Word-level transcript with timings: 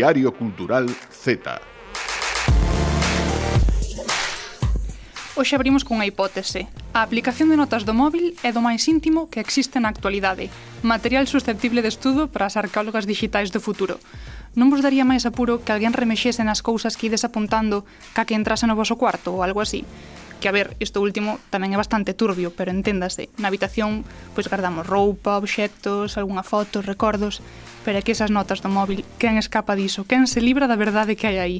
Diario 0.00 0.32
Cultural 0.32 0.88
Z. 1.12 1.60
Hoxe 5.36 5.52
abrimos 5.52 5.84
cunha 5.84 6.08
hipótese. 6.08 6.72
A 6.96 7.04
aplicación 7.04 7.52
de 7.52 7.60
notas 7.60 7.84
do 7.84 7.92
móvil 7.92 8.32
é 8.40 8.48
do 8.48 8.64
máis 8.64 8.88
íntimo 8.88 9.28
que 9.28 9.44
existe 9.44 9.76
na 9.76 9.92
actualidade, 9.92 10.48
material 10.80 11.28
susceptible 11.28 11.84
de 11.84 11.92
estudo 11.92 12.32
para 12.32 12.48
as 12.48 12.56
arqueólogas 12.56 13.04
digitais 13.04 13.52
do 13.52 13.60
futuro. 13.60 14.00
Non 14.56 14.72
vos 14.72 14.80
daría 14.80 15.04
máis 15.04 15.28
apuro 15.28 15.60
que 15.60 15.68
alguén 15.76 15.92
remexese 15.92 16.40
nas 16.48 16.64
cousas 16.64 16.96
que 16.96 17.12
ides 17.12 17.28
apuntando 17.28 17.84
ca 18.16 18.24
que 18.24 18.32
entrase 18.32 18.64
no 18.64 18.80
vosso 18.80 18.96
cuarto 18.96 19.36
ou 19.36 19.44
algo 19.44 19.60
así? 19.60 19.84
que 20.40 20.48
a 20.48 20.56
ver, 20.56 20.74
isto 20.80 21.04
último 21.04 21.38
tamén 21.52 21.70
é 21.70 21.78
bastante 21.78 22.16
turbio, 22.16 22.50
pero 22.50 22.72
enténdase, 22.72 23.28
na 23.36 23.52
habitación 23.52 24.02
pois 24.32 24.48
guardamos 24.48 24.88
roupa, 24.88 25.36
obxectos, 25.36 26.16
algunha 26.16 26.42
foto, 26.42 26.80
recordos, 26.80 27.44
pero 27.84 28.00
é 28.00 28.02
que 28.02 28.12
esas 28.12 28.32
notas 28.32 28.64
do 28.64 28.72
móvil, 28.72 29.04
quen 29.20 29.36
escapa 29.36 29.76
diso, 29.76 30.08
quen 30.08 30.26
se 30.26 30.40
libra 30.40 30.66
da 30.66 30.80
verdade 30.80 31.14
que 31.14 31.28
hai 31.28 31.38
aí. 31.38 31.58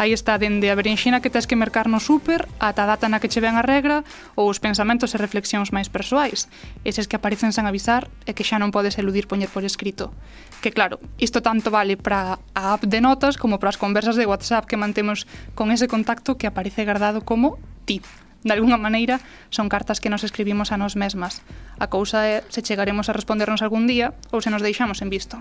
Aí 0.00 0.16
está 0.16 0.40
dende 0.40 0.72
a 0.72 0.78
berenxina 0.78 1.20
que 1.20 1.28
tens 1.28 1.44
que 1.44 1.60
mercar 1.60 1.84
no 1.84 2.00
súper 2.00 2.48
ata 2.56 2.88
a 2.88 2.90
data 2.96 3.12
na 3.12 3.20
que 3.20 3.28
che 3.28 3.44
ven 3.44 3.60
a 3.60 3.66
regra 3.66 4.00
ou 4.32 4.48
os 4.48 4.56
pensamentos 4.56 5.12
e 5.12 5.20
reflexións 5.20 5.76
máis 5.76 5.92
persoais, 5.92 6.48
eses 6.88 7.04
que 7.04 7.20
aparecen 7.20 7.52
sen 7.52 7.68
avisar 7.68 8.08
e 8.24 8.32
que 8.32 8.46
xa 8.46 8.56
non 8.56 8.72
podes 8.72 8.96
eludir 8.96 9.28
poñer 9.28 9.52
por 9.52 9.60
escrito. 9.60 10.16
Que 10.64 10.72
claro, 10.72 11.04
isto 11.20 11.44
tanto 11.44 11.68
vale 11.68 12.00
para 12.00 12.40
a 12.56 12.72
app 12.72 12.88
de 12.88 13.04
notas 13.04 13.36
como 13.36 13.60
para 13.60 13.68
as 13.68 13.78
conversas 13.78 14.16
de 14.16 14.24
WhatsApp 14.24 14.64
que 14.64 14.80
mantemos 14.80 15.28
con 15.52 15.68
ese 15.68 15.84
contacto 15.84 16.40
que 16.40 16.48
aparece 16.48 16.88
guardado 16.88 17.20
como 17.20 17.60
ti. 17.84 18.02
De 18.42 18.52
alguna 18.52 18.80
maneira, 18.80 19.20
son 19.50 19.68
cartas 19.68 20.00
que 20.00 20.08
nos 20.08 20.24
escribimos 20.24 20.72
a 20.72 20.80
nos 20.80 20.96
mesmas. 20.96 21.44
A 21.76 21.92
cousa 21.92 22.24
é 22.24 22.40
se 22.48 22.64
chegaremos 22.64 23.12
a 23.12 23.16
respondernos 23.16 23.60
algún 23.60 23.84
día 23.84 24.16
ou 24.32 24.40
se 24.40 24.48
nos 24.48 24.64
deixamos 24.64 25.04
en 25.04 25.12
visto. 25.12 25.36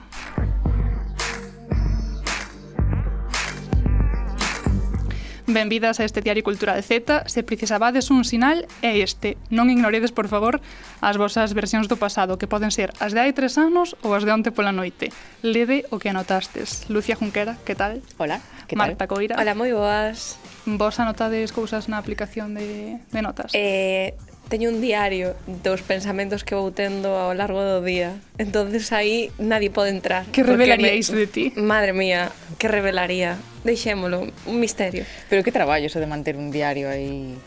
Benvidas 5.50 6.00
a 6.00 6.06
este 6.06 6.22
Diario 6.22 6.44
Cultural 6.44 6.84
Z. 6.84 7.24
Se 7.26 7.42
precisabades 7.42 8.12
un 8.12 8.24
sinal, 8.24 8.68
é 8.86 9.02
este. 9.02 9.34
Non 9.50 9.74
ignoredes, 9.74 10.14
por 10.14 10.30
favor, 10.30 10.62
as 11.02 11.18
vosas 11.18 11.58
versións 11.58 11.90
do 11.90 11.98
pasado, 11.98 12.38
que 12.38 12.46
poden 12.46 12.70
ser 12.70 12.94
as 13.02 13.18
de 13.18 13.20
hai 13.26 13.34
tres 13.34 13.58
anos 13.58 13.98
ou 14.06 14.14
as 14.14 14.22
de 14.22 14.30
onte 14.30 14.54
pola 14.54 14.70
noite. 14.70 15.10
Lede 15.42 15.90
o 15.90 15.98
que 15.98 16.14
anotastes. 16.14 16.86
Lucia 16.94 17.18
Junquera, 17.18 17.58
que 17.66 17.74
tal? 17.74 17.98
Hola, 18.22 18.46
que 18.70 18.78
tal? 18.78 18.94
Marta 18.94 19.10
Coira. 19.10 19.42
Hola, 19.42 19.58
moi 19.58 19.74
boas. 19.74 20.38
Vos 20.70 21.02
anotades 21.02 21.50
cousas 21.50 21.90
na 21.90 21.98
aplicación 21.98 22.54
de, 22.54 23.02
de 23.10 23.22
notas? 23.26 23.50
Eh, 23.58 24.14
teño 24.50 24.70
un 24.70 24.82
diario 24.82 25.38
dos 25.64 25.86
pensamentos 25.86 26.44
que 26.44 26.58
vou 26.58 26.74
tendo 26.74 27.14
ao 27.14 27.38
largo 27.38 27.62
do 27.62 27.86
día. 27.86 28.18
Entonces 28.42 28.90
aí 28.92 29.30
nadie 29.38 29.70
pode 29.70 29.94
entrar. 29.94 30.26
Que 30.34 30.42
revelaríais 30.42 31.14
me... 31.14 31.24
de 31.24 31.28
ti? 31.30 31.46
Madre 31.56 31.94
mía, 31.94 32.34
que 32.58 32.68
revelaría. 32.68 33.38
Deixémolo, 33.64 34.28
un 34.50 34.58
misterio. 34.60 35.06
Pero 35.30 35.46
que 35.46 35.54
traballo 35.54 35.86
eso 35.86 36.02
de 36.02 36.10
manter 36.10 36.36
un 36.36 36.50
diario 36.50 36.90
aí... 36.90 37.38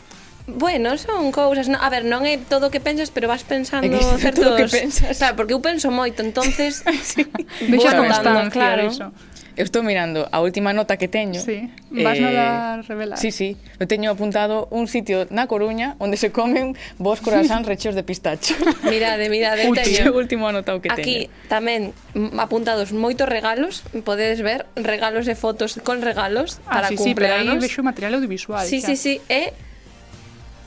Bueno, 0.45 0.97
son 0.97 1.31
cousas, 1.31 1.69
no, 1.69 1.79
a 1.79 1.87
ver, 1.87 2.03
non 2.03 2.27
é 2.27 2.35
todo 2.35 2.67
o 2.67 2.71
que 2.71 2.83
pensas, 2.83 3.11
pero 3.11 3.31
vas 3.31 3.47
pensando 3.47 3.95
é 3.95 4.03
certos... 4.19 4.43
Todo 4.43 4.59
que 4.59 4.67
pensas. 4.67 5.15
Claro, 5.19 5.35
porque 5.39 5.55
eu 5.55 5.63
penso 5.63 5.91
moito, 5.91 6.23
entonces... 6.23 6.83
sí. 7.03 7.27
Deixa 7.67 7.95
bueno, 7.95 8.11
como 8.11 8.11
claro. 8.19 8.51
claro 8.51 8.81
eso. 8.87 9.07
Eu 9.55 9.65
estou 9.65 9.83
mirando 9.83 10.27
a 10.31 10.41
última 10.41 10.73
nota 10.73 10.97
que 10.97 11.07
teño. 11.07 11.39
Sí, 11.39 11.69
vas 11.91 12.17
eh, 12.17 12.37
a 12.37 12.81
revelar. 12.81 13.17
Sí, 13.17 13.29
sí. 13.29 13.57
Eu 13.77 13.85
teño 13.85 14.09
apuntado 14.09 14.67
un 14.73 14.89
sitio 14.89 15.29
na 15.29 15.45
Coruña 15.45 15.93
onde 16.01 16.17
se 16.17 16.33
comen 16.33 16.73
vos 16.97 17.21
croissants 17.21 17.67
rechos 17.73 17.93
de 17.93 18.01
pistacho. 18.01 18.57
Mirade, 18.89 19.29
mirade, 19.29 19.69
teño. 19.69 20.09
O 20.09 20.17
último 20.17 20.49
anotado 20.49 20.81
que 20.81 20.89
Aquí, 20.89 21.29
teño. 21.29 21.29
Aquí 21.29 21.49
tamén 21.53 21.93
mm, 22.17 22.41
apuntados 22.41 22.89
moitos 22.97 23.29
regalos, 23.29 23.85
podedes 24.01 24.41
ver 24.41 24.65
regalos 24.73 25.29
e 25.29 25.37
fotos 25.37 25.77
con 25.85 26.01
regalos 26.01 26.57
ah, 26.65 26.81
para 26.81 26.87
sí, 26.89 26.97
cumpleaños. 26.97 27.13
Ah, 27.53 27.53
sí, 27.53 27.53
sí, 27.53 27.53
pero 27.53 27.53
aí 27.53 27.61
vexo 27.61 27.85
material 27.85 28.17
audiovisual. 28.17 28.65
Sí, 28.65 28.81
xa. 28.81 28.89
sí, 28.89 28.95
sí, 28.97 29.13
e 29.29 29.53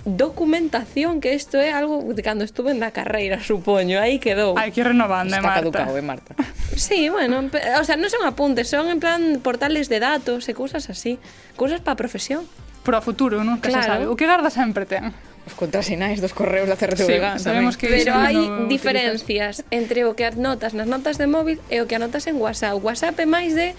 documentación 0.07 1.21
que 1.21 1.35
isto 1.35 1.59
é 1.59 1.75
algo 1.75 2.15
de 2.15 2.23
cando 2.23 2.47
estuve 2.47 2.73
na 2.79 2.95
carreira, 2.95 3.43
supoño, 3.43 3.99
aí 3.99 4.23
quedou. 4.23 4.55
Hai 4.55 4.71
que 4.71 4.87
renovando, 4.87 5.35
Está 5.35 5.43
Marta. 5.43 5.61
caducado, 5.67 5.99
eh, 5.99 6.07
Marta. 6.07 6.33
sí, 6.79 7.11
bueno, 7.11 7.51
o 7.51 7.85
sea, 7.85 7.99
non 7.99 8.07
son 8.07 8.23
apuntes, 8.23 8.71
son 8.71 8.87
en 8.87 9.03
plan 9.03 9.43
portales 9.43 9.91
de 9.91 9.99
datos 9.99 10.47
e 10.47 10.55
cousas 10.55 10.87
así, 10.87 11.19
cousas 11.59 11.83
para 11.83 11.99
a 11.99 12.01
profesión. 12.01 12.47
Pro 12.87 13.03
futuro, 13.03 13.43
non? 13.43 13.59
Que 13.59 13.75
claro. 13.75 13.83
se 13.83 13.91
sabe. 13.91 14.05
O 14.07 14.15
que 14.15 14.31
garda 14.31 14.49
sempre 14.49 14.87
ten 14.87 15.11
os 15.47 15.55
contrasinais 15.55 16.19
dos 16.19 16.35
correos 16.35 16.67
da 16.67 16.75
CRTVG 16.75 17.39
sí, 17.39 17.43
sabemos 17.43 17.79
que 17.79 17.87
pero 17.87 18.19
hai 18.19 18.35
no 18.35 18.67
diferencias 18.67 19.63
utilizas. 19.63 19.75
entre 19.75 20.03
o 20.07 20.15
que 20.19 20.27
anotas 20.27 20.75
nas 20.75 20.91
notas 20.91 21.19
de 21.19 21.27
móvil 21.31 21.59
e 21.71 21.83
o 21.83 21.87
que 21.87 21.95
anotas 21.99 22.27
en 22.31 22.39
WhatsApp. 22.39 22.79
WhatsApp 22.83 23.15
é 23.23 23.27
máis 23.27 23.55
de 23.55 23.75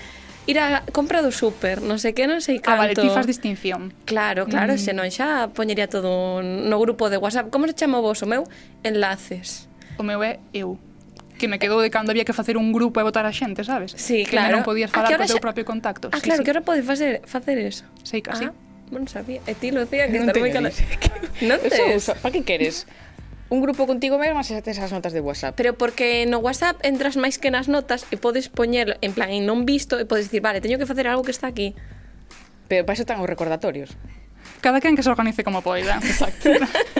ir 0.47 0.57
a 0.59 0.81
compra 0.95 1.21
do 1.21 1.29
súper, 1.29 1.83
non 1.83 1.99
sei 1.99 2.15
que, 2.15 2.23
non 2.25 2.39
sei 2.39 2.63
canto. 2.63 2.79
Ah, 2.79 2.87
vale, 2.87 2.95
ti 2.95 3.11
faz 3.11 3.27
distinción. 3.27 3.91
Claro, 4.07 4.47
claro, 4.47 4.73
mm. 4.73 4.81
senón 4.81 5.11
xa 5.11 5.51
poñería 5.51 5.91
todo 5.91 6.39
no 6.41 6.77
grupo 6.79 7.11
de 7.11 7.19
WhatsApp. 7.19 7.51
Como 7.51 7.67
se 7.67 7.75
chama 7.75 7.99
vos 7.99 8.23
o 8.23 8.27
meu? 8.27 8.47
Enlaces. 8.81 9.67
O 9.99 10.03
meu 10.07 10.23
é 10.23 10.39
eu 10.55 10.79
que 11.37 11.47
me 11.47 11.59
quedou 11.59 11.79
de 11.81 11.91
cando 11.91 12.11
había 12.11 12.25
que 12.25 12.33
facer 12.33 12.57
un 12.57 12.73
grupo 12.73 12.99
e 12.99 13.03
votar 13.03 13.27
a 13.27 13.31
xente, 13.31 13.63
sabes? 13.63 13.93
Sí, 13.93 14.25
que 14.25 14.33
claro. 14.33 14.47
Que 14.47 14.53
non 14.57 14.63
podías 14.65 14.89
falar 14.89 15.13
co 15.13 15.27
teu 15.27 15.37
xa... 15.37 15.43
propio 15.43 15.63
contacto. 15.67 16.09
Ah, 16.09 16.17
sí, 16.17 16.25
claro, 16.25 16.41
sí. 16.41 16.43
que 16.43 16.49
ahora 16.51 16.63
podes 16.65 16.83
facer, 16.87 17.21
facer 17.27 17.59
eso. 17.61 17.85
Sí, 18.01 18.23
casi. 18.23 18.49
Ah, 18.49 18.55
non 18.89 19.05
sabía. 19.05 19.43
E 19.45 19.53
ti, 19.53 19.69
Lucía, 19.69 20.09
que 20.09 20.17
non 20.17 20.31
estás 20.31 20.41
moi 20.41 20.51
calada. 20.51 20.73
Non 21.43 21.59
te... 21.61 21.77
Eso, 21.93 22.17
para 22.17 22.33
que 22.33 22.41
queres? 22.41 22.89
un 23.49 23.61
grupo 23.61 23.87
contigo 23.87 24.17
mesmo 24.19 24.43
se 24.43 24.59
tes 24.61 24.79
as 24.79 24.91
notas 24.91 25.13
de 25.13 25.21
WhatsApp. 25.21 25.55
Pero 25.55 25.77
porque 25.77 26.25
no 26.27 26.39
WhatsApp 26.39 26.77
entras 26.83 27.15
máis 27.15 27.39
que 27.39 27.51
nas 27.51 27.71
notas 27.71 28.03
e 28.11 28.19
podes 28.19 28.51
poñer 28.51 28.99
en 28.99 29.15
plan 29.15 29.31
en 29.31 29.47
non 29.47 29.63
visto 29.63 29.95
e 29.95 30.03
podes 30.03 30.27
dicir, 30.27 30.43
vale, 30.43 30.59
teño 30.59 30.75
que 30.75 30.89
facer 30.89 31.07
algo 31.07 31.23
que 31.23 31.31
está 31.31 31.47
aquí. 31.47 31.71
Pero 32.67 32.83
para 32.83 32.99
iso 32.99 33.07
están 33.07 33.23
os 33.23 33.29
recordatorios. 33.29 33.95
Cada 34.59 34.83
quen 34.83 34.95
que 34.95 35.03
se 35.03 35.11
organice 35.11 35.43
como 35.43 35.63
poida. 35.63 35.99
Exacto. 36.03 36.51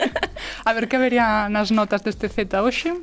a 0.68 0.72
ver 0.72 0.88
que 0.88 0.98
vería 0.98 1.52
nas 1.52 1.76
notas 1.76 2.04
deste 2.04 2.32
Z 2.32 2.48
hoxe. 2.64 2.96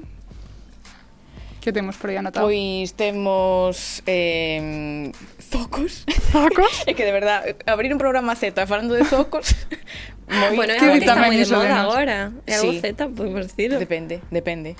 Que 1.65 1.73
temos 1.73 1.97
por 1.97 2.11
aí 2.11 2.21
anotado? 2.21 2.45
Pois 2.45 2.93
temos 2.93 4.05
eh, 4.05 5.09
zocos. 5.41 6.05
Zocos? 6.29 6.85
é 6.87 6.93
que 6.93 7.09
de 7.09 7.13
verdad, 7.17 7.41
abrir 7.65 7.89
un 7.89 7.97
programa 7.97 8.37
Z 8.37 8.53
falando 8.69 8.93
de 8.93 9.01
zocos... 9.09 9.57
moi, 10.29 10.53
bueno, 10.53 10.77
é 10.77 10.79
algo 10.79 11.01
que 11.01 11.09
está 11.09 11.17
moi 11.17 11.33
de 11.33 11.49
moda 11.49 11.81
agora. 11.81 12.37
É 12.45 12.61
algo 12.61 12.69
sí. 12.69 12.85
Z, 12.85 13.09
podemos 13.17 13.49
dicirlo. 13.49 13.81
Depende, 13.81 14.21
depende. 14.29 14.77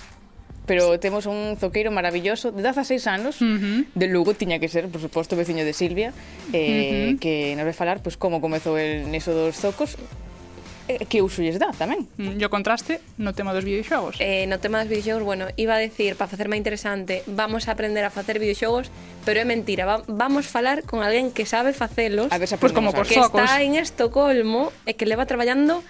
Pero 0.69 1.01
temos 1.01 1.25
un 1.25 1.57
zoqueiro 1.57 1.89
maravilloso 1.89 2.53
de 2.53 2.61
16 2.61 3.01
anos, 3.09 3.41
uh 3.41 3.49
-huh. 3.49 3.89
de 3.89 4.07
Lugo, 4.13 4.37
tiña 4.37 4.61
que 4.61 4.69
ser, 4.69 4.93
por 4.93 5.01
suposto, 5.01 5.41
veciño 5.41 5.65
de 5.65 5.73
Silvia, 5.73 6.13
eh, 6.53 6.61
uh 6.61 7.17
-huh. 7.17 7.19
que 7.19 7.57
nos 7.57 7.65
vai 7.65 7.73
falar 7.73 8.05
pois, 8.05 8.21
pues, 8.21 8.21
como 8.21 8.45
comezou 8.45 8.77
el 8.77 9.09
neso 9.09 9.33
dos 9.33 9.57
zocos, 9.57 9.97
Eh, 10.87 11.07
que 11.09 11.23
uso 11.25 11.41
lles 11.41 11.57
dá 11.57 11.73
tamén. 11.73 12.05
Mm, 12.21 12.37
e 12.37 12.45
o 12.45 12.53
contraste 12.53 13.01
no 13.17 13.33
tema 13.33 13.57
dos 13.57 13.65
videoxogos? 13.65 14.21
Eh, 14.21 14.45
no 14.45 14.61
tema 14.61 14.85
dos 14.85 14.93
videoxogos, 14.93 15.25
bueno, 15.25 15.49
iba 15.57 15.73
a 15.77 15.81
decir, 15.81 16.13
para 16.13 16.29
facer 16.29 16.53
máis 16.53 16.61
interesante, 16.61 17.25
vamos 17.25 17.73
a 17.73 17.73
aprender 17.73 18.05
a 18.05 18.13
facer 18.13 18.37
videoxogos, 18.37 18.93
pero 19.25 19.41
é 19.41 19.49
mentira, 19.49 19.89
va, 19.89 20.05
vamos 20.05 20.45
falar 20.45 20.85
con 20.85 21.01
alguén 21.01 21.33
que 21.33 21.49
sabe 21.49 21.73
facelos, 21.73 22.29
a 22.29 22.37
ver, 22.37 22.49
se 22.53 22.61
pues 22.61 22.77
como 22.77 22.93
por 22.93 23.09
que 23.09 23.17
focos. 23.17 23.41
está 23.41 23.65
en 23.65 23.81
Estocolmo 23.81 24.77
e 24.85 24.93
que 24.93 25.09
leva 25.09 25.25
traballando 25.25 25.81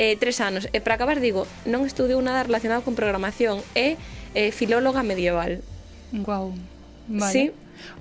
eh, 0.00 0.16
tres 0.16 0.40
anos. 0.40 0.72
E 0.72 0.80
para 0.80 0.96
acabar, 0.96 1.20
digo, 1.20 1.44
non 1.68 1.84
estudiou 1.84 2.16
nada 2.24 2.40
relacionado 2.40 2.80
con 2.80 2.96
programación, 2.96 3.60
é 3.76 4.00
eh, 4.32 4.48
filóloga 4.48 5.04
medieval. 5.04 5.60
Guau, 6.24 6.56
wow. 6.56 7.20
vale. 7.20 7.32
Sí, 7.36 7.44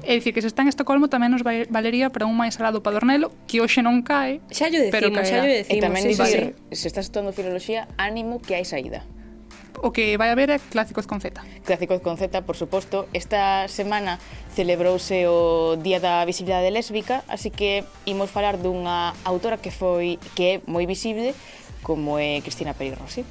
É 0.03 0.15
dicir, 0.17 0.33
que 0.33 0.41
se 0.41 0.47
está 0.47 0.61
en 0.63 0.69
Estocolmo 0.69 1.07
tamén 1.07 1.33
nos 1.33 1.43
valería 1.43 2.09
para 2.09 2.25
un 2.25 2.35
máis 2.37 2.55
alado 2.61 2.81
padornelo, 2.81 3.33
que 3.45 3.59
hoxe 3.59 3.81
non 3.81 4.05
cae, 4.05 4.41
xa 4.51 4.69
llo 4.71 4.81
decimos, 4.81 4.93
pero 4.93 5.07
caerá. 5.13 5.27
xa 5.27 5.37
lle 5.45 5.55
decimos. 5.65 5.77
E 5.77 5.85
tamén 5.85 6.03
sí, 6.03 6.09
dicir, 6.13 6.41
sí. 6.57 6.75
se 6.75 6.87
estás 6.87 7.09
estudando 7.09 7.33
filoloxía, 7.33 7.87
ánimo 7.97 8.41
que 8.41 8.57
hai 8.57 8.65
saída. 8.65 9.05
O 9.77 9.93
que 9.93 10.17
vai 10.17 10.33
haber 10.33 10.49
é 10.49 10.57
Clásicos 10.57 11.05
con 11.05 11.21
Z. 11.21 11.37
Clásicos 11.61 12.01
con 12.01 12.17
Z, 12.17 12.41
por 12.41 12.57
suposto. 12.57 13.05
Esta 13.13 13.69
semana 13.69 14.17
celebrouse 14.57 15.29
o 15.29 15.77
Día 15.77 16.01
da 16.01 16.25
Visibilidade 16.25 16.73
Lésbica, 16.73 17.21
así 17.29 17.53
que 17.53 17.85
imos 18.09 18.33
falar 18.33 18.57
dunha 18.57 19.13
autora 19.21 19.61
que 19.61 19.69
foi 19.69 20.17
que 20.33 20.43
é 20.49 20.53
moi 20.65 20.89
visible, 20.89 21.37
como 21.85 22.17
é 22.17 22.41
Cristina 22.41 22.73
Peri 22.73 22.97
Rossi. 22.97 23.21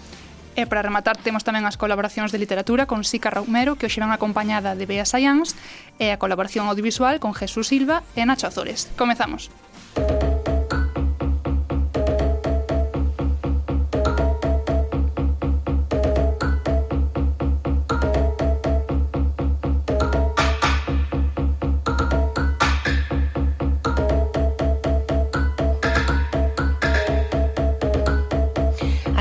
E 0.57 0.65
para 0.65 0.81
rematar 0.81 1.21
temos 1.21 1.45
tamén 1.45 1.69
as 1.69 1.77
colaboracións 1.77 2.33
de 2.33 2.41
literatura 2.41 2.89
con 2.89 3.05
Sica 3.05 3.29
Romero, 3.29 3.77
que 3.77 3.87
hoxe 3.87 4.01
van 4.01 4.11
acompañada 4.11 4.73
de 4.73 4.89
Bea 4.89 5.05
Sayans, 5.05 5.53
e 6.01 6.11
a 6.11 6.17
colaboración 6.17 6.67
audiovisual 6.67 7.21
con 7.21 7.37
Jesús 7.37 7.69
Silva 7.69 8.01
e 8.17 8.25
Nacho 8.25 8.49
Azores. 8.49 8.89
Comezamos. 8.97 9.53
Comezamos. 9.53 10.26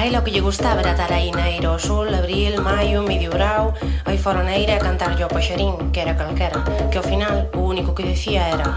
A 0.06 0.08
ela 0.08 0.20
o 0.20 0.24
que 0.24 0.30
lle 0.30 0.46
gustaba 0.46 0.86
era 0.86 0.92
estar 0.92 1.10
aí 1.10 1.34
na 1.34 1.50
eira 1.50 1.74
ao 1.74 1.82
sol, 1.82 2.06
abril, 2.14 2.62
maio, 2.62 3.02
medio 3.02 3.34
brau, 3.34 3.74
aí 4.06 4.22
fora 4.22 4.46
na 4.46 4.54
eira 4.54 4.78
a 4.78 4.80
cantarlle 4.80 5.26
ao 5.26 5.34
paxarín, 5.34 5.90
que 5.90 5.98
era 5.98 6.14
calquera, 6.14 6.62
que 6.94 6.98
ao 7.02 7.02
final 7.02 7.50
o 7.58 7.66
único 7.74 7.98
que 7.98 8.06
decía 8.06 8.54
era 8.54 8.70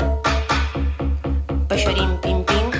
Paxarín 1.69 2.17
pim 2.25 2.41
pim, 2.49 2.73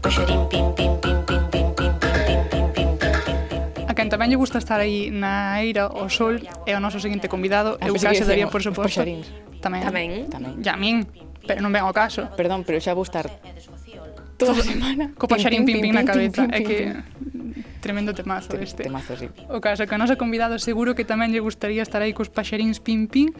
paxarín 0.00 0.48
pim 0.48 0.72
pim 0.72 0.96
pim 1.04 1.20
pim 1.28 1.42
pim 1.52 1.68
pim 1.76 1.92
pim 2.00 2.00
pim 2.00 2.24
pim 2.24 2.40
pim 2.48 2.48
pim 2.48 2.64
pim 2.72 2.88
pim 2.96 3.60
pim 3.76 3.84
A 3.84 3.92
quen 3.92 4.08
tamén 4.08 4.32
lle 4.32 4.40
gusta 4.40 4.56
estar 4.56 4.80
aí 4.80 5.12
na 5.12 5.60
eira 5.60 5.92
ao 5.92 6.08
sol 6.08 6.40
é 6.64 6.72
o 6.72 6.80
noso 6.80 6.96
seguinte 6.96 7.28
convidado, 7.28 7.76
eu 7.84 7.92
case 8.00 8.24
daría 8.24 8.48
por 8.48 8.64
suposto. 8.64 9.04
Tamén. 9.60 9.84
Tamén. 9.84 10.32
Tamén. 10.32 10.64
Ya 10.64 10.72
a 10.72 10.80
min, 10.80 11.04
pero 11.44 11.60
non 11.60 11.76
ven 11.76 11.84
ao 11.84 11.92
caso. 11.92 12.24
Perdón, 12.32 12.64
pero 12.64 12.80
xa 12.80 12.96
vou 12.96 13.04
estar 13.04 13.28
toda 14.40 14.56
a 14.56 14.64
semana. 14.64 15.12
Co 15.20 15.28
paxarín 15.28 15.68
pim 15.68 15.84
pim, 15.84 15.92
pim, 15.92 15.92
pim, 15.92 15.92
pim 15.92 15.98
na 16.00 16.04
cabeza. 16.08 16.48
Pim, 16.48 16.50
pim, 16.50 16.56
é 16.56 16.60
que 16.64 16.76
tremendo 17.80 18.12
temazo 18.14 18.48
Tem, 18.48 18.62
este. 18.62 18.84
Temazo 18.84 19.16
sí. 19.16 19.28
O 19.48 19.60
caso 19.60 19.86
que 19.86 19.94
a 19.94 19.98
nosa 19.98 20.16
convidado 20.16 20.60
seguro 20.60 20.94
que 20.94 21.04
tamén 21.04 21.32
lle 21.32 21.40
gustaría 21.40 21.82
estar 21.82 22.00
aí 22.04 22.12
cos 22.12 22.28
paxaríns 22.28 22.78
pim 22.78 23.08
pim. 23.08 23.32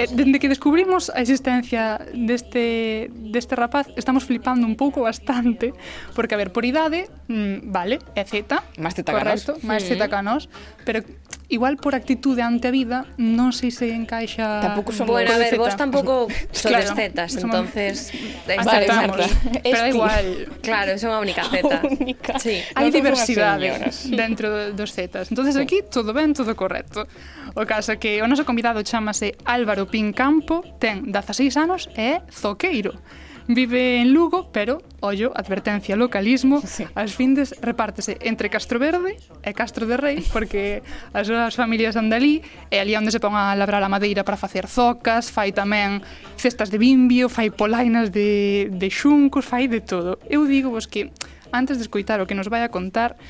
Eh, 0.00 0.08
dende 0.10 0.40
que 0.40 0.48
descubrimos 0.48 1.12
a 1.12 1.20
existencia 1.20 2.00
deste, 2.12 3.12
deste 3.12 3.54
rapaz, 3.54 3.88
estamos 3.94 4.24
flipando 4.24 4.66
un 4.66 4.74
pouco 4.74 5.04
bastante, 5.04 5.76
porque, 6.16 6.34
a 6.34 6.40
ver, 6.40 6.50
por 6.50 6.64
idade, 6.64 7.06
mm, 7.28 7.70
vale, 7.70 8.00
é 8.16 8.24
Z, 8.24 8.48
máis 8.80 8.96
Z 8.96 9.04
correcto, 9.06 9.60
máis 9.62 9.84
Z 9.84 10.00
que 10.00 10.20
nós, 10.24 10.48
pero 10.82 11.04
igual 11.48 11.76
por 11.76 11.94
actitude 11.94 12.42
ante 12.42 12.68
a 12.68 12.72
vida, 12.72 13.04
non 13.20 13.52
sei 13.52 13.68
se 13.68 13.92
encaixa... 13.92 14.64
Tampouco 14.64 14.92
son 14.92 15.08
bueno, 15.08 15.32
a 15.32 15.38
ver, 15.38 15.56
vos 15.60 15.76
tampouco 15.76 16.26
sodes 16.50 16.88
claro, 16.88 16.96
zetas, 16.96 17.30
somos... 17.36 17.44
entonces... 17.44 18.12
Aceptamos, 18.44 19.18
vale, 19.18 19.60
pero 19.62 19.78
da 19.78 19.88
igual. 19.88 20.26
Claro, 20.64 20.90
son 20.96 21.12
a 21.12 21.20
única 21.20 21.44
zeta. 21.52 21.82
Única. 21.84 22.38
Sí. 22.40 22.64
Hai 22.74 22.88
diversidade 22.88 23.76
dentro 24.12 24.72
dos 24.72 24.90
zetas. 24.92 25.28
entonces 25.28 25.56
aquí 25.56 25.84
todo 25.84 26.12
ben, 26.16 26.32
todo 26.32 26.56
correcto. 26.56 27.06
O 27.54 27.68
caso 27.68 28.00
que 28.00 28.24
o 28.24 28.26
noso 28.26 28.48
convidado 28.48 28.80
chamase 28.82 29.36
Álvaro 29.44 29.86
Pincampo, 29.86 30.64
ten 30.80 31.12
16 31.12 31.54
anos 31.60 31.86
e 31.94 32.18
é 32.18 32.22
zoqueiro. 32.32 32.96
Vive 33.46 34.00
en 34.00 34.14
Lugo, 34.14 34.48
pero, 34.52 34.80
ollo, 35.00 35.30
advertencia, 35.36 35.96
localismo, 35.96 36.62
sí. 36.64 36.88
as 36.96 37.12
findes 37.12 37.52
repártese 37.60 38.16
entre 38.24 38.48
Castro 38.48 38.80
Verde 38.80 39.20
e 39.44 39.52
Castro 39.52 39.84
de 39.84 40.00
Rei, 40.00 40.24
porque 40.32 40.80
as 41.12 41.28
súas 41.28 41.52
familias 41.52 41.92
andalí, 42.00 42.40
e 42.72 42.80
ali 42.80 42.96
onde 42.96 43.12
se 43.12 43.20
pon 43.20 43.36
a 43.36 43.52
labrar 43.52 43.84
a 43.84 43.92
madeira 43.92 44.24
para 44.24 44.40
facer 44.40 44.64
zocas, 44.64 45.28
fai 45.28 45.52
tamén 45.52 46.00
cestas 46.40 46.72
de 46.72 46.80
bimbio, 46.80 47.28
fai 47.28 47.52
polainas 47.52 48.08
de, 48.08 48.72
de 48.72 48.88
xuncos, 48.88 49.44
fai 49.44 49.68
de 49.68 49.84
todo. 49.84 50.16
Eu 50.24 50.48
digo 50.48 50.72
vos 50.72 50.88
que, 50.88 51.12
antes 51.52 51.76
de 51.76 51.84
escoitar 51.84 52.24
o 52.24 52.26
que 52.26 52.32
nos 52.32 52.48
vai 52.48 52.64
a 52.64 52.72
contar, 52.72 53.20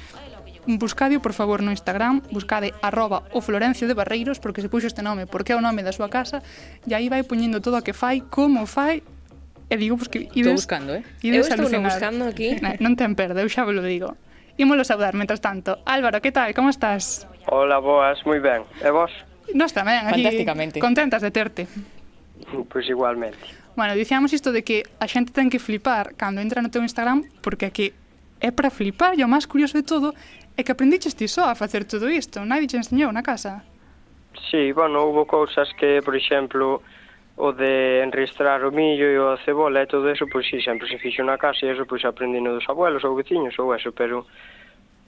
buscadio, 0.66 1.18
por 1.18 1.34
favor, 1.34 1.58
no 1.58 1.74
Instagram, 1.74 2.22
buscade 2.30 2.70
arroba 2.86 3.26
o 3.34 3.42
Florencio 3.42 3.90
de 3.90 3.98
Barreiros, 3.98 4.38
porque 4.38 4.62
se 4.62 4.70
puxo 4.70 4.86
este 4.86 5.02
nome, 5.02 5.26
porque 5.26 5.52
é 5.52 5.56
o 5.58 5.60
nome 5.60 5.82
da 5.82 5.90
súa 5.90 6.06
casa, 6.06 6.38
e 6.86 6.94
aí 6.94 7.10
vai 7.10 7.26
poñendo 7.26 7.58
todo 7.58 7.76
o 7.76 7.82
que 7.82 7.92
fai, 7.92 8.22
como 8.22 8.64
fai, 8.70 9.02
E 9.74 9.76
digo, 9.76 9.98
porque 9.98 10.30
ides... 10.30 10.54
Estou 10.54 10.54
buscando, 10.54 10.94
eh? 10.94 11.02
Ides 11.18 11.50
eu 11.50 11.58
estou 11.58 11.66
alucinar. 11.66 11.90
buscando 11.90 12.22
aquí. 12.30 12.54
Na, 12.62 12.78
non 12.78 12.94
ten 12.94 13.18
perda, 13.18 13.42
eu 13.42 13.50
xa 13.50 13.66
vos 13.66 13.74
lo 13.74 13.82
digo. 13.82 14.14
Imolo 14.54 14.86
saudar, 14.86 15.18
mentras 15.18 15.42
tanto. 15.42 15.82
Álvaro, 15.82 16.22
que 16.22 16.30
tal? 16.30 16.54
Como 16.54 16.70
estás? 16.70 17.26
Hola, 17.50 17.82
boas, 17.82 18.22
moi 18.22 18.38
ben. 18.38 18.62
E 18.78 18.90
vos? 18.94 19.10
Nos 19.50 19.74
tamén, 19.74 20.06
aquí. 20.06 20.22
Fantásticamente. 20.22 20.78
Contentas 20.78 21.26
de 21.26 21.34
terte. 21.34 21.66
Pois 22.54 22.70
pues 22.70 22.84
igualmente. 22.86 23.42
Bueno, 23.74 23.98
dicíamos 23.98 24.30
isto 24.30 24.54
de 24.54 24.62
que 24.62 24.86
a 25.02 25.10
xente 25.10 25.34
ten 25.34 25.50
que 25.50 25.58
flipar 25.58 26.14
cando 26.14 26.38
entra 26.38 26.62
no 26.62 26.70
teu 26.70 26.86
Instagram, 26.86 27.26
porque 27.42 27.66
aquí 27.66 27.90
é 28.38 28.54
para 28.54 28.70
flipar 28.70 29.18
e 29.18 29.26
o 29.26 29.28
máis 29.28 29.50
curioso 29.50 29.74
de 29.74 29.82
todo 29.82 30.14
é 30.54 30.62
que 30.62 30.70
aprendiches 30.70 31.18
ti 31.18 31.26
só 31.26 31.50
a 31.50 31.58
facer 31.58 31.82
todo 31.82 32.06
isto. 32.06 32.46
Nadie 32.46 32.70
te 32.70 32.78
enseñou 32.78 33.10
na 33.10 33.26
casa. 33.26 33.66
Sí, 34.50 34.70
bueno, 34.70 35.02
houve 35.02 35.26
cousas 35.26 35.66
que, 35.74 35.98
por 36.06 36.14
exemplo, 36.14 36.82
o 37.36 37.52
de 37.52 38.02
enristrar 38.04 38.64
o 38.64 38.70
millo 38.70 39.10
e 39.10 39.18
a 39.18 39.36
cebola 39.42 39.82
e 39.82 39.90
todo 39.90 40.06
eso, 40.06 40.26
pois 40.30 40.46
si, 40.46 40.62
sempre 40.62 40.86
se 40.86 40.98
fixo 40.98 41.26
na 41.26 41.38
casa 41.38 41.66
e 41.66 41.74
eso, 41.74 41.82
pois 41.86 42.04
aprendino 42.06 42.54
dos 42.54 42.66
abuelos 42.70 43.02
ou 43.02 43.18
veciños 43.18 43.58
ou 43.58 43.74
eso, 43.74 43.90
pero 43.90 44.26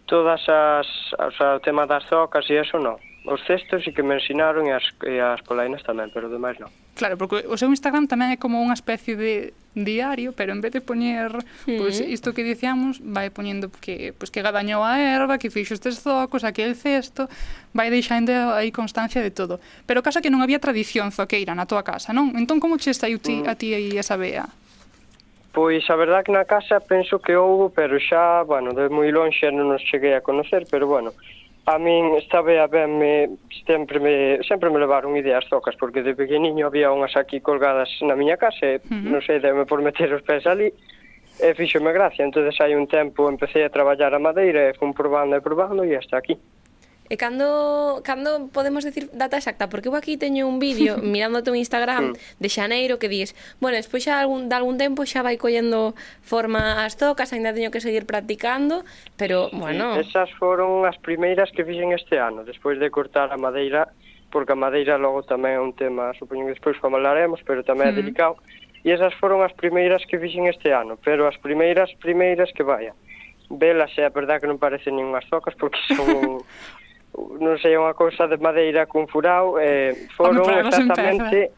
todas 0.06 0.42
as, 0.48 0.86
o 1.18 1.30
sea, 1.30 1.56
o 1.56 1.60
tema 1.60 1.86
das 1.86 2.02
zocas 2.10 2.50
e 2.50 2.58
eso 2.58 2.78
non. 2.82 2.98
Os 3.26 3.42
cestos 3.46 3.82
e 3.86 3.90
que 3.90 4.02
me 4.02 4.18
ensinaron 4.18 4.66
e 4.66 4.74
as, 4.74 4.86
e 5.06 5.18
as 5.22 5.42
polainas 5.42 5.82
tamén, 5.86 6.10
pero 6.10 6.26
demais 6.26 6.58
non. 6.58 6.70
Claro, 6.98 7.14
porque 7.14 7.46
o 7.46 7.54
seu 7.58 7.70
Instagram 7.70 8.10
tamén 8.10 8.34
é 8.34 8.38
como 8.38 8.58
unha 8.58 8.74
especie 8.74 9.14
de 9.14 9.54
diario, 9.76 10.32
pero 10.32 10.52
en 10.52 10.60
vez 10.60 10.72
de 10.72 10.80
poñer 10.80 11.36
mm. 11.36 11.76
pois 11.76 12.00
pues, 12.00 12.08
isto 12.08 12.32
que 12.32 12.42
dicíamos, 12.42 13.04
vai 13.04 13.28
poñendo 13.28 13.68
que 13.68 14.16
pois 14.16 14.26
pues, 14.26 14.30
que 14.32 14.40
gadañou 14.40 14.80
a 14.80 14.96
erva, 14.96 15.36
que 15.36 15.52
fixo 15.52 15.76
estes 15.76 16.00
zocos, 16.00 16.42
aquel 16.42 16.72
cesto, 16.72 17.28
vai 17.76 17.92
deixando 17.92 18.32
aí 18.56 18.72
constancia 18.72 19.20
de 19.20 19.30
todo. 19.30 19.60
Pero 19.84 20.00
casa 20.00 20.24
que 20.24 20.32
non 20.32 20.40
había 20.40 20.58
tradición 20.58 21.12
zoqueira 21.12 21.52
na 21.52 21.68
tua 21.68 21.84
casa, 21.84 22.16
non? 22.16 22.32
Entón 22.40 22.56
como 22.56 22.80
che 22.80 22.96
saiu 22.96 23.20
ti, 23.20 23.44
mm. 23.44 23.50
a 23.50 23.54
ti 23.54 23.76
aí 23.76 23.92
esa 24.00 24.16
vea? 24.16 24.48
Pois 25.52 25.84
a 25.88 25.96
verdad 25.96 26.24
que 26.24 26.32
na 26.32 26.44
casa 26.44 26.80
penso 26.80 27.20
que 27.20 27.36
houve, 27.36 27.72
pero 27.72 28.00
xa, 28.00 28.44
bueno, 28.44 28.72
de 28.72 28.88
moi 28.88 29.12
longe 29.12 29.48
non 29.52 29.68
nos 29.68 29.84
cheguei 29.84 30.16
a 30.16 30.24
conocer, 30.24 30.64
pero 30.68 30.88
bueno, 30.88 31.12
A 31.66 31.78
min 31.78 32.14
estaba 32.14 32.62
a 32.62 32.68
benme, 32.70 33.42
sempre 33.66 33.98
me, 33.98 34.38
sempre 34.46 34.70
me 34.70 34.78
levaron 34.78 35.16
ideas 35.16 35.44
tocas, 35.50 35.74
porque 35.74 36.02
de 36.02 36.14
pequeniño 36.14 36.66
había 36.66 36.94
unhas 36.94 37.18
aquí 37.18 37.42
colgadas 37.42 37.90
na 38.06 38.14
miña 38.14 38.38
casa, 38.38 38.62
e, 38.70 38.78
uh 38.78 38.86
-huh. 38.86 39.10
non 39.10 39.18
sei, 39.18 39.42
deme 39.42 39.66
por 39.66 39.82
meter 39.82 40.06
os 40.14 40.22
pés 40.22 40.46
ali, 40.46 40.70
e 41.42 41.48
fíxome 41.58 41.90
gracia. 41.90 42.22
entonces 42.22 42.54
hai 42.62 42.78
un 42.78 42.86
tempo 42.86 43.26
empecé 43.26 43.66
a 43.66 43.74
traballar 43.74 44.14
a 44.14 44.22
madeira, 44.22 44.70
e 44.70 44.78
fun 44.78 44.94
probando 44.94 45.34
e 45.34 45.42
probando, 45.42 45.82
e 45.82 45.98
hasta 45.98 46.14
aquí. 46.14 46.38
E 47.08 47.16
cando, 47.16 48.02
cando 48.02 48.48
podemos 48.50 48.82
decir 48.82 49.10
data 49.14 49.38
exacta? 49.38 49.70
Porque 49.70 49.88
eu 49.88 49.94
aquí 49.94 50.18
teño 50.18 50.48
un 50.50 50.58
vídeo 50.58 50.98
mirando 51.02 51.38
o 51.38 51.54
Instagram 51.54 52.14
de 52.14 52.48
xaneiro 52.48 52.98
que 52.98 53.08
dis 53.08 53.34
bueno, 53.60 53.76
despois 53.78 54.02
xa 54.02 54.18
algún, 54.18 54.48
de 54.50 54.54
algún 54.58 54.76
tempo 54.78 55.06
xa 55.06 55.22
vai 55.22 55.38
collendo 55.38 55.94
forma 56.22 56.82
as 56.84 56.98
tocas, 56.98 57.32
ainda 57.32 57.54
teño 57.54 57.70
que 57.70 57.80
seguir 57.80 58.06
practicando, 58.06 58.82
pero, 59.16 59.50
bueno... 59.52 59.94
Sí, 59.94 60.10
esas 60.10 60.30
foron 60.38 60.84
as 60.84 60.98
primeiras 60.98 61.50
que 61.54 61.62
fixen 61.62 61.92
este 61.94 62.18
ano, 62.18 62.42
despois 62.42 62.78
de 62.78 62.90
cortar 62.90 63.30
a 63.32 63.38
madeira, 63.38 63.88
porque 64.30 64.52
a 64.52 64.58
madeira 64.58 64.98
logo 64.98 65.22
tamén 65.22 65.56
é 65.56 65.60
un 65.62 65.72
tema, 65.72 66.10
supoño 66.18 66.46
que 66.50 66.58
despois 66.58 66.76
falaremos, 66.82 67.38
pero 67.46 67.62
tamén 67.62 67.90
é 67.90 67.94
mm. 67.94 68.00
delicado, 68.02 68.36
e 68.82 68.90
esas 68.90 69.14
foron 69.18 69.42
as 69.46 69.54
primeiras 69.54 70.02
que 70.06 70.18
fixen 70.18 70.50
este 70.50 70.74
ano, 70.74 70.98
pero 70.98 71.26
as 71.26 71.38
primeiras, 71.38 71.90
primeiras 72.02 72.50
que 72.50 72.66
vaya. 72.66 72.94
velas 73.50 73.90
é 73.98 74.06
a 74.06 74.10
verdad 74.10 74.40
que 74.40 74.50
non 74.50 74.58
parecen 74.58 74.98
nin 74.98 75.06
unhas 75.06 75.26
tocas 75.30 75.54
porque 75.54 75.78
son 75.94 76.42
non 77.16 77.56
sei, 77.58 77.80
unha 77.80 77.96
cousa 77.96 78.28
de 78.28 78.36
madeira 78.36 78.84
cun 78.84 79.08
furao, 79.08 79.56
eh, 79.56 79.96
foron 80.12 80.44
Home, 80.44 80.68
exactamente 80.68 81.52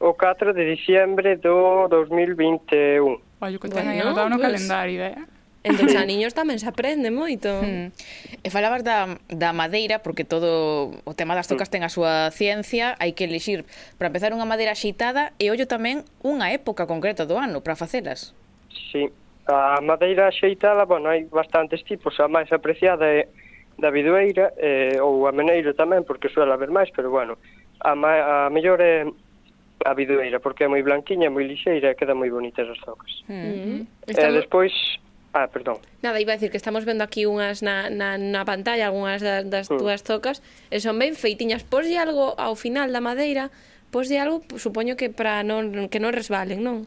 o 0.00 0.12
4 0.12 0.52
de 0.52 0.64
diciembre 0.64 1.36
do 1.36 1.88
2021. 1.88 3.20
Ollo, 3.40 3.58
que 3.60 3.68
teñen 3.68 4.00
bueno, 4.00 4.10
anotado 4.10 4.28
no 4.28 4.36
pues... 4.36 4.48
calendario, 4.48 5.04
eh? 5.04 5.16
Entón, 5.64 5.96
a 5.96 6.04
niños 6.04 6.36
tamén 6.36 6.60
se 6.60 6.68
aprende 6.68 7.08
moito. 7.08 7.48
Mm. 7.64 7.88
E 8.44 8.52
falabas 8.52 8.84
da, 8.84 9.16
da 9.32 9.56
madeira, 9.56 10.04
porque 10.04 10.28
todo 10.28 10.92
o 11.08 11.12
tema 11.16 11.32
das 11.32 11.48
tocas 11.48 11.72
hmm. 11.72 11.74
ten 11.80 11.82
a 11.82 11.88
súa 11.88 12.28
ciencia, 12.28 12.92
hai 13.00 13.16
que 13.16 13.24
elixir 13.24 13.64
para 13.96 14.12
empezar 14.12 14.36
unha 14.36 14.44
madeira 14.44 14.76
xeitada 14.76 15.32
e 15.40 15.48
ollo 15.48 15.64
tamén 15.64 16.04
unha 16.20 16.52
época 16.52 16.84
concreta 16.84 17.24
do 17.24 17.40
ano 17.40 17.64
para 17.64 17.72
facelas. 17.72 18.36
Sí, 18.68 19.08
a 19.48 19.80
madeira 19.80 20.28
xeitada, 20.28 20.84
bueno, 20.84 21.08
hai 21.08 21.24
bastantes 21.24 21.80
tipos, 21.88 22.20
a 22.20 22.28
máis 22.28 22.52
apreciada 22.52 23.08
é 23.08 23.32
da 23.78 23.90
Vidueira 23.90 24.54
eh, 24.56 24.98
ou 25.00 25.26
a 25.26 25.32
Meneira 25.32 25.74
tamén, 25.74 26.06
porque 26.06 26.30
suele 26.30 26.54
haber 26.54 26.70
máis, 26.70 26.90
pero 26.94 27.10
bueno, 27.10 27.38
a, 27.82 27.94
ma, 27.94 28.46
a 28.46 28.50
mellor 28.50 28.80
é 28.80 29.04
a 29.84 29.92
Vidueira, 29.92 30.40
porque 30.40 30.64
é 30.64 30.68
moi 30.68 30.82
blanquiña, 30.82 31.28
moi 31.28 31.44
lixeira 31.44 31.92
e 31.92 32.14
moi 32.14 32.30
bonitas 32.30 32.68
as 32.70 32.80
tocas. 32.80 33.12
Mm 33.28 33.34
-hmm. 33.34 33.54
Mm-hmm. 33.54 34.10
Estamos... 34.10 34.38
Despois 34.40 34.74
Ah, 35.34 35.48
perdón. 35.48 35.78
Nada, 36.00 36.20
iba 36.20 36.30
a 36.30 36.36
decir 36.36 36.52
que 36.52 36.56
estamos 36.56 36.84
vendo 36.84 37.02
aquí 37.02 37.26
unhas 37.26 37.58
na, 37.58 37.90
na, 37.90 38.14
na 38.14 38.46
pantalla, 38.46 38.86
algunhas 38.86 39.18
das, 39.18 39.42
das 39.50 39.66
mm. 39.66 39.82
túas 39.82 40.06
tocas, 40.06 40.46
e 40.70 40.78
son 40.78 40.94
ben 40.94 41.18
feitiñas. 41.18 41.66
Poslle 41.66 41.98
algo 41.98 42.38
ao 42.38 42.54
final 42.54 42.94
da 42.94 43.02
madeira, 43.02 43.50
poslle 43.90 44.22
algo, 44.22 44.46
supoño 44.62 44.94
que 44.94 45.10
para 45.10 45.42
non 45.42 45.90
que 45.90 45.98
non 45.98 46.14
resbalen, 46.14 46.62
non? 46.62 46.86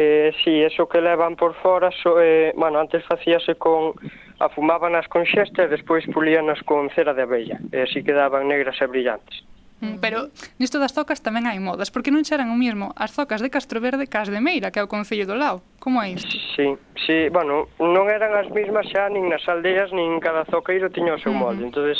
eh, 0.00 0.32
si, 0.44 0.62
eso 0.62 0.88
que 0.88 1.00
levan 1.00 1.34
por 1.34 1.54
fora, 1.56 1.90
so, 1.90 2.22
eh, 2.22 2.52
bueno, 2.54 2.78
antes 2.78 3.04
facíase 3.04 3.56
con, 3.56 3.94
afumábanas 4.38 5.08
con 5.08 5.26
xesta 5.26 5.66
e 5.66 5.68
despois 5.68 6.06
pulíanas 6.06 6.62
con 6.62 6.86
cera 6.94 7.10
de 7.10 7.26
abella, 7.26 7.58
e 7.74 7.82
así 7.82 8.06
quedaban 8.06 8.46
negras 8.46 8.78
e 8.78 8.86
brillantes. 8.86 9.42
Mm, 9.82 9.98
pero 9.98 10.30
nisto 10.62 10.78
das 10.78 10.94
zocas 10.94 11.18
tamén 11.18 11.50
hai 11.50 11.58
modas, 11.58 11.90
porque 11.90 12.14
non 12.14 12.22
xeran 12.22 12.46
o 12.46 12.54
mesmo 12.54 12.94
as 12.94 13.10
zocas 13.10 13.42
de 13.42 13.50
Castro 13.50 13.82
Verde 13.82 14.06
que 14.06 14.18
as 14.22 14.30
de 14.30 14.38
Meira, 14.38 14.70
que 14.70 14.78
é 14.78 14.86
o 14.86 14.90
Concello 14.90 15.26
do 15.26 15.34
Lao. 15.34 15.66
Como 15.82 15.98
é 15.98 16.14
isto? 16.14 16.30
Sí, 16.54 16.78
sí, 16.94 17.26
bueno, 17.34 17.66
non 17.82 18.06
eran 18.06 18.38
as 18.38 18.46
mismas 18.54 18.86
xa 18.86 19.10
nin 19.10 19.26
nas 19.26 19.42
aldeas, 19.50 19.90
nin 19.90 20.22
cada 20.22 20.46
zoqueiro 20.46 20.94
tiña 20.94 21.18
o 21.18 21.22
seu 21.22 21.34
molde. 21.34 21.66
Uh 21.66 21.66
-huh. 21.66 21.70
entonces 21.74 21.98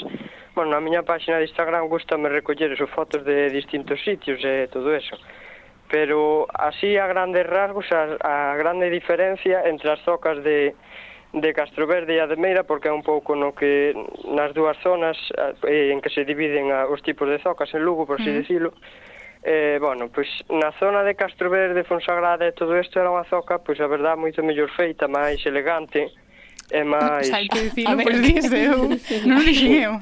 bueno, 0.54 0.78
na 0.78 0.82
miña 0.82 1.02
páxina 1.02 1.42
de 1.42 1.50
Instagram 1.50 1.90
gustame 1.90 2.30
recoller 2.30 2.70
eso, 2.70 2.86
fotos 2.86 3.26
de 3.26 3.50
distintos 3.50 3.98
sitios 4.06 4.38
e 4.46 4.70
todo 4.70 4.94
eso. 4.94 5.18
Uh 5.18 5.47
pero 5.90 6.46
así 6.54 6.96
a 6.96 7.06
grandes 7.06 7.46
rasgos 7.46 7.90
a, 7.92 8.52
a 8.52 8.56
grande 8.56 8.90
diferencia 8.90 9.64
entre 9.64 9.90
as 9.90 10.00
zocas 10.04 10.42
de 10.44 10.74
de 11.32 11.52
Castroverde 11.52 12.16
e 12.16 12.20
a 12.20 12.26
de 12.26 12.40
Meira 12.40 12.64
porque 12.64 12.88
é 12.88 12.92
un 12.92 13.04
pouco 13.04 13.36
no 13.36 13.52
que 13.52 13.92
nas 14.32 14.56
dúas 14.56 14.80
zonas 14.80 15.16
eh, 15.68 15.92
en 15.92 16.00
que 16.00 16.08
se 16.08 16.24
dividen 16.24 16.72
a, 16.72 16.88
os 16.88 17.04
tipos 17.04 17.28
de 17.28 17.36
zocas 17.44 17.68
en 17.76 17.84
Lugo, 17.84 18.06
por 18.08 18.16
así 18.20 18.32
mm. 18.32 18.38
dicilo 18.40 18.72
eh, 19.44 19.76
bueno, 19.80 20.08
pois 20.08 20.28
na 20.48 20.72
zona 20.80 21.04
de 21.04 21.14
Castroverde 21.14 21.84
Fonsagrada 21.84 22.48
e 22.48 22.56
todo 22.56 22.80
isto 22.80 22.96
era 22.96 23.12
unha 23.12 23.28
zoca 23.28 23.60
pois 23.60 23.76
a 23.76 23.88
verdad 23.88 24.16
moito 24.16 24.40
mellor 24.40 24.72
feita 24.72 25.04
máis 25.04 25.44
elegante 25.44 26.08
e 26.72 26.80
máis... 26.96 27.28
Xa, 27.28 27.44
que 27.44 27.60
dicilo, 27.68 27.96
pois 28.00 28.18
dice 28.28 28.56
eu 28.56 28.80
non 29.28 29.44
dixen 29.44 29.72
eu 29.84 29.94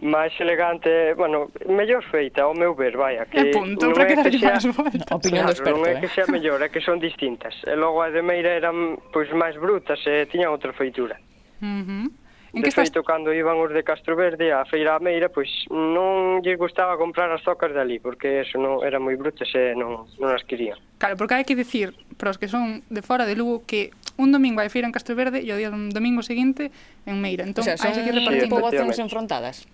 máis 0.00 0.32
elegante, 0.40 1.12
bueno, 1.14 1.52
mellor 1.68 2.00
feita, 2.08 2.48
ao 2.48 2.54
meu 2.56 2.74
ver, 2.74 2.96
vai, 2.96 3.20
que 3.28 3.52
punto, 3.52 3.86
non 3.86 3.92
para 3.92 4.08
que 4.08 4.16
darlle 4.16 4.40
que 4.40 4.48
sea, 4.48 4.56
no, 4.64 4.72
opinión 5.20 5.44
claro, 5.44 5.52
experto, 5.52 5.76
non 5.76 5.84
é 5.84 5.92
eh? 5.92 6.00
que 6.00 6.08
sea 6.08 6.24
mellor, 6.24 6.58
é 6.64 6.68
que 6.72 6.80
son 6.80 6.96
distintas. 6.96 7.52
E 7.68 7.76
logo 7.76 8.00
a 8.00 8.08
de 8.08 8.24
Meira 8.24 8.48
eran 8.56 8.96
pois 9.12 9.28
máis 9.36 9.60
brutas 9.60 10.00
e 10.08 10.24
tiñan 10.32 10.56
outra 10.56 10.72
feitura. 10.72 11.20
Uh 11.60 11.84
-huh. 11.84 12.06
En 12.52 12.62
de 12.62 12.66
que 12.66 12.74
feito, 12.74 13.04
estás... 13.04 13.06
cando 13.06 13.30
iban 13.30 13.60
os 13.60 13.70
de 13.70 13.84
Castro 13.84 14.16
Verde 14.16 14.50
a 14.56 14.64
Feira 14.64 14.96
a 14.96 15.00
Meira, 15.04 15.28
pois 15.28 15.52
non 15.68 16.40
lle 16.40 16.56
gustaba 16.56 16.96
comprar 16.96 17.28
as 17.28 17.44
zocas 17.44 17.70
dali, 17.70 18.00
porque 18.00 18.40
eso 18.40 18.56
non 18.56 18.80
era 18.80 18.96
moi 18.96 19.14
brutas 19.20 19.52
e 19.52 19.76
non, 19.76 20.08
non 20.16 20.30
as 20.32 20.42
querían. 20.48 20.80
Claro, 20.96 21.20
porque 21.20 21.36
hai 21.36 21.44
que 21.44 21.54
dicir, 21.54 21.92
para 22.16 22.32
os 22.32 22.40
que 22.40 22.48
son 22.48 22.82
de 22.88 23.04
fora 23.04 23.28
de 23.28 23.36
Lugo, 23.36 23.68
que 23.68 23.92
un 24.16 24.32
domingo 24.32 24.64
hai 24.64 24.72
feira 24.72 24.88
en 24.88 24.96
Castro 24.96 25.12
Verde 25.12 25.44
e 25.44 25.48
o 25.52 25.60
día 25.60 25.68
do 25.68 25.78
domingo 25.92 26.24
seguinte 26.24 26.72
en 27.06 27.20
Meira. 27.20 27.44
Entón, 27.46 27.62
o 27.62 27.66
sea, 27.68 27.76
son, 27.76 27.92
que 27.92 28.10
repartir 28.10 28.48
sí, 28.48 28.50
poblacións 28.50 28.96
enfrontadas. 28.98 29.68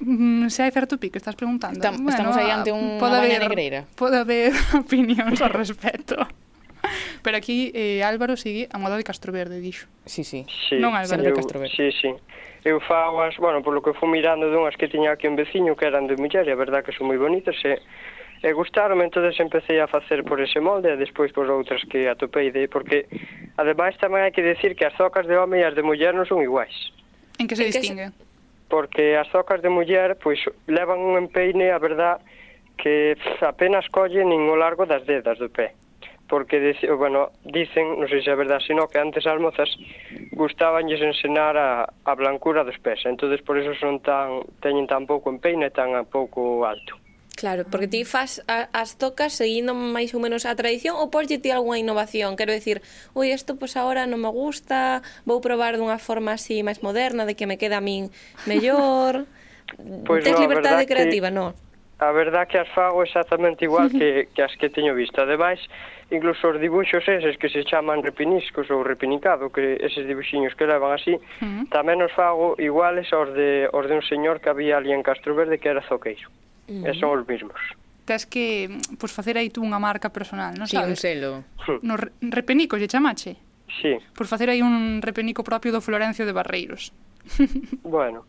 Mm, 0.00 0.48
se 0.48 0.62
hai 0.62 0.70
certo 0.74 0.98
pico, 0.98 1.18
estás 1.18 1.36
preguntando. 1.38 1.78
Tam, 1.78 2.02
bueno, 2.02 2.10
estamos 2.10 2.36
aí 2.36 2.50
ante 2.50 2.72
un 2.72 2.98
pode 2.98 3.16
haber, 3.16 3.38
negreira. 3.38 3.86
Pode 3.94 4.18
haber 4.18 4.50
opinións 4.74 5.38
ao 5.42 5.50
respecto. 5.50 6.18
Pero 7.22 7.36
aquí 7.36 7.70
eh, 7.74 8.02
Álvaro 8.02 8.36
sigue 8.36 8.68
a 8.72 8.78
moda 8.78 8.96
de 8.96 9.04
Castroverde, 9.04 9.60
dixo. 9.60 9.86
Sí, 10.06 10.24
sí. 10.24 10.46
sí 10.68 10.78
non 10.82 10.98
Álvaro 10.98 11.22
eu, 11.22 11.30
de 11.30 11.34
Castroverde. 11.34 11.74
Sí, 11.74 11.90
sí. 11.94 12.10
Eu 12.66 12.82
fago 12.82 13.22
as, 13.22 13.38
bueno, 13.38 13.62
polo 13.62 13.82
que 13.82 13.94
fui 13.94 14.10
mirando 14.10 14.50
dunhas 14.50 14.74
que 14.74 14.90
tiña 14.90 15.14
aquí 15.14 15.30
un 15.30 15.38
veciño 15.38 15.78
que 15.78 15.86
eran 15.86 16.10
de 16.10 16.18
muller, 16.18 16.46
e 16.46 16.52
a 16.52 16.58
verdad 16.58 16.82
que 16.82 16.90
son 16.90 17.06
moi 17.06 17.18
bonitas 17.18 17.54
e, 17.62 17.78
e 18.42 18.50
gustaron, 18.50 18.98
entón 18.98 19.26
empecé 19.30 19.78
a 19.78 19.86
facer 19.86 20.26
por 20.26 20.42
ese 20.42 20.58
molde 20.58 20.90
e 20.90 20.98
despois 20.98 21.30
por 21.30 21.46
outras 21.46 21.82
que 21.86 22.10
atopei 22.10 22.50
de, 22.50 22.66
porque 22.66 23.06
ademais 23.54 23.94
tamén 24.02 24.26
hai 24.26 24.34
que 24.34 24.42
decir 24.42 24.74
que 24.74 24.86
as 24.86 24.94
zocas 24.98 25.26
de 25.30 25.38
home 25.38 25.62
e 25.62 25.66
as 25.66 25.74
de 25.78 25.86
muller 25.86 26.14
non 26.14 26.26
son 26.26 26.42
iguais. 26.42 26.74
En 27.38 27.46
que 27.46 27.54
se 27.54 27.66
en 27.66 27.70
distinguen? 27.70 28.10
Que 28.10 28.26
se 28.26 28.27
porque 28.68 29.16
as 29.16 29.28
zocas 29.32 29.60
de 29.60 29.68
muller 29.68 30.16
pois 30.20 30.38
levan 30.68 31.00
un 31.00 31.16
empeine, 31.18 31.72
a 31.72 31.78
verdad, 31.80 32.20
que 32.76 33.16
pff, 33.16 33.42
apenas 33.42 33.88
colle 33.88 34.24
nin 34.24 34.46
o 34.48 34.56
largo 34.56 34.86
das 34.86 35.04
dedas 35.04 35.36
do 35.40 35.50
pé 35.50 35.74
porque 36.28 36.60
dice, 36.60 36.92
bueno, 36.92 37.32
dicen, 37.42 37.96
non 37.96 38.06
sei 38.06 38.20
se 38.20 38.28
é 38.28 38.36
verdade, 38.36 38.60
sino 38.68 38.84
que 38.86 39.00
antes 39.00 39.24
as 39.24 39.40
mozas 39.40 39.72
gustabanlles 40.36 41.00
ensinar 41.00 41.56
a, 41.56 41.88
a 42.04 42.12
blancura 42.14 42.68
dos 42.68 42.76
pés, 42.84 43.00
entonces 43.08 43.40
por 43.40 43.56
eso 43.56 43.72
son 43.80 44.04
tan 44.04 44.44
teñen 44.60 44.84
tan 44.84 45.08
pouco 45.08 45.32
empeine 45.32 45.72
e 45.72 45.74
tan 45.74 45.96
pouco 46.12 46.68
alto. 46.68 47.07
Claro, 47.38 47.62
porque 47.70 47.86
mm. 47.86 47.94
ti 47.94 48.04
faz 48.04 48.42
a, 48.50 48.66
as 48.74 48.98
tocas 48.98 49.38
seguindo 49.38 49.70
máis 49.70 50.10
ou 50.10 50.18
menos 50.18 50.42
a 50.42 50.58
tradición 50.58 50.98
ou 50.98 51.06
porlle 51.06 51.38
ti 51.38 51.54
algunha 51.54 51.78
innovación? 51.78 52.34
Quero 52.34 52.50
dicir, 52.50 52.82
ui, 53.14 53.30
isto 53.30 53.54
pois 53.54 53.78
agora 53.78 54.10
non 54.10 54.18
me 54.18 54.26
gusta, 54.26 55.06
vou 55.22 55.38
probar 55.38 55.78
dunha 55.78 56.02
forma 56.02 56.34
así 56.34 56.66
máis 56.66 56.82
moderna 56.82 57.22
de 57.30 57.38
que 57.38 57.46
me 57.46 57.54
queda 57.54 57.78
a 57.78 57.84
min 57.84 58.10
mellor. 58.50 59.30
pois 60.08 60.26
Tes 60.26 60.34
no, 60.34 60.42
liberdade 60.42 60.82
creativa, 60.90 61.30
que... 61.30 61.38
non? 61.38 61.54
a 61.98 62.10
verdad 62.10 62.46
que 62.46 62.58
as 62.58 62.68
fago 62.74 63.02
exactamente 63.02 63.64
igual 63.64 63.90
que, 63.90 64.26
que 64.34 64.42
as 64.42 64.54
que 64.58 64.66
teño 64.70 64.94
visto. 64.98 65.22
Ademais, 65.22 65.62
incluso 66.10 66.50
os 66.50 66.58
dibuxos 66.58 67.06
eses 67.06 67.38
que 67.38 67.46
se 67.46 67.62
chaman 67.62 68.02
repiniscos 68.02 68.66
ou 68.70 68.82
repinicado, 68.82 69.50
que 69.54 69.78
eses 69.78 70.10
dibuxiños 70.10 70.58
que 70.58 70.66
levan 70.66 70.90
así, 70.94 71.14
tamén 71.70 72.02
os 72.02 72.10
fago 72.18 72.58
iguales 72.58 73.10
aos 73.14 73.30
de, 73.30 73.70
aos 73.70 73.86
de 73.86 73.94
un 73.94 74.04
señor 74.06 74.42
que 74.42 74.50
había 74.50 74.78
ali 74.78 74.90
en 74.90 75.06
Castroverde 75.06 75.62
que 75.62 75.70
era 75.70 75.86
zoqueiro. 75.86 76.30
E 76.68 76.92
son 77.00 77.16
os 77.16 77.24
mismos. 77.24 77.56
Tes 78.04 78.28
que 78.28 78.68
pois, 79.00 79.12
facer 79.12 79.40
aí 79.40 79.48
tú 79.48 79.64
unha 79.64 79.80
marca 79.80 80.12
personal, 80.12 80.52
non 80.56 80.68
sí, 80.68 80.76
sabes? 80.76 80.92
un 80.92 80.96
selo. 81.00 81.32
No 81.80 81.96
re 81.96 82.12
repenico, 82.20 82.76
lle 82.76 82.88
chamache? 82.88 83.40
Sí. 83.80 83.96
Por 84.12 84.28
facer 84.28 84.52
aí 84.52 84.60
un 84.60 85.00
repenico 85.00 85.44
propio 85.44 85.72
do 85.72 85.80
Florencio 85.80 86.28
de 86.28 86.32
Barreiros. 86.32 86.92
bueno. 87.82 88.24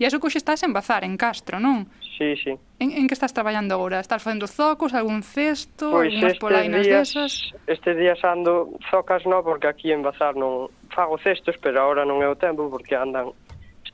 E 0.00 0.04
eso 0.04 0.20
que 0.20 0.28
estás 0.32 0.64
en 0.64 0.72
Bazar, 0.72 1.04
en 1.04 1.16
Castro, 1.20 1.60
non? 1.60 1.88
Sí, 2.16 2.34
sí. 2.40 2.56
En, 2.80 2.90
en 2.92 3.04
que 3.06 3.14
estás 3.14 3.32
traballando 3.36 3.76
agora? 3.76 4.00
Estás 4.00 4.22
facendo 4.22 4.48
zocos, 4.48 4.96
algún 4.96 5.22
cesto, 5.22 5.92
pois 5.92 6.12
unhas 6.12 6.40
polainas 6.40 6.84
días, 6.84 7.12
desas? 7.12 7.52
Estes 7.68 7.94
días 7.96 8.18
ando 8.24 8.74
zocas, 8.90 9.22
non, 9.28 9.44
porque 9.44 9.68
aquí 9.68 9.92
en 9.92 10.02
Bazar 10.02 10.34
non 10.34 10.72
fago 10.88 11.20
cestos, 11.20 11.60
pero 11.60 11.84
agora 11.84 12.08
non 12.08 12.24
é 12.24 12.28
o 12.28 12.36
tempo 12.36 12.72
porque 12.72 12.96
andan 12.96 13.36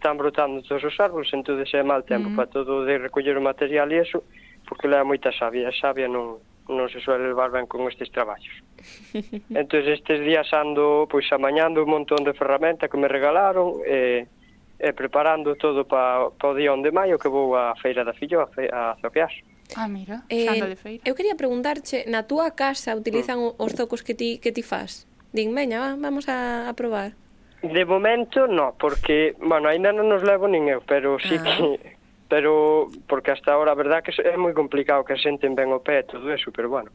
están 0.04 0.18
brotando 0.18 0.60
todos 0.60 0.84
os 0.84 1.00
árboles, 1.00 1.32
entón 1.32 1.56
é 1.64 1.80
mal 1.80 2.04
tempo 2.04 2.28
mm. 2.28 2.36
para 2.36 2.52
todo 2.52 2.84
de 2.84 3.00
recoller 3.00 3.40
o 3.40 3.40
material 3.40 3.88
e 3.88 4.04
eso, 4.04 4.20
porque 4.68 4.84
leva 4.84 5.00
moita 5.00 5.32
savia, 5.32 5.64
a 5.64 5.72
savia 5.72 6.04
non, 6.04 6.44
non 6.68 6.92
se 6.92 7.00
suele 7.00 7.32
levar 7.32 7.48
ben 7.48 7.64
con 7.64 7.88
estes 7.88 8.12
traballos. 8.12 8.52
entón 9.56 9.80
estes 9.88 10.20
días 10.20 10.44
ando 10.52 11.08
pois 11.08 11.24
amañando 11.32 11.80
un 11.80 11.88
montón 11.88 12.20
de 12.20 12.36
ferramenta 12.36 12.92
que 12.92 13.00
me 13.00 13.08
regalaron 13.08 13.80
e, 13.88 14.28
e 14.76 14.92
preparando 14.92 15.56
todo 15.56 15.88
para 15.88 16.28
pa 16.36 16.52
o 16.52 16.54
día 16.54 16.76
1 16.76 16.84
de 16.84 16.92
maio 16.92 17.16
que 17.16 17.32
vou 17.32 17.56
á 17.56 17.72
Feira 17.80 18.04
da 18.04 18.12
Fillo 18.12 18.44
a, 18.44 18.52
fe, 18.52 18.68
a 18.68 19.00
Zoquear. 19.00 19.32
Ah, 19.72 19.88
mira, 19.88 20.28
eh, 20.28 20.76
feira. 20.76 21.00
Eu 21.08 21.16
quería 21.16 21.32
preguntarche, 21.32 22.04
na 22.12 22.28
túa 22.28 22.52
casa 22.52 22.92
utilizan 22.92 23.40
mm. 23.40 23.56
os 23.56 23.72
zocos 23.72 24.04
que 24.04 24.12
ti 24.12 24.36
que 24.36 24.52
ti 24.52 24.60
fas? 24.60 25.08
Din, 25.32 25.56
veña, 25.56 25.80
va, 25.80 25.96
vamos 25.96 26.28
a, 26.28 26.68
a 26.68 26.76
probar. 26.76 27.16
De 27.64 27.84
momento 27.88 28.44
no, 28.46 28.76
porque, 28.76 29.32
bueno, 29.40 29.72
ainda 29.72 29.88
non 29.88 30.12
nos 30.12 30.20
levo 30.20 30.44
nin 30.44 30.68
eu, 30.68 30.84
pero 30.84 31.16
sí 31.16 31.40
ah. 31.40 31.44
que 31.48 31.96
pero 32.28 32.88
porque 33.06 33.30
hasta 33.30 33.52
ahora 33.52 33.72
a 33.72 33.74
verdad 33.74 34.02
que 34.02 34.12
é 34.20 34.36
moi 34.36 34.52
complicado 34.52 35.04
que 35.04 35.16
senten 35.16 35.54
ben 35.54 35.70
o 35.70 35.80
pé 35.80 36.02
e 36.02 36.08
todo 36.08 36.28
eso, 36.32 36.50
pero 36.50 36.66
bueno. 36.66 36.90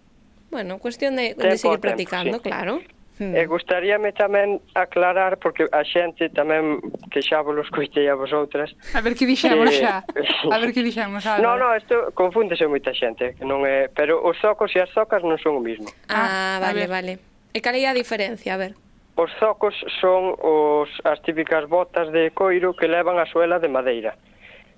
Bueno, 0.51 0.81
cuestión 0.83 1.15
de, 1.15 1.31
tempo, 1.37 1.47
de 1.47 1.57
seguir 1.57 1.79
practicando, 1.79 2.37
sí. 2.37 2.49
claro. 2.49 2.81
Hmm. 3.19 3.35
E 3.35 3.43
gustaríame 3.47 4.15
tamén 4.15 4.63
aclarar, 4.75 5.39
porque 5.39 5.67
a 5.71 5.83
xente 5.83 6.31
tamén 6.31 6.79
que 7.11 7.23
xa 7.23 7.43
vos 7.43 7.55
escoitei 7.67 8.07
a 8.11 8.15
vosotras... 8.15 8.71
A 8.95 9.03
ver 9.03 9.15
que 9.15 9.27
dixemos 9.27 9.71
eh, 9.75 9.83
xa, 9.83 10.03
a 10.51 10.57
ver 10.59 10.71
que 10.75 10.83
dixemos. 10.83 11.23
xa. 11.23 11.39
no, 11.39 11.59
no, 11.59 11.71
isto 11.71 12.11
confúndese 12.15 12.67
moita 12.67 12.95
xente, 12.95 13.39
non 13.39 13.63
é, 13.63 13.87
pero 13.91 14.19
os 14.19 14.35
zocos 14.43 14.71
e 14.75 14.83
as 14.83 14.91
zocas 14.91 15.23
non 15.23 15.39
son 15.39 15.59
o 15.59 15.63
mismo. 15.63 15.87
Ah, 16.11 16.57
ah 16.57 16.57
vale, 16.63 16.83
vale. 16.87 17.13
E 17.55 17.59
cal 17.63 17.75
é 17.75 17.87
a 17.87 17.95
diferencia, 17.95 18.55
a 18.55 18.59
ver? 18.59 18.73
Os 19.19 19.31
zocos 19.37 19.75
son 19.99 20.31
os, 20.39 20.87
as 21.03 21.19
típicas 21.27 21.67
botas 21.67 22.07
de 22.15 22.31
coiro 22.31 22.71
que 22.71 22.87
levan 22.87 23.19
a 23.19 23.27
suela 23.27 23.59
de 23.59 23.67
madeira. 23.67 24.15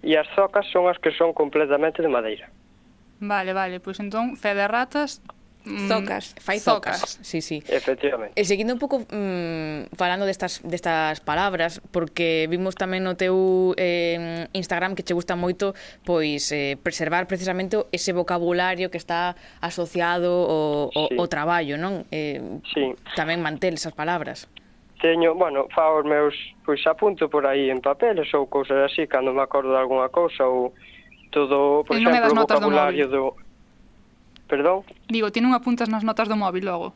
E 0.02 0.18
as 0.18 0.26
zocas 0.34 0.66
son 0.74 0.90
as 0.90 0.98
que 0.98 1.14
son 1.14 1.30
completamente 1.30 2.02
de 2.02 2.10
madeira. 2.10 2.50
Vale, 3.22 3.54
vale, 3.54 3.78
pois 3.78 4.02
entón, 4.02 4.34
fe 4.34 4.58
de 4.58 4.66
ratas 4.66 5.22
Mm, 5.66 5.88
zocas. 5.88 6.36
Fai 6.40 6.60
zocas. 6.60 7.20
Sí, 7.22 7.42
sí. 7.42 7.62
Efectivamente. 7.68 8.34
E 8.34 8.44
seguindo 8.46 8.74
un 8.74 8.82
pouco 8.82 9.06
mm, 9.06 9.94
falando 9.94 10.26
destas, 10.26 10.62
destas 10.66 11.22
palabras, 11.22 11.82
porque 11.94 12.50
vimos 12.50 12.74
tamén 12.74 13.06
no 13.06 13.14
teu 13.14 13.78
eh, 13.78 14.50
Instagram 14.58 14.98
que 14.98 15.06
che 15.06 15.14
gusta 15.14 15.38
moito 15.38 15.78
pois 16.02 16.50
eh, 16.50 16.82
preservar 16.82 17.30
precisamente 17.30 17.78
ese 17.94 18.12
vocabulario 18.14 18.90
que 18.90 18.98
está 18.98 19.38
asociado 19.62 20.34
ao, 20.50 20.90
ao, 20.98 21.08
sí. 21.10 21.16
ao 21.18 21.28
traballo, 21.30 21.78
non? 21.78 22.10
Eh, 22.10 22.42
sí. 22.74 22.98
Tamén 23.14 23.46
manter 23.46 23.78
esas 23.78 23.94
palabras. 23.94 24.50
Teño, 25.02 25.34
bueno, 25.34 25.66
fa 25.74 25.90
os 25.94 26.06
meus, 26.06 26.38
pois 26.66 26.82
apunto 26.86 27.30
por 27.30 27.46
aí 27.46 27.74
en 27.74 27.82
papeles 27.82 28.30
ou 28.38 28.46
cousas 28.46 28.86
así, 28.86 29.10
cando 29.10 29.34
me 29.34 29.42
acordo 29.42 29.74
de 29.74 29.82
alguna 29.82 30.10
cousa 30.10 30.46
ou 30.46 30.74
todo, 31.34 31.82
por 31.86 31.98
e 31.98 32.06
non 32.06 32.14
exemplo, 32.14 32.38
o 32.38 32.46
vocabulario 32.46 33.06
do, 33.10 33.34
do 33.34 33.51
Perdón? 34.52 34.84
Digo, 35.08 35.32
ti 35.32 35.40
non 35.40 35.56
apuntas 35.56 35.88
nas 35.88 36.04
notas 36.04 36.28
do 36.28 36.36
móvil 36.36 36.68
logo? 36.68 36.92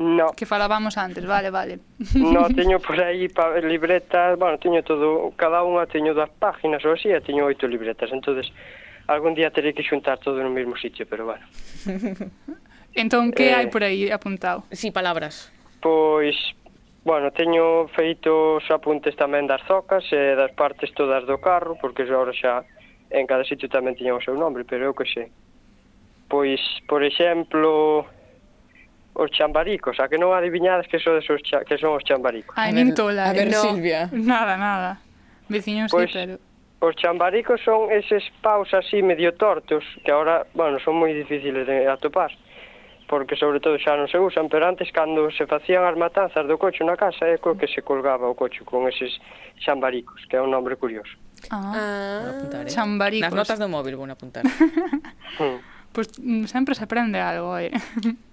No. 0.00 0.32
Que 0.32 0.48
falábamos 0.48 0.96
antes, 0.96 1.28
vale, 1.28 1.52
vale. 1.52 1.84
No, 2.16 2.48
teño 2.56 2.80
por 2.80 2.96
aí 2.96 3.28
pa, 3.28 3.52
libretas, 3.60 4.40
bueno, 4.40 4.56
teño 4.56 4.80
todo, 4.80 5.28
cada 5.36 5.60
unha 5.60 5.84
teño 5.84 6.16
das 6.16 6.32
páginas 6.40 6.80
ou 6.88 6.96
así, 6.96 7.12
teño 7.20 7.44
oito 7.44 7.68
libretas, 7.68 8.08
entonces 8.16 8.48
algún 9.12 9.36
día 9.36 9.52
terei 9.52 9.76
que 9.76 9.84
xuntar 9.84 10.24
todo 10.24 10.40
no 10.40 10.48
mesmo 10.48 10.72
sitio, 10.80 11.04
pero 11.04 11.28
bueno. 11.28 11.44
entón, 12.96 13.28
que 13.36 13.52
eh, 13.52 13.60
hai 13.60 13.68
por 13.68 13.84
aí 13.84 14.08
apuntado? 14.08 14.64
Si, 14.72 14.88
sí, 14.88 14.96
palabras. 14.96 15.52
Pois, 15.84 16.32
bueno, 17.04 17.28
teño 17.28 17.92
feitos 17.92 18.64
apuntes 18.72 19.12
tamén 19.20 19.44
das 19.44 19.60
zocas 19.68 20.08
e 20.16 20.32
das 20.32 20.56
partes 20.56 20.96
todas 20.96 21.28
do 21.28 21.36
carro, 21.44 21.76
porque 21.76 22.08
agora 22.08 22.32
xa 22.32 22.64
en 23.12 23.28
cada 23.28 23.44
sitio 23.44 23.68
tamén 23.68 24.00
tiña 24.00 24.16
o 24.16 24.24
seu 24.24 24.32
nombre, 24.32 24.64
pero 24.64 24.88
eu 24.88 24.96
que 24.96 25.04
sei 25.04 25.28
pois, 26.30 26.62
por 26.86 27.02
exemplo, 27.02 28.06
os 29.14 29.30
chambaricos, 29.32 29.98
a 29.98 30.08
que 30.08 30.16
non 30.16 30.30
adivinades 30.32 30.86
que 30.86 31.02
son 31.02 31.18
os, 31.18 31.26
cha, 31.42 31.66
que 31.66 31.76
son 31.76 31.98
os 31.98 32.06
chambaricos. 32.06 32.54
Ai, 32.54 32.70
nin 32.70 32.94
tola. 32.94 33.28
A 33.28 33.34
ver, 33.34 33.50
no, 33.50 33.60
Silvia. 33.60 34.08
Nada, 34.14 34.54
nada. 34.56 35.02
Veciños 35.50 35.90
pois, 35.90 36.08
sí, 36.08 36.16
pero... 36.16 36.38
Os 36.80 36.96
chambaricos 36.96 37.60
son 37.60 37.92
eses 37.92 38.24
paus 38.40 38.72
así 38.72 39.02
medio 39.02 39.34
tortos, 39.36 39.84
que 40.00 40.08
ahora, 40.14 40.46
bueno, 40.56 40.80
son 40.80 40.96
moi 40.96 41.12
difíciles 41.12 41.68
de 41.68 41.84
atopar, 41.84 42.32
porque 43.04 43.36
sobre 43.36 43.60
todo 43.60 43.76
xa 43.76 43.98
non 43.98 44.08
se 44.08 44.16
usan, 44.16 44.48
pero 44.48 44.64
antes 44.64 44.88
cando 44.88 45.28
se 45.28 45.44
facían 45.44 45.84
as 45.84 45.98
matanzas 45.98 46.48
do 46.48 46.56
coche 46.56 46.80
na 46.86 46.96
casa, 46.96 47.28
é 47.28 47.36
co 47.36 47.52
que 47.58 47.68
se 47.68 47.84
colgaba 47.84 48.24
o 48.24 48.38
coche 48.38 48.64
con 48.64 48.88
eses 48.88 49.12
chambaricos, 49.60 50.24
que 50.24 50.38
é 50.38 50.40
un 50.40 50.48
nombre 50.48 50.80
curioso. 50.80 51.12
Ah, 51.52 51.76
ah 51.76 52.20
apuntar, 52.32 52.64
eh? 52.64 52.72
chambaricos. 52.72 53.28
Nas 53.28 53.36
notas 53.36 53.60
do 53.60 53.68
móvil 53.68 54.00
vou 54.00 54.08
apuntar. 54.08 54.40
hmm. 54.48 55.60
pois 55.92 56.08
sempre 56.46 56.74
se 56.74 56.84
aprende 56.84 57.18
algo, 57.18 57.56
eh. 57.58 57.70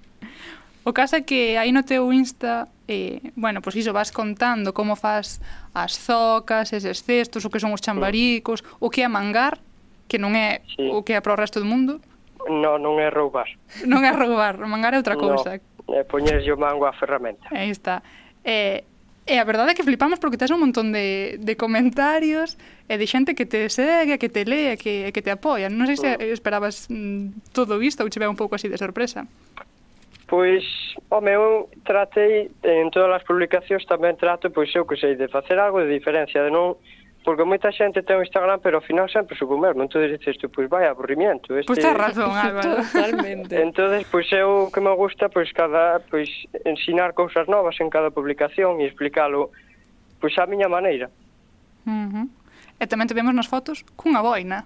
O 0.88 0.94
caso 0.94 1.18
é 1.18 1.22
que 1.22 1.60
aí 1.60 1.76
no 1.76 1.84
teu 1.84 2.14
Insta, 2.16 2.72
eh, 2.88 3.20
bueno, 3.36 3.60
pois 3.60 3.76
iso 3.76 3.92
vas 3.92 4.08
contando 4.08 4.72
como 4.72 4.96
faz 4.96 5.44
as 5.76 6.00
zocas, 6.00 6.72
eses 6.72 7.04
cestos, 7.04 7.44
o 7.44 7.52
que 7.52 7.60
son 7.60 7.76
os 7.76 7.84
chambaricos, 7.84 8.64
o 8.80 8.88
que 8.88 9.04
é 9.04 9.12
mangar, 9.12 9.60
que 10.08 10.16
non 10.16 10.32
é 10.32 10.64
sí. 10.64 10.88
o 10.88 11.04
que 11.04 11.12
é 11.12 11.20
para 11.20 11.36
o 11.36 11.38
resto 11.38 11.60
do 11.60 11.68
mundo. 11.68 12.00
No, 12.48 12.80
non 12.80 13.04
é 13.04 13.12
roubar. 13.12 13.52
Non 13.84 14.00
é 14.08 14.16
roubar, 14.16 14.56
mangar 14.64 14.96
é 14.96 15.04
outra 15.04 15.20
cousa. 15.20 15.60
No, 15.60 15.92
é 15.92 16.08
poñerlle 16.08 16.56
o 16.56 16.58
mango 16.58 16.88
á 16.88 16.96
ferramenta. 16.96 17.52
Aí 17.52 17.68
está. 17.68 18.00
Eh, 18.48 18.88
E 19.28 19.36
a 19.36 19.44
verdade 19.44 19.72
é 19.72 19.76
que 19.76 19.84
flipamos 19.84 20.24
porque 20.24 20.40
tes 20.40 20.56
un 20.56 20.64
montón 20.64 20.96
de, 20.96 21.36
de 21.44 21.54
comentarios 21.60 22.56
e 22.88 22.96
de 22.96 23.04
xente 23.04 23.36
que 23.36 23.44
te 23.44 23.68
segue, 23.68 24.16
que 24.16 24.32
te 24.32 24.48
lee, 24.48 24.80
que, 24.80 25.12
que 25.12 25.20
te 25.20 25.36
apoia. 25.36 25.68
Non 25.68 25.84
sei 25.84 26.00
se 26.00 26.10
mm. 26.16 26.32
esperabas 26.32 26.88
mm, 26.88 27.52
todo 27.52 27.84
isto 27.84 28.08
ou 28.08 28.10
che 28.10 28.24
vea 28.24 28.32
un 28.32 28.40
pouco 28.40 28.56
así 28.56 28.72
de 28.72 28.80
sorpresa. 28.80 29.28
Pois, 30.32 30.64
home, 31.12 31.36
eu 31.36 31.68
tratei, 31.84 32.48
en 32.64 32.88
todas 32.88 33.12
as 33.20 33.24
publicacións 33.28 33.84
tamén 33.84 34.16
trato, 34.16 34.48
pois 34.48 34.72
eu 34.72 34.88
que 34.88 34.96
sei, 34.96 35.20
de 35.20 35.28
facer 35.28 35.60
algo 35.60 35.84
de 35.84 35.92
diferencia, 35.92 36.40
de 36.40 36.52
non 36.52 36.80
porque 37.28 37.44
moita 37.44 37.76
xente 37.76 38.08
ten 38.08 38.16
o 38.16 38.24
Instagram, 38.24 38.64
pero 38.64 38.80
ao 38.80 38.88
final 38.88 39.12
sempre 39.12 39.36
suco 39.36 39.60
o 39.60 39.60
mesmo. 39.60 39.84
Entón 39.84 40.00
dices, 40.00 40.40
pois 40.48 40.48
pues, 40.48 40.68
vai, 40.72 40.88
aburrimiento. 40.88 41.60
Este... 41.60 41.68
Pois 41.68 41.84
pues 41.84 41.92
razón, 41.92 42.32
Álvaro. 42.32 42.80
Totalmente. 42.88 43.52
Entón, 43.52 43.92
pois 44.08 44.32
pues, 44.32 44.32
eu 44.32 44.72
que 44.72 44.80
me 44.80 44.96
gusta, 44.96 45.28
pois 45.28 45.52
cada, 45.52 46.00
pois 46.08 46.32
ensinar 46.64 47.12
cousas 47.12 47.52
novas 47.52 47.76
en 47.84 47.92
cada 47.92 48.16
publicación 48.16 48.80
e 48.80 48.88
explicalo 48.88 49.52
pois 50.24 50.40
á 50.40 50.48
miña 50.48 50.72
maneira. 50.72 51.12
Uh 51.84 52.08
-huh. 52.08 52.26
E 52.80 52.88
tamén 52.88 53.12
te 53.12 53.16
vemos 53.18 53.36
nas 53.36 53.52
fotos 53.52 53.84
cunha 54.00 54.24
boina. 54.24 54.64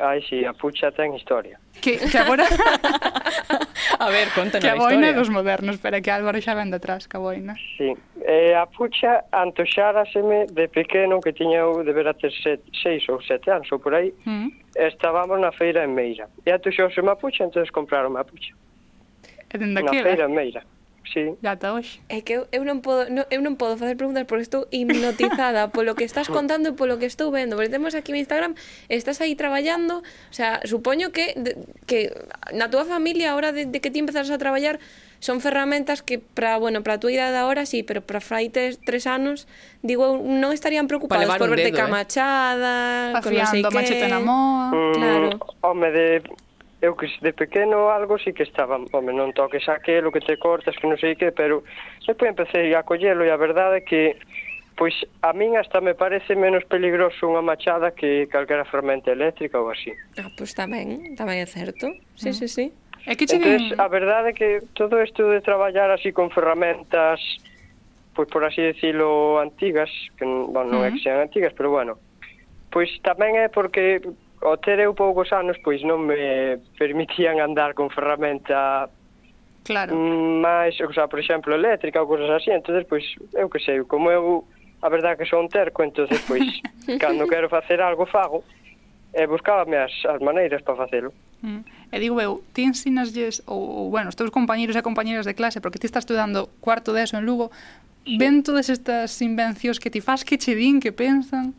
Ai, 0.00 0.22
si, 0.22 0.44
a 0.44 0.52
Pucha 0.54 0.90
ten 0.90 1.14
historia. 1.14 1.60
Que, 1.80 1.98
que 1.98 2.18
agora... 2.18 2.44
a 3.98 4.08
ver, 4.08 4.28
contanos 4.34 4.64
a 4.64 4.72
historia. 4.72 4.72
Que 4.72 4.72
a 4.72 4.74
boina 4.76 5.12
dos 5.12 5.28
modernos, 5.28 5.76
pero 5.76 6.00
que 6.00 6.10
Álvaro 6.10 6.40
xa 6.40 6.56
ven 6.56 6.72
atrás, 6.72 7.04
que 7.04 7.16
a 7.16 7.20
boina. 7.20 7.52
Sí, 7.76 7.92
eh, 8.24 8.56
a 8.56 8.64
Pucha 8.64 9.28
antoxáraseme 9.28 10.48
de 10.48 10.72
pequeno 10.72 11.20
que 11.20 11.36
tiña 11.36 11.60
eu 11.60 11.84
de 11.84 11.92
ver 11.92 12.08
a 12.08 12.14
ter 12.16 12.32
set, 12.32 12.64
seis 12.72 13.04
ou 13.12 13.20
sete 13.20 13.52
anos 13.52 13.68
ou 13.68 13.78
por 13.78 13.92
aí, 13.92 14.16
mm. 14.24 14.80
estábamos 14.80 15.36
na 15.36 15.52
feira 15.52 15.84
en 15.84 15.92
Meira. 15.92 16.32
E 16.48 16.50
antoxóseme 16.50 17.12
a 17.12 17.16
Pucha, 17.20 17.44
entón 17.44 17.68
compraron 17.68 18.16
a 18.16 18.24
Pucha. 18.24 18.56
E 19.52 19.54
dende 19.60 19.84
Na 19.84 19.92
feira 19.92 20.24
en 20.24 20.32
Meira. 20.32 20.64
Sí. 21.08 21.34
Gata 21.42 21.72
hoxe. 21.74 22.00
É 22.08 22.20
que 22.20 22.34
eu, 22.38 22.46
eu 22.52 22.62
non 22.62 22.84
podo 22.84 23.10
no, 23.10 23.26
eu 23.32 23.40
non 23.42 23.58
podo 23.58 23.74
facer 23.74 23.98
preguntas 23.98 24.22
porque 24.28 24.46
estou 24.46 24.68
hipnotizada 24.70 25.68
polo 25.74 25.98
que 25.98 26.06
estás 26.06 26.30
contando 26.30 26.70
e 26.70 26.74
polo 26.76 27.00
que 27.00 27.08
estou 27.08 27.34
vendo. 27.34 27.56
Porque 27.58 27.72
temos 27.72 27.98
aquí 27.98 28.12
en 28.12 28.22
Instagram, 28.22 28.54
estás 28.86 29.18
aí 29.18 29.34
traballando, 29.34 30.06
o 30.06 30.34
sea, 30.34 30.62
supoño 30.62 31.10
que 31.10 31.34
de, 31.34 31.58
que 31.90 32.14
na 32.54 32.70
túa 32.70 32.86
familia 32.86 33.32
a 33.32 33.34
hora 33.34 33.50
de, 33.50 33.66
de 33.66 33.78
que 33.82 33.90
ti 33.90 33.98
empezares 33.98 34.30
a 34.30 34.38
traballar 34.38 34.78
son 35.20 35.40
ferramentas 35.40 36.02
que 36.02 36.18
para, 36.18 36.56
bueno, 36.56 36.82
para 36.82 36.96
a 36.96 37.00
túa 37.00 37.12
idade 37.12 37.36
agora 37.36 37.68
sí, 37.68 37.82
pero 37.84 38.00
para 38.00 38.24
fai 38.24 38.48
tres, 38.48 38.80
tres 38.80 39.04
anos, 39.06 39.44
digo, 39.84 40.16
non 40.16 40.54
estarían 40.56 40.88
preocupados 40.88 41.28
por 41.36 41.52
verte 41.52 41.70
dedo, 41.70 41.76
eh. 41.76 41.82
camachada, 41.84 43.12
eh? 43.12 43.20
con 43.20 43.36
non 43.36 43.46
sei 43.46 43.60
que. 43.60 43.74
machete 43.74 44.08
na 44.08 44.20
moa. 44.20 44.72
Mm, 44.72 44.94
claro. 44.96 45.28
Home, 45.60 45.88
de 45.92 46.06
eu 46.80 46.96
que 46.96 47.08
de 47.20 47.32
pequeno 47.32 47.90
algo 47.90 48.18
si 48.18 48.32
que 48.32 48.42
estaba, 48.42 48.80
home, 48.92 49.12
non 49.12 49.36
toques 49.36 49.68
aquelo 49.68 50.08
que 50.08 50.24
te 50.24 50.40
cortas, 50.40 50.76
que 50.80 50.88
non 50.88 50.96
sei 50.96 51.14
que, 51.14 51.28
pero 51.30 51.60
depois 52.08 52.32
empecé 52.32 52.72
a 52.72 52.82
collelo 52.82 53.24
e 53.24 53.30
a 53.30 53.36
verdade 53.36 53.80
é 53.80 53.86
que 53.86 54.16
pois 54.80 54.96
a 55.20 55.36
min 55.36 55.60
hasta 55.60 55.84
me 55.84 55.92
parece 55.92 56.32
menos 56.32 56.64
peligroso 56.64 57.28
unha 57.28 57.44
machada 57.44 57.92
que 57.92 58.24
calquera 58.32 58.64
ferramenta 58.64 59.12
eléctrica 59.12 59.60
ou 59.60 59.68
así. 59.68 59.92
Ah, 60.16 60.32
pois 60.32 60.56
tamén, 60.56 61.12
tamén 61.20 61.44
é 61.44 61.48
certo. 61.48 61.92
Sí, 62.16 62.32
ah. 62.32 62.36
sí, 62.36 62.48
sí. 62.48 62.66
É 63.04 63.12
que 63.12 63.28
che 63.28 63.36
Entonces, 63.36 63.76
a 63.76 63.88
verdade 63.92 64.32
é 64.32 64.34
que 64.36 64.64
todo 64.72 64.96
isto 65.04 65.28
de 65.28 65.44
traballar 65.44 65.92
así 65.92 66.16
con 66.16 66.32
ferramentas 66.32 67.20
pois 68.14 68.28
por 68.28 68.44
así 68.44 68.60
decirlo 68.60 69.40
antigas, 69.40 69.88
que 70.18 70.24
bueno, 70.24 70.80
non 70.80 70.80
é 70.84 70.90
mm. 70.90 70.94
que 70.96 71.00
sean 71.00 71.20
antigas, 71.22 71.52
pero 71.54 71.70
bueno, 71.70 71.96
pois 72.68 72.90
tamén 73.00 73.38
é 73.38 73.48
porque 73.48 74.02
ao 74.40 74.56
ter 74.56 74.80
eu 74.80 74.94
poucos 74.94 75.32
anos, 75.32 75.56
pois 75.60 75.84
non 75.84 76.00
me 76.00 76.56
permitían 76.80 77.40
andar 77.40 77.76
con 77.76 77.92
ferramenta 77.92 78.88
claro. 79.62 79.92
máis, 79.94 80.74
o 80.80 80.92
sea, 80.92 81.08
por 81.08 81.20
exemplo, 81.20 81.52
eléctrica 81.52 82.00
ou 82.00 82.08
cosas 82.08 82.30
así, 82.30 82.48
entonces 82.48 82.88
pois, 82.88 83.04
eu 83.36 83.52
que 83.52 83.60
sei, 83.60 83.84
como 83.84 84.08
eu 84.08 84.48
a 84.80 84.88
verdade 84.88 85.20
que 85.20 85.28
son 85.28 85.48
terco, 85.52 85.84
entonces 85.84 86.24
pois, 86.24 86.44
cando 87.02 87.28
quero 87.28 87.52
facer 87.52 87.84
algo 87.84 88.08
fago, 88.08 88.40
e 89.12 89.26
buscábame 89.26 89.76
as, 89.76 89.92
as 90.06 90.20
maneiras 90.22 90.62
para 90.62 90.76
facelo. 90.76 91.12
Mm. 91.42 91.60
E 91.92 91.96
digo 91.98 92.16
eu, 92.20 92.40
ti 92.54 92.62
ensinaslles, 92.62 93.42
ou, 93.44 93.60
ou 93.60 93.90
bueno, 93.90 94.08
os 94.08 94.16
teus 94.16 94.30
compañeros 94.30 94.76
e 94.76 94.82
compañeras 94.82 95.26
de 95.26 95.34
clase, 95.34 95.60
porque 95.60 95.78
ti 95.78 95.86
estás 95.86 96.06
estudando 96.06 96.48
cuarto 96.64 96.94
de 96.96 97.02
eso 97.02 97.18
en 97.18 97.26
Lugo, 97.26 97.50
sí. 98.06 98.16
ven 98.16 98.40
todas 98.40 98.70
estas 98.70 99.12
invencións 99.20 99.76
que 99.76 99.90
ti 99.90 100.00
faz, 100.00 100.24
que 100.24 100.38
che 100.38 100.54
din, 100.54 100.80
que 100.80 100.96
pensan? 100.96 101.52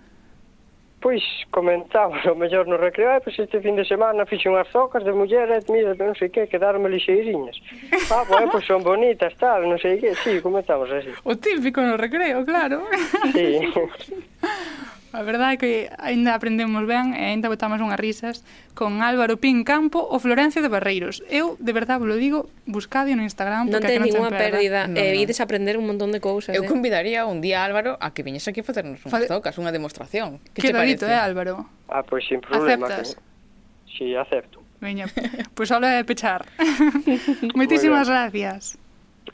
Pois 1.02 1.24
comentamos 1.50 2.24
o 2.32 2.36
mellor 2.36 2.68
no 2.70 2.78
recreo, 2.78 3.20
pois 3.22 3.38
este 3.38 3.60
fin 3.60 3.76
de 3.76 3.84
semana 3.84 4.30
fixe 4.30 4.48
unhas 4.48 4.70
zocas 4.70 5.02
de 5.04 5.12
mulleres, 5.12 5.66
mira, 5.68 5.98
non 5.98 6.14
sei 6.14 6.30
que, 6.30 6.46
quedaronme 6.46 6.88
lixeiriñas. 6.94 7.58
Ah, 8.12 8.28
pois, 8.28 8.52
pois 8.52 8.66
son 8.68 8.84
bonitas, 8.84 9.34
tal, 9.40 9.66
non 9.66 9.80
sei 9.82 9.98
que, 9.98 10.14
sí, 10.20 10.44
comentamos 10.46 10.92
así. 10.94 11.10
O 11.26 11.34
típico 11.34 11.82
no 11.82 11.98
recreo, 11.98 12.46
claro. 12.46 12.86
Sí. 13.34 13.66
A 15.12 15.28
verdade 15.28 15.56
é 15.56 15.58
que 15.60 15.72
aínda 16.00 16.32
aprendemos 16.32 16.88
ben 16.88 17.12
e 17.12 17.36
aínda 17.36 17.52
botamos 17.52 17.84
unhas 17.84 18.00
risas 18.00 18.48
con 18.72 19.04
Álvaro 19.04 19.36
Pin 19.36 19.68
Campo 19.68 20.00
o 20.00 20.18
Florencio 20.24 20.64
de 20.64 20.72
Barreiros. 20.72 21.20
Eu, 21.28 21.60
de 21.60 21.72
verdade, 21.76 22.00
vos 22.00 22.08
lo 22.08 22.16
digo, 22.16 22.48
buscadio 22.64 23.20
no 23.20 23.24
Instagram 23.28 23.68
porque 23.68 23.92
non 23.92 23.92
ten 23.92 24.00
ninguna 24.08 24.32
pérdida. 24.32 24.88
No, 24.88 24.96
eh, 24.96 25.12
no. 25.12 25.20
ides 25.20 25.44
aprender 25.44 25.76
un 25.76 25.84
montón 25.84 26.16
de 26.16 26.24
cousas. 26.24 26.56
Eu 26.56 26.64
eh? 26.64 26.72
convidaría 26.72 27.28
un 27.28 27.44
día 27.44 27.68
Álvaro 27.68 28.00
a 28.00 28.16
que 28.16 28.24
viñese 28.24 28.56
aquí 28.56 28.64
a 28.64 28.68
facernos 28.68 29.04
unhas 29.04 29.12
Fade... 29.12 29.28
tocas, 29.28 29.60
unha 29.60 29.76
demostración. 29.76 30.40
Que 30.56 30.64
che 30.64 30.72
parece? 30.72 31.12
eh, 31.12 31.20
Álvaro? 31.20 31.68
Ah, 31.92 32.08
pois 32.08 32.24
pues, 32.24 32.32
sin 32.32 32.40
problema. 32.40 32.88
Aceptas? 32.88 33.20
Que... 33.20 33.92
Sí, 33.92 34.08
acepto. 34.16 34.64
Veña, 34.80 35.12
pois 35.12 35.68
pues 35.68 35.70
habla 35.76 35.92
de 35.92 36.08
pechar. 36.08 36.48
Moitísimas 37.60 38.08
gracias. 38.08 38.80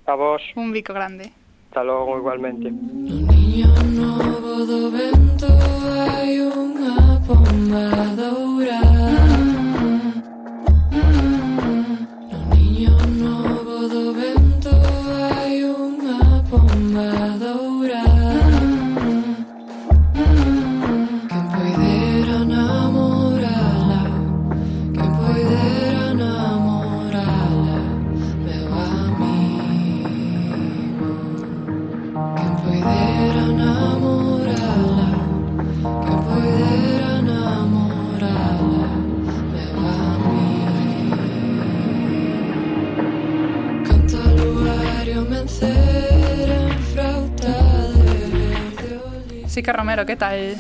A 0.10 0.18
vos. 0.18 0.42
Un 0.58 0.74
bico 0.74 0.92
grande. 0.98 1.32
Hasta 1.68 1.84
logo 1.84 2.18
igualmente. 2.18 2.72
No 2.72 3.32
niño 3.32 3.68
novo 4.00 4.66
do 4.66 4.90
vento 4.90 5.48
hai 6.08 6.40
unha 6.40 7.20
pomba 7.28 7.86
dourada 8.16 8.97
Sica 49.58 49.74
Romero, 49.74 50.06
que 50.06 50.16
tal? 50.16 50.54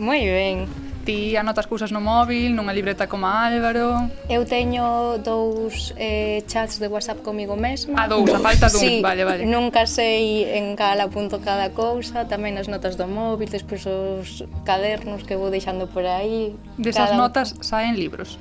Moi 0.00 0.24
ben. 0.24 0.64
Ti 1.04 1.36
anotas 1.36 1.68
cousas 1.68 1.92
no 1.92 2.00
móvil, 2.00 2.56
nunha 2.56 2.72
libreta 2.72 3.04
como 3.04 3.28
Álvaro? 3.28 4.08
Eu 4.24 4.48
teño 4.48 5.20
dous 5.20 5.92
eh, 6.00 6.40
chats 6.48 6.80
de 6.80 6.88
WhatsApp 6.88 7.20
comigo 7.20 7.60
mesma. 7.60 8.00
A 8.00 8.08
dous, 8.08 8.24
a 8.32 8.40
falta 8.40 8.72
dun, 8.72 8.80
sí, 8.80 9.04
vale, 9.04 9.28
vale. 9.28 9.44
Nunca 9.44 9.84
sei 9.84 10.48
en 10.48 10.80
cal 10.80 10.96
apunto 11.04 11.44
cada 11.44 11.76
cousa, 11.76 12.24
tamén 12.24 12.56
as 12.56 12.72
notas 12.72 12.96
do 12.96 13.04
móvil, 13.04 13.52
despois 13.52 13.84
os 13.84 14.40
cadernos 14.64 15.28
que 15.28 15.36
vou 15.36 15.52
deixando 15.52 15.84
por 15.84 16.08
aí. 16.08 16.56
Desas 16.80 17.12
cada... 17.12 17.20
notas 17.20 17.52
saen 17.60 18.00
libros? 18.00 18.40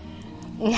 No. 0.56 0.72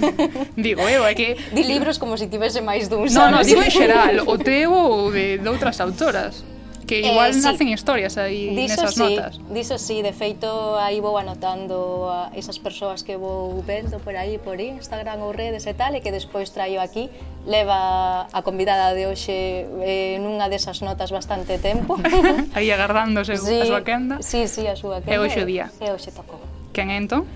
digo 0.56 0.80
eu, 0.88 1.04
é 1.04 1.12
que... 1.12 1.36
Di 1.52 1.60
libros 1.60 2.00
como 2.00 2.16
se 2.16 2.24
tivese 2.32 2.64
máis 2.64 2.88
dun, 2.88 3.04
sabes? 3.04 3.20
Non, 3.20 3.28
non, 3.36 3.44
digo 3.44 3.60
en 3.60 3.68
xeral, 3.68 4.24
o 4.32 4.40
teu 4.40 4.72
ou 4.72 5.12
de, 5.12 5.44
de 5.44 5.48
outras 5.52 5.76
autoras. 5.84 6.55
Que 6.86 7.00
eh, 7.00 7.10
igual 7.10 7.30
eh, 7.30 7.34
sí. 7.34 7.42
nacen 7.42 7.68
historias 7.68 8.14
aí 8.16 8.54
diso 8.54 8.78
nesas 8.78 8.94
sí, 8.94 9.02
notas. 9.02 9.40
Diso 9.50 9.76
sí, 9.76 10.02
de 10.02 10.14
feito 10.14 10.46
aí 10.78 11.02
vou 11.02 11.18
anotando 11.18 12.06
a 12.06 12.30
esas 12.38 12.62
persoas 12.62 13.02
que 13.02 13.18
vou 13.18 13.58
vendo 13.66 13.98
por 13.98 14.14
aí, 14.14 14.38
por 14.38 14.60
Instagram 14.60 15.18
ou 15.26 15.34
redes 15.34 15.66
e 15.66 15.74
tal, 15.74 15.98
e 15.98 16.00
que 16.00 16.14
despois 16.14 16.54
traio 16.54 16.78
aquí, 16.78 17.10
leva 17.42 18.30
a 18.30 18.40
convidada 18.46 18.94
de 18.94 19.10
hoxe 19.10 19.66
eh, 19.82 20.22
nunha 20.22 20.46
desas 20.46 20.78
notas 20.80 21.10
bastante 21.10 21.58
tempo. 21.58 21.98
aí 22.54 22.70
agardándose 22.70 23.34
sí, 23.34 23.60
a 23.60 23.66
súa 23.66 23.82
quenda. 23.82 24.22
Sí, 24.22 24.46
sí, 24.46 24.70
a 24.70 24.78
súa 24.78 25.02
quenda. 25.02 25.10
E 25.10 25.18
hoxe 25.18 25.42
o 25.42 25.46
día. 25.46 25.66
E 25.82 25.90
hoxe 25.90 26.14
tocou. 26.14 26.38
Quen 26.70 26.94
é 26.94 27.02
entón? 27.02 27.26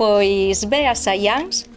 Pois 0.00 0.64
Bea 0.64 0.96
Sayans, 0.96 1.68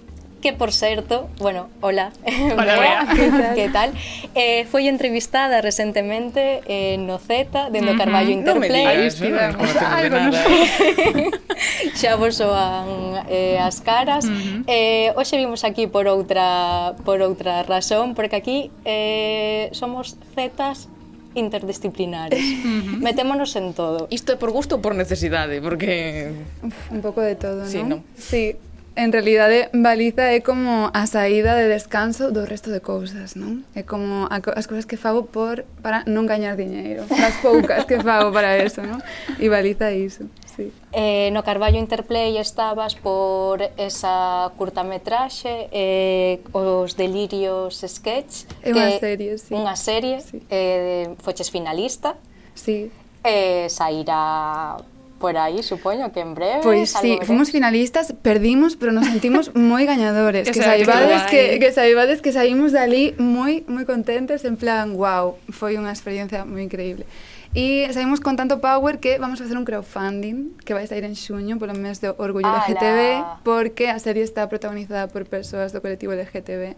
que 0.42 0.54
por 0.54 0.72
certo, 0.72 1.30
bueno, 1.40 1.70
hola, 1.82 2.12
hola 2.56 3.08
que 3.16 3.30
tal? 3.30 3.56
¿Qué 3.56 3.70
tal? 3.70 3.94
Eh, 4.36 4.66
foi 4.70 4.88
entrevistada 4.88 5.62
recentemente 5.62 6.62
eh, 6.70 6.98
no 7.02 7.18
Z, 7.18 7.70
dentro 7.74 7.92
uh 7.92 7.96
-huh. 7.96 7.98
Carballo 7.98 8.30
Interplay. 8.30 8.86
No 8.86 8.90
me 8.90 9.10
digas, 9.10 9.22
¿eh? 9.22 10.10
no, 10.10 10.20
no, 10.30 10.38
¿eh? 10.38 11.32
xa 11.98 12.16
vos 12.16 12.38
soan 12.38 13.26
eh, 13.30 13.58
as 13.58 13.82
caras. 13.82 14.26
Uh 14.26 14.32
-huh. 14.32 14.64
eh, 14.70 15.10
hoxe 15.18 15.38
vimos 15.42 15.66
aquí 15.66 15.88
por 15.90 16.06
outra 16.06 16.94
por 17.02 17.22
outra 17.26 17.66
razón, 17.66 18.14
porque 18.14 18.36
aquí 18.38 18.70
eh, 18.86 19.70
somos 19.74 20.18
Zetas 20.36 20.88
interdisciplinares. 21.34 22.42
Uh 22.42 22.46
-huh. 22.46 22.98
Metémonos 23.02 23.56
en 23.56 23.74
todo. 23.74 24.08
Isto 24.10 24.34
é 24.34 24.38
por 24.38 24.52
gusto 24.52 24.78
ou 24.78 24.82
por 24.82 24.94
necesidade? 24.94 25.62
Porque... 25.62 26.34
Uf, 26.62 26.92
un 26.94 27.02
pouco 27.02 27.22
de 27.22 27.36
todo, 27.36 27.66
sí, 27.66 27.82
non? 27.82 28.02
No? 28.02 28.16
Sí, 28.18 28.58
En 28.98 29.14
realidade, 29.14 29.70
Baliza 29.78 30.34
é 30.34 30.42
como 30.42 30.90
a 30.90 31.06
saída 31.06 31.54
de 31.54 31.70
descanso 31.70 32.34
do 32.34 32.50
resto 32.50 32.74
de 32.74 32.82
cousas, 32.82 33.38
non? 33.38 33.62
É 33.78 33.86
como 33.86 34.26
a, 34.26 34.42
as 34.58 34.66
cousas 34.66 34.90
que 34.90 34.98
fago 34.98 35.30
por 35.30 35.70
para 35.86 36.02
non 36.10 36.26
gañar 36.26 36.58
diñeiro, 36.58 37.06
as 37.06 37.38
poucas 37.46 37.86
que 37.86 38.02
fago 38.02 38.34
para 38.34 38.58
eso, 38.58 38.82
non? 38.82 38.98
E 39.38 39.54
Baliza 39.54 39.94
iso. 39.94 40.26
Sí. 40.58 40.74
Eh, 40.90 41.30
no 41.30 41.46
Carballo 41.46 41.78
Interplay 41.78 42.42
estabas 42.42 42.98
por 42.98 43.62
esa 43.78 44.50
curtametraxe 44.58 45.70
eh, 45.70 46.42
Os 46.50 46.98
delirios 46.98 47.86
sketch 47.86 48.50
É 48.66 48.74
unha 48.74 48.98
serie, 48.98 49.38
sí. 49.38 49.54
Unha 49.54 49.78
serie, 49.78 50.18
sí. 50.26 50.42
eh, 50.50 51.14
foches 51.22 51.54
finalista 51.54 52.18
Sí. 52.58 52.90
Eh, 53.22 53.70
sairá 53.70 54.82
por 55.20 55.38
aí, 55.38 55.64
supoño 55.64 56.12
que 56.12 56.22
en 56.22 56.34
breve. 56.34 56.62
Pois 56.64 56.94
pues 56.94 57.02
sí, 57.02 57.20
fomos 57.24 57.52
finalistas, 57.52 58.14
perdimos, 58.22 58.76
pero 58.76 58.92
nos 58.92 59.06
sentimos 59.06 59.54
moi 59.58 59.86
gañadores, 59.86 60.46
que 60.54 60.62
saibades 60.62 61.24
que, 61.28 61.58
que 61.60 61.70
saibades 61.74 62.22
que 62.22 62.32
saímos 62.32 62.72
dali 62.72 63.18
moi 63.18 63.66
moi 63.68 63.84
contentes, 63.84 64.46
en 64.46 64.56
plan, 64.56 64.94
wow, 64.96 65.38
foi 65.50 65.76
unha 65.76 65.90
experiencia 65.92 66.46
moi 66.46 66.62
increíble. 66.64 67.10
E 67.58 67.90
saímos 67.90 68.20
con 68.20 68.36
tanto 68.36 68.62
power 68.62 69.00
que 69.00 69.18
vamos 69.18 69.42
a 69.42 69.48
facer 69.48 69.58
un 69.58 69.66
crowdfunding 69.66 70.54
que 70.62 70.78
vai 70.78 70.86
sair 70.86 71.02
en 71.08 71.18
xuño 71.18 71.58
polo 71.58 71.74
mes 71.74 71.98
do 72.04 72.14
Orgullo 72.22 72.46
Ala. 72.46 72.62
LGTB 72.68 73.42
porque 73.42 73.90
a 73.90 73.98
serie 73.98 74.22
está 74.22 74.46
protagonizada 74.46 75.08
por 75.10 75.26
persoas 75.26 75.74
do 75.74 75.82
colectivo 75.82 76.14
LGTB 76.14 76.78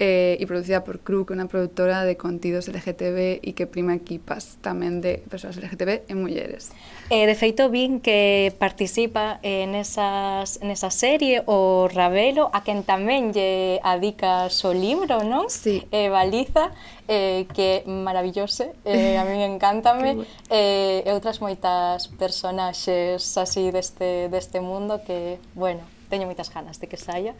eh, 0.00 0.36
e 0.40 0.44
producida 0.48 0.82
por 0.82 1.00
Cru, 1.00 1.28
que 1.28 1.32
é 1.32 1.36
unha 1.36 1.46
produtora 1.46 2.02
de 2.08 2.16
contidos 2.16 2.66
LGTB 2.66 3.44
e 3.44 3.50
que 3.52 3.68
prima 3.68 3.94
equipas 3.94 4.56
tamén 4.64 5.04
de 5.04 5.20
persoas 5.28 5.60
LGTB 5.60 6.08
e 6.08 6.14
mulleres. 6.16 6.74
Eh, 7.10 7.26
de 7.26 7.34
feito, 7.34 7.66
vin 7.74 7.98
que 7.98 8.54
participa 8.54 9.40
en, 9.42 9.74
esas, 9.74 10.62
en 10.62 10.70
esa 10.70 10.94
serie 10.94 11.42
o 11.44 11.90
Ravelo, 11.90 12.54
a 12.54 12.62
quen 12.62 12.86
tamén 12.86 13.34
lle 13.34 13.82
adica 13.82 14.46
o 14.46 14.70
libro, 14.70 15.26
non? 15.26 15.50
Sí. 15.50 15.82
Eh, 15.90 16.06
Baliza, 16.06 16.70
eh, 17.10 17.50
que 17.50 17.82
maravilloso, 17.82 18.70
eh, 18.86 19.18
a 19.18 19.26
mí 19.26 19.42
encántame, 19.50 20.22
eh, 20.54 21.02
e 21.02 21.10
outras 21.10 21.42
moitas 21.42 22.06
personaxes 22.14 23.26
así 23.34 23.74
deste, 23.74 24.30
deste 24.30 24.62
mundo 24.62 25.02
que, 25.02 25.42
bueno, 25.58 25.82
teño 26.06 26.30
moitas 26.30 26.46
ganas 26.46 26.78
de 26.78 26.86
que 26.86 26.94
saia, 26.94 27.34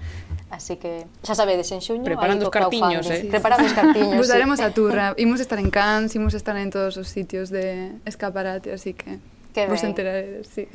así 0.50 0.82
que 0.82 1.06
xa 1.22 1.38
sabedes 1.38 1.70
en 1.70 1.78
xuño 1.78 2.02
preparando 2.02 2.50
os 2.50 2.50
cartiños, 2.50 3.06
eh. 3.06 3.22
Sí. 3.22 3.26
Preparando 3.30 3.70
os 3.70 3.74
cartiños. 3.78 4.18
Buscaremos 4.26 4.58
sí. 4.58 4.66
a 4.66 4.74
turra, 4.74 5.14
imos 5.24 5.38
estar 5.38 5.62
en 5.62 5.70
Cannes, 5.70 6.10
imos 6.18 6.34
estar 6.34 6.58
en 6.58 6.74
todos 6.74 6.98
os 6.98 7.06
sitios 7.06 7.54
de 7.54 7.94
escaparate, 8.02 8.74
así 8.74 8.98
que 8.98 9.22
Que 9.52 9.66
ben. 9.66 9.70
Vos 9.70 9.82
enterades, 9.82 10.46
sí. 10.46 10.68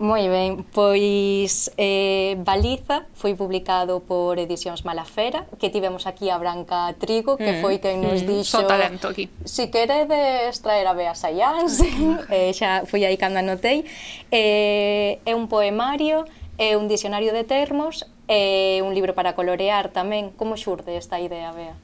Moi 0.00 0.26
ben, 0.26 0.64
pois 0.72 1.70
eh, 1.76 2.34
Baliza 2.40 3.06
foi 3.12 3.36
publicado 3.36 4.00
por 4.00 4.40
Edicións 4.40 4.82
Malafera, 4.88 5.44
que 5.60 5.68
tivemos 5.68 6.08
aquí 6.08 6.32
a 6.32 6.38
Branca 6.40 6.90
Trigo, 6.98 7.36
que 7.36 7.58
mm. 7.58 7.60
foi 7.60 7.76
quen 7.78 8.00
nos 8.00 8.24
mm. 8.24 8.26
dixo... 8.26 8.58
Só 8.58 8.66
talento 8.66 9.12
aquí. 9.12 9.28
Si 9.44 9.68
queredes 9.68 10.58
traer 10.64 10.88
a 10.88 10.96
Bea 10.96 11.14
Sayans, 11.14 11.84
eh, 12.32 12.50
xa 12.56 12.88
foi 12.88 13.04
aí 13.04 13.20
cando 13.20 13.38
anotei. 13.38 13.84
Eh, 14.32 15.20
é 15.22 15.32
un 15.36 15.46
poemario, 15.46 16.24
é 16.56 16.74
un 16.80 16.88
dicionario 16.88 17.36
de 17.36 17.44
termos, 17.44 18.08
é 18.26 18.80
un 18.80 18.96
libro 18.96 19.12
para 19.12 19.36
colorear 19.36 19.92
tamén. 19.92 20.32
Como 20.34 20.56
xurde 20.56 20.96
esta 20.96 21.20
idea, 21.20 21.52
Bea? 21.52 21.76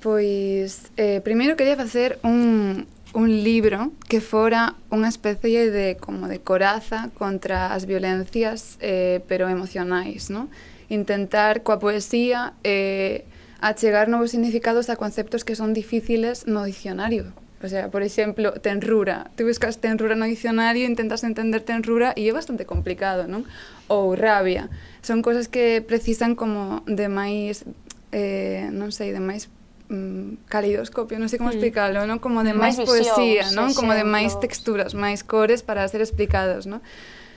Pois, 0.00 0.92
eh, 0.96 1.20
primeiro 1.20 1.58
quería 1.58 1.74
facer 1.74 2.22
un, 2.22 2.86
un 3.16 3.42
libro 3.42 3.92
que 4.12 4.20
fora 4.20 4.76
unha 4.92 5.08
especie 5.08 5.72
de 5.72 5.96
como 5.96 6.28
de 6.28 6.44
coraza 6.44 7.08
contra 7.16 7.72
as 7.72 7.88
violencias 7.88 8.76
eh, 8.84 9.24
pero 9.24 9.48
emocionais, 9.48 10.28
¿no? 10.28 10.52
Intentar 10.92 11.64
coa 11.64 11.80
poesía 11.80 12.52
eh, 12.60 13.24
achegar 13.64 14.12
novos 14.12 14.36
significados 14.36 14.92
a 14.92 15.00
conceptos 15.00 15.48
que 15.48 15.56
son 15.56 15.72
difíciles 15.72 16.44
no 16.44 16.68
dicionario. 16.68 17.32
O 17.64 17.68
sea, 17.72 17.88
por 17.88 18.04
exemplo, 18.04 18.52
tenrura. 18.60 19.32
Tú 19.32 19.48
buscas 19.48 19.80
tenrura 19.80 20.12
no 20.12 20.28
dicionario, 20.28 20.84
intentas 20.84 21.24
entender 21.24 21.64
tenrura 21.64 22.12
e 22.20 22.28
é 22.28 22.36
bastante 22.36 22.68
complicado, 22.68 23.24
non? 23.24 23.48
Ou 23.88 24.12
rabia. 24.12 24.68
Son 25.00 25.24
cosas 25.24 25.48
que 25.48 25.80
precisan 25.80 26.36
como 26.36 26.84
de 26.84 27.08
máis 27.08 27.64
eh, 28.12 28.68
non 28.76 28.92
sei, 28.92 29.16
de 29.16 29.24
máis 29.24 29.48
mm, 29.88 30.46
caleidoscopio, 30.50 31.18
non 31.18 31.30
sei 31.30 31.38
como 31.38 31.50
explicarlo, 31.50 32.04
non? 32.06 32.18
Como 32.18 32.42
de 32.42 32.54
máis 32.54 32.78
poesía, 32.80 33.50
non? 33.54 33.72
Como 33.72 33.94
de 33.94 34.04
máis 34.06 34.38
texturas, 34.38 34.94
máis 34.94 35.22
cores 35.22 35.62
para 35.62 35.86
ser 35.86 36.02
explicados, 36.02 36.66
non? 36.66 36.82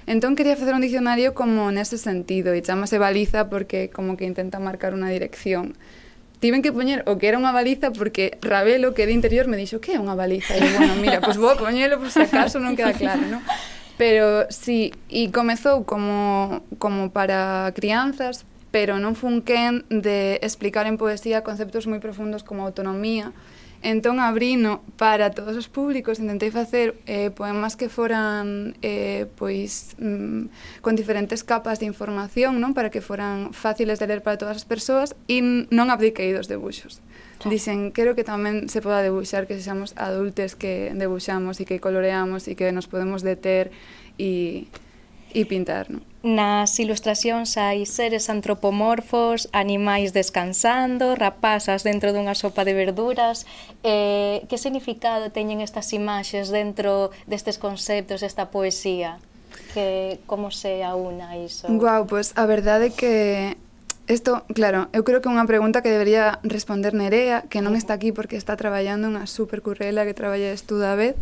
Entón 0.10 0.34
quería 0.34 0.58
facer 0.58 0.74
un 0.74 0.82
dicionario 0.82 1.38
como 1.38 1.70
nese 1.70 2.02
sentido 2.02 2.58
e 2.58 2.66
chamase 2.66 2.98
baliza 2.98 3.46
porque 3.46 3.94
como 3.94 4.18
que 4.18 4.26
intenta 4.26 4.58
marcar 4.58 4.98
unha 4.98 5.14
dirección. 5.14 5.78
Tiven 6.42 6.64
que 6.64 6.74
poñer 6.74 7.06
o 7.06 7.22
que 7.22 7.30
era 7.30 7.38
unha 7.38 7.54
baliza 7.54 7.94
porque 7.94 8.40
Ravelo 8.42 8.98
que 8.98 9.06
de 9.06 9.14
interior 9.14 9.46
me 9.46 9.60
dixo 9.60 9.78
que 9.84 9.94
é 9.94 10.02
unha 10.02 10.18
baliza 10.18 10.58
e 10.58 10.66
eu, 10.66 10.72
bueno, 10.82 10.98
mira, 10.98 11.22
pois 11.22 11.38
pues 11.38 11.38
vou 11.38 11.54
poñelo 11.60 12.02
por 12.02 12.10
se 12.10 12.26
acaso 12.26 12.58
non 12.58 12.74
queda 12.74 12.98
claro, 12.98 13.22
non? 13.28 13.44
Pero 14.00 14.48
sí, 14.48 14.96
e 15.12 15.28
comezou 15.30 15.84
como, 15.84 16.64
como 16.80 17.12
para 17.12 17.70
crianzas, 17.76 18.48
pero 18.72 19.02
non 19.02 19.18
fun 19.18 19.42
quen 19.42 19.86
de 19.90 20.38
explicar 20.46 20.86
en 20.86 21.02
poesía 21.02 21.42
conceptos 21.42 21.90
moi 21.90 21.98
profundos 21.98 22.46
como 22.46 22.66
autonomía. 22.66 23.34
Entón 23.82 24.20
abrino 24.20 24.84
para 25.00 25.32
todos 25.32 25.56
os 25.56 25.72
públicos, 25.72 26.20
intentei 26.20 26.52
facer 26.52 27.00
eh, 27.08 27.32
poemas 27.32 27.80
que 27.80 27.88
foran 27.88 28.76
eh, 28.84 29.24
pois 29.40 29.96
mm, 29.96 30.84
con 30.84 31.00
diferentes 31.00 31.48
capas 31.48 31.80
de 31.80 31.88
información, 31.88 32.60
non 32.60 32.76
para 32.76 32.92
que 32.92 33.00
foran 33.00 33.56
fáciles 33.56 33.96
de 33.96 34.12
ler 34.12 34.20
para 34.20 34.36
todas 34.36 34.60
as 34.60 34.68
persoas 34.68 35.16
e 35.32 35.40
non 35.72 35.88
abdiquei 35.88 36.36
dos 36.36 36.52
debuxos. 36.52 37.00
Ah. 37.40 37.48
Dicen, 37.48 37.96
quero 37.96 38.20
que 38.20 38.28
tamén 38.28 38.68
se 38.68 38.84
poda 38.84 39.00
debuxar 39.00 39.48
que 39.48 39.56
sexamos 39.56 39.96
adultes 39.96 40.60
que 40.60 40.92
debuxamos 40.92 41.64
e 41.64 41.66
que 41.66 41.80
coloreamos 41.80 42.52
e 42.52 42.60
que 42.60 42.76
nos 42.76 42.92
podemos 42.92 43.24
deter 43.24 43.72
e 44.20 44.68
e 45.34 45.46
pintarnos. 45.46 46.04
Nas 46.20 46.76
ilustracións 46.76 47.56
hai 47.56 47.88
seres 47.88 48.28
antropomorfos, 48.28 49.48
animais 49.56 50.12
descansando, 50.12 51.16
rapazas 51.16 51.88
dentro 51.88 52.12
dunha 52.12 52.36
sopa 52.36 52.68
de 52.68 52.76
verduras. 52.76 53.48
Eh, 53.88 54.44
que 54.52 54.60
significado 54.60 55.32
teñen 55.32 55.64
estas 55.64 55.96
imaxes 55.96 56.52
dentro 56.52 57.16
destes 57.24 57.56
conceptos, 57.56 58.20
desta 58.20 58.52
poesía? 58.52 59.24
Que 59.72 60.20
como 60.28 60.52
se 60.52 60.84
aúna 60.84 61.40
iso? 61.40 61.72
Guau, 61.72 62.04
pois 62.04 62.36
pues, 62.36 62.38
a 62.38 62.44
verdade 62.44 62.92
é 62.92 62.96
que 62.96 63.14
Isto, 64.10 64.44
claro, 64.56 64.90
eu 64.92 65.06
creo 65.06 65.22
que 65.22 65.30
é 65.30 65.36
unha 65.38 65.46
pregunta 65.46 65.86
que 65.86 65.94
debería 65.94 66.42
responder 66.42 66.98
Nerea, 66.98 67.46
que 67.46 67.62
non 67.62 67.78
está 67.78 67.94
aquí 67.94 68.10
porque 68.10 68.42
está 68.42 68.58
traballando 68.58 69.06
unha 69.06 69.30
supercurrela 69.30 70.02
que 70.02 70.18
traballa 70.18 70.50
e 70.50 70.58
estuda 70.58 70.92
a 70.92 70.98
vez, 70.98 71.14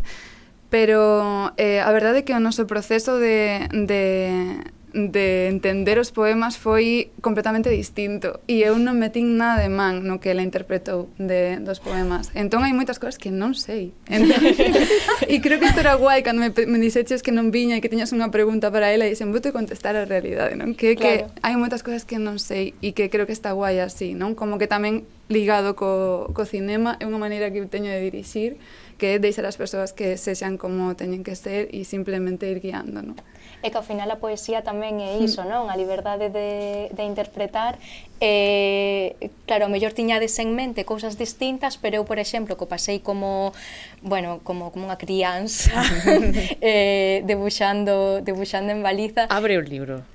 pero 0.70 1.52
eh, 1.56 1.80
a 1.80 1.90
verdade 1.92 2.20
é 2.20 2.24
que 2.24 2.36
o 2.36 2.40
noso 2.40 2.68
proceso 2.68 3.16
de, 3.16 3.68
de, 3.72 4.60
de 4.92 5.48
entender 5.48 5.98
os 5.98 6.12
poemas 6.12 6.56
foi 6.56 7.10
completamente 7.20 7.68
distinto 7.72 8.40
e 8.44 8.60
eu 8.60 8.76
non 8.76 8.96
metín 9.00 9.40
nada 9.40 9.64
de 9.64 9.72
man 9.72 10.04
no 10.04 10.20
que 10.20 10.28
ela 10.28 10.44
interpretou 10.44 11.08
de, 11.16 11.56
dos 11.64 11.80
poemas 11.80 12.28
entón 12.36 12.64
hai 12.64 12.76
moitas 12.76 13.00
cousas 13.00 13.16
que 13.16 13.32
non 13.32 13.56
sei 13.56 13.96
entón, 14.08 14.44
e 15.32 15.40
creo 15.40 15.56
que 15.56 15.72
isto 15.72 15.80
era 15.80 15.96
guai 15.96 16.20
cando 16.20 16.44
me, 16.44 16.52
me 16.52 16.78
dixeches 16.80 17.24
que 17.24 17.32
non 17.32 17.48
viña 17.48 17.76
e 17.76 17.82
que 17.84 17.88
teñas 17.88 18.12
unha 18.12 18.28
pregunta 18.28 18.68
para 18.68 18.92
ela 18.92 19.08
e 19.08 19.12
dixen, 19.12 19.32
vou 19.32 19.40
te 19.40 19.56
contestar 19.56 19.96
a 19.96 20.04
realidade 20.04 20.52
non? 20.52 20.76
que, 20.76 21.00
claro. 21.00 21.32
que 21.32 21.44
hai 21.44 21.56
moitas 21.56 21.80
cousas 21.80 22.04
que 22.04 22.20
non 22.20 22.36
sei 22.36 22.76
e 22.84 22.92
que 22.92 23.08
creo 23.08 23.24
que 23.24 23.32
está 23.32 23.56
guai 23.56 23.80
así 23.80 24.12
non? 24.12 24.36
como 24.36 24.60
que 24.60 24.68
tamén 24.68 25.08
ligado 25.28 25.76
co, 25.76 26.32
co 26.32 26.48
cinema 26.48 26.96
é 27.00 27.04
unha 27.04 27.20
maneira 27.20 27.52
que 27.52 27.60
teño 27.68 27.92
de 27.92 28.00
dirixir 28.00 28.56
que 28.98 29.14
é 29.14 29.18
deixar 29.22 29.46
as 29.46 29.56
persoas 29.56 29.94
que 29.94 30.18
sexan 30.18 30.58
como 30.58 30.92
teñen 30.98 31.22
que 31.22 31.38
ser 31.38 31.70
e 31.70 31.86
simplemente 31.86 32.50
ir 32.50 32.58
guiando, 32.58 33.00
non? 33.00 33.16
E 33.62 33.70
que 33.70 33.78
ao 33.78 33.86
final 33.86 34.10
a 34.10 34.18
poesía 34.18 34.66
tamén 34.66 34.98
é 34.98 35.16
hmm. 35.16 35.24
iso, 35.24 35.42
non? 35.46 35.70
A 35.70 35.74
liberdade 35.78 36.28
de, 36.34 36.90
de 36.92 37.02
interpretar 37.06 37.78
eh, 38.20 39.30
claro, 39.46 39.66
o 39.66 39.70
mellor 39.70 39.94
tiñades 39.94 40.34
en 40.42 40.50
mente 40.58 40.82
cousas 40.82 41.14
distintas, 41.14 41.78
pero 41.78 42.02
eu, 42.02 42.04
por 42.04 42.18
exemplo, 42.18 42.58
que 42.58 42.66
pasei 42.66 42.98
como 42.98 43.54
bueno, 44.02 44.40
como, 44.44 44.70
como 44.70 44.86
unha 44.86 44.96
crianza 44.96 45.82
eh, 46.62 47.22
debuxando, 47.26 48.22
debuxando 48.22 48.70
en 48.70 48.82
baliza. 48.82 49.26
Abre 49.30 49.58
o 49.58 49.62
libro. 49.62 50.06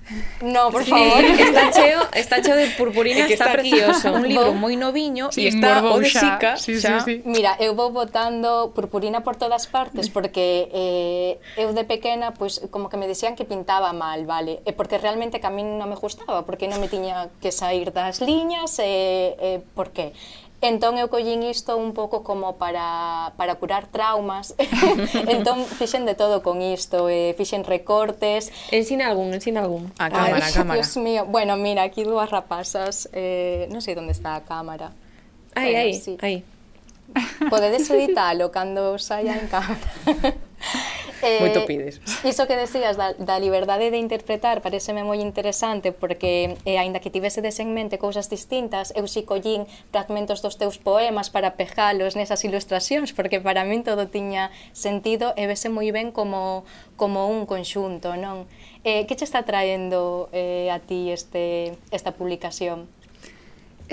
No, 0.41 0.72
por 0.72 0.84
sí. 0.84 0.91
favor, 0.91 1.24
está 1.24 1.72
cheo, 1.76 2.02
está 2.13 2.41
cheo 2.41 2.56
de 2.56 2.67
purpurina, 2.76 3.28
está, 3.28 3.34
está 3.34 3.52
precioso, 3.52 4.13
un 4.13 4.28
libro 4.28 4.54
moi 4.54 4.76
noviño 4.76 5.32
sí, 5.32 5.48
e 5.48 5.52
está 5.52 5.84
o 5.84 6.00
de 6.00 6.10
xica. 6.12 6.56
Sí, 6.56 6.80
xa. 6.80 7.04
Sí, 7.04 7.19
sí. 7.19 7.28
Mira, 7.28 7.56
eu 7.60 7.76
vou 7.76 7.91
botando 7.91 8.72
purpurina 8.76 9.24
por 9.24 9.36
todas 9.36 9.67
partes 9.67 10.08
porque 10.12 10.69
eh, 10.72 11.39
eu 11.60 11.72
de 11.72 11.84
pequena 11.84 12.32
pois 12.36 12.60
pues, 12.60 12.72
como 12.72 12.89
que 12.89 12.98
me 12.98 13.08
decían 13.08 13.36
que 13.36 13.46
pintaba 13.46 13.91
mal, 13.93 14.26
vale? 14.26 14.62
E 14.67 14.72
porque 14.76 14.98
realmente 14.98 15.39
que 15.39 15.48
a 15.48 15.54
min 15.54 15.80
non 15.80 15.88
me 15.88 15.96
gustaba, 15.96 16.43
porque 16.48 16.67
non 16.67 16.80
me 16.80 16.88
tiña 16.88 17.32
que 17.39 17.52
sair 17.52 17.91
das 17.91 18.19
liñas, 18.19 18.80
e, 18.80 18.84
eh, 18.84 19.36
eh, 19.39 19.60
por 19.76 19.91
qué? 19.91 20.13
Entón 20.63 20.95
eu 20.95 21.12
collín 21.12 21.43
isto 21.43 21.76
un 21.76 21.91
pouco 21.91 22.23
como 22.23 22.56
para, 22.56 23.36
para 23.36 23.60
curar 23.60 23.91
traumas. 23.91 24.56
entón 25.28 25.67
fixen 25.67 26.08
de 26.08 26.15
todo 26.15 26.39
con 26.39 26.63
isto, 26.63 27.12
eh, 27.12 27.36
fixen 27.36 27.67
recortes. 27.67 28.47
Ensina 28.71 29.12
algún, 29.12 29.36
ensina 29.36 29.60
algún. 29.60 29.91
A 29.99 30.08
cámara, 30.08 30.39
Ay, 30.39 30.47
a 30.47 30.54
cámara. 30.63 30.80
Dios 30.80 30.95
mío. 30.95 31.28
Bueno, 31.28 31.60
mira, 31.60 31.84
aquí 31.84 32.08
dúas 32.08 32.32
rapazas, 32.32 33.12
eh, 33.12 33.67
non 33.76 33.84
sei 33.84 33.99
onde 33.99 34.15
está 34.15 34.39
a 34.39 34.47
cámara. 34.47 34.95
Ai, 35.52 35.76
ai, 35.76 35.91
sí. 35.99 36.15
aí. 36.23 36.47
Podedes 37.49 37.89
editalo 37.89 38.52
cando 38.52 38.97
saia 38.97 39.38
en 39.38 39.47
cámara. 39.47 39.80
eh, 41.21 41.39
Moito 41.39 41.65
pides. 41.65 42.02
Iso 42.23 42.47
que 42.47 42.56
decías 42.56 42.97
da, 42.97 43.13
da 43.13 43.39
liberdade 43.39 43.91
de 43.91 43.97
interpretar 43.97 44.62
pareceme 44.62 45.04
moi 45.04 45.19
interesante 45.21 45.91
porque 45.91 46.58
eh, 46.65 46.82
aínda 46.82 46.99
que 46.99 47.13
tivesedes 47.13 47.60
en 47.60 47.73
mente 47.73 48.02
cousas 48.02 48.28
distintas, 48.28 48.91
eu 48.97 49.06
si 49.08 49.23
collín 49.23 49.69
fragmentos 49.93 50.41
dos 50.41 50.58
teus 50.58 50.80
poemas 50.82 51.30
para 51.30 51.56
pejalos 51.60 52.15
nesas 52.17 52.41
ilustracións 52.43 53.13
porque 53.13 53.39
para 53.39 53.63
min 53.63 53.86
todo 53.86 54.10
tiña 54.10 54.49
sentido 54.73 55.32
e 55.38 55.45
vese 55.45 55.69
moi 55.69 55.89
ben 55.93 56.12
como 56.12 56.65
como 56.97 57.30
un 57.30 57.45
conxunto, 57.45 58.15
non? 58.17 58.49
Eh, 58.84 59.08
que 59.08 59.15
che 59.15 59.23
está 59.23 59.47
traendo 59.47 60.28
eh, 60.36 60.67
a 60.73 60.80
ti 60.80 61.12
este, 61.12 61.78
esta 61.91 62.12
publicación? 62.15 62.91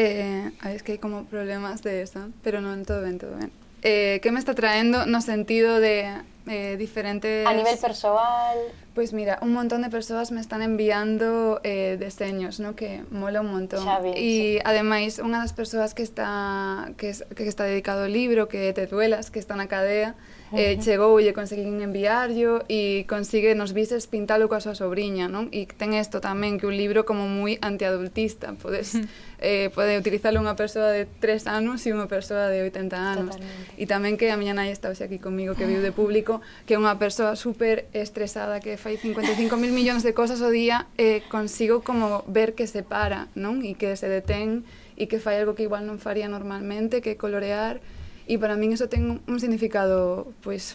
Eh, 0.01 0.51
es 0.65 0.83
que 0.83 0.97
hai 0.97 0.99
como 0.99 1.29
problemas 1.29 1.85
de 1.85 2.01
eso, 2.01 2.33
pero 2.41 2.65
non, 2.65 2.89
todo 2.89 3.05
ben, 3.05 3.21
todo 3.21 3.37
ben. 3.37 3.53
Eh, 3.85 4.17
que 4.25 4.33
me 4.33 4.41
está 4.41 4.57
traendo 4.57 5.05
no 5.05 5.21
sentido 5.21 5.77
de 5.77 6.09
eh, 6.49 6.81
diferentes... 6.81 7.45
A 7.45 7.53
nivel 7.53 7.77
persoal... 7.77 8.57
Pues 8.95 9.13
mira, 9.13 9.39
un 9.41 9.53
montón 9.53 9.83
de 9.83 9.91
persoas 9.91 10.33
me 10.33 10.41
están 10.41 10.63
enviando 10.63 11.61
eh, 11.63 11.97
deseños, 11.99 12.59
no? 12.59 12.75
que 12.75 13.05
mola 13.11 13.41
un 13.41 13.53
montón. 13.53 13.85
Xa 13.85 14.01
vi, 14.01 14.11
e 14.11 14.15
sí. 14.15 14.59
ademais, 14.67 15.23
unha 15.23 15.39
das 15.39 15.55
persoas 15.55 15.95
que 15.95 16.03
está 16.03 16.91
que, 16.99 17.15
que 17.15 17.47
está 17.47 17.71
dedicado 17.71 18.03
ao 18.03 18.11
libro, 18.11 18.51
que 18.51 18.75
te 18.75 18.91
duelas, 18.91 19.31
que 19.31 19.39
está 19.39 19.55
na 19.55 19.71
cadea, 19.71 20.19
eh, 20.51 20.75
uh 20.75 20.79
-huh. 20.79 20.83
chegou 20.83 21.15
e 21.23 21.31
conseguín 21.31 21.79
enviarlo 21.79 22.67
e 22.67 23.07
consigue 23.07 23.55
nos 23.55 23.71
vises 23.71 24.11
pintalo 24.11 24.51
coa 24.51 24.59
súa 24.59 24.75
sobrinha, 24.75 25.31
non? 25.31 25.47
E 25.55 25.71
ten 25.71 25.95
isto 25.95 26.19
tamén, 26.19 26.59
que 26.59 26.67
un 26.67 26.75
libro 26.75 27.07
como 27.07 27.31
moi 27.31 27.63
antiadultista, 27.63 28.59
podes, 28.59 28.99
eh, 29.39 29.71
pode 29.71 29.95
utilizarlo 29.95 30.43
unha 30.43 30.59
persoa 30.59 30.91
de 30.91 31.07
3 31.23 31.47
anos 31.47 31.87
e 31.87 31.95
unha 31.95 32.11
persoa 32.11 32.51
de 32.51 32.67
80 32.67 32.99
anos. 32.99 33.39
Totalmente. 33.39 33.79
E 33.79 33.85
tamén 33.87 34.19
que 34.19 34.35
a 34.35 34.37
miña 34.37 34.59
nai 34.59 34.75
está 34.75 34.91
hoxe 34.91 35.07
aquí 35.07 35.23
comigo, 35.23 35.55
que 35.55 35.63
viu 35.63 35.79
ah. 35.79 35.87
de 35.87 35.93
público, 35.95 36.43
que 36.67 36.75
é 36.75 36.79
unha 36.79 36.99
persoa 36.99 37.39
super 37.39 37.87
estresada 37.95 38.59
que 38.59 38.75
fai 38.81 38.90
hai 38.91 38.99
55 38.99 39.55
mil 39.55 39.71
millóns 39.71 40.03
de 40.03 40.11
cosas 40.11 40.43
o 40.43 40.51
día 40.51 40.91
e 40.99 41.23
eh, 41.23 41.31
consigo 41.31 41.87
como 41.87 42.27
ver 42.27 42.59
que 42.59 42.67
se 42.67 42.83
para, 42.83 43.31
non? 43.39 43.63
E 43.63 43.79
que 43.79 43.95
se 43.95 44.11
detén 44.11 44.67
e 44.99 45.07
que 45.07 45.23
fai 45.23 45.39
algo 45.39 45.55
que 45.55 45.63
igual 45.63 45.87
non 45.87 46.03
faría 46.03 46.27
normalmente, 46.27 46.99
que 46.99 47.15
colorear. 47.15 47.79
E 48.27 48.35
para 48.43 48.59
min 48.59 48.75
eso 48.75 48.91
ten 48.91 49.23
un 49.23 49.39
significado, 49.39 50.35
pois, 50.43 50.75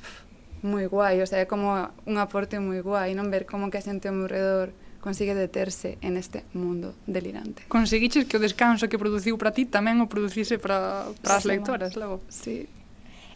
moi 0.64 0.88
guai, 0.88 1.20
o 1.20 1.28
sea, 1.28 1.44
é 1.44 1.48
como 1.48 1.92
un 2.08 2.16
aporte 2.16 2.56
moi 2.64 2.80
guai, 2.80 3.12
non 3.20 3.28
ver 3.28 3.44
como 3.44 3.68
que 3.68 3.78
a 3.78 3.84
xente 3.84 4.08
ao 4.08 4.16
meu 4.16 4.32
redor 4.32 4.72
consigue 5.04 5.36
deterse 5.36 6.00
en 6.00 6.16
este 6.16 6.48
mundo 6.56 6.96
delirante. 7.06 7.68
Conseguiches 7.68 8.26
que 8.26 8.40
o 8.40 8.42
descanso 8.42 8.88
que 8.88 8.96
produciu 8.96 9.36
para 9.36 9.52
ti 9.52 9.68
tamén 9.68 10.00
o 10.00 10.08
producise 10.08 10.56
para, 10.56 11.12
para 11.20 11.36
as 11.36 11.44
sí, 11.44 11.52
lectoras, 11.52 12.00
logo. 12.00 12.24
Sí, 12.32 12.66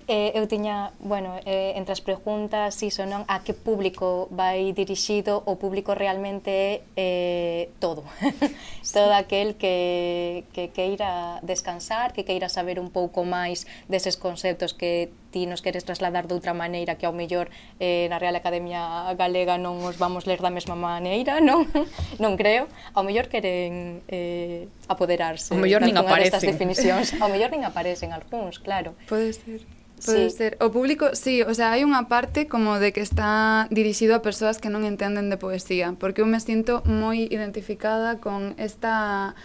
Eh, 0.10 0.34
eu 0.34 0.50
tiña, 0.50 0.90
bueno, 0.98 1.38
eh, 1.46 1.78
entre 1.78 1.94
as 1.94 2.02
preguntas, 2.02 2.82
iso 2.82 3.06
non, 3.06 3.30
a 3.30 3.46
que 3.46 3.54
público 3.54 4.26
vai 4.34 4.74
dirixido, 4.74 5.46
o 5.46 5.62
público 5.62 5.94
realmente 5.94 6.82
é 6.98 7.70
eh, 7.70 7.78
todo. 7.78 8.02
Sí. 8.82 8.96
todo 8.96 9.14
aquel 9.14 9.54
que, 9.54 10.46
que 10.52 10.74
queira 10.74 11.38
descansar, 11.44 12.14
que 12.14 12.26
queira 12.26 12.50
saber 12.50 12.80
un 12.80 12.90
pouco 12.90 13.22
máis 13.22 13.70
deses 13.86 14.18
conceptos 14.18 14.74
que 14.74 15.14
ti 15.30 15.46
nos 15.46 15.62
queres 15.62 15.86
trasladar 15.86 16.26
de 16.26 16.34
outra 16.34 16.58
maneira 16.58 16.98
que 16.98 17.06
ao 17.06 17.14
mellor 17.14 17.54
eh, 17.78 18.10
na 18.10 18.18
Real 18.18 18.34
Academia 18.34 19.14
Galega 19.14 19.62
non 19.62 19.78
os 19.86 20.02
vamos 20.02 20.26
ler 20.26 20.42
da 20.42 20.50
mesma 20.50 20.74
maneira, 20.74 21.38
non? 21.46 21.70
non 22.18 22.34
creo. 22.34 22.66
Ao 22.98 23.06
mellor 23.06 23.30
queren 23.30 24.02
eh, 24.10 24.66
apoderarse. 24.90 25.54
Ao 25.54 25.62
mellor 25.62 25.86
nin 25.86 25.94
aparecen. 25.94 26.50
Definicións. 26.50 27.14
Ao 27.22 27.30
mellor 27.30 27.54
nin 27.54 27.62
aparecen 27.62 28.10
algúns, 28.10 28.58
claro. 28.58 28.98
Pode 29.06 29.38
ser. 29.38 29.79
Pode 30.06 30.30
sí. 30.30 30.38
ser. 30.38 30.58
O 30.60 30.72
público, 30.72 31.12
sí, 31.14 31.44
o 31.44 31.54
sea, 31.54 31.76
hai 31.76 31.84
unha 31.84 32.08
parte 32.08 32.48
como 32.48 32.80
de 32.80 32.96
que 32.96 33.04
está 33.04 33.68
dirixido 33.70 34.16
a 34.16 34.24
persoas 34.24 34.58
que 34.58 34.72
non 34.72 34.88
entenden 34.88 35.28
de 35.28 35.38
poesía, 35.38 35.92
porque 36.00 36.24
eu 36.24 36.28
me 36.28 36.40
sinto 36.40 36.82
moi 36.88 37.28
identificada 37.28 38.18
con 38.24 38.56
esta 38.56 39.36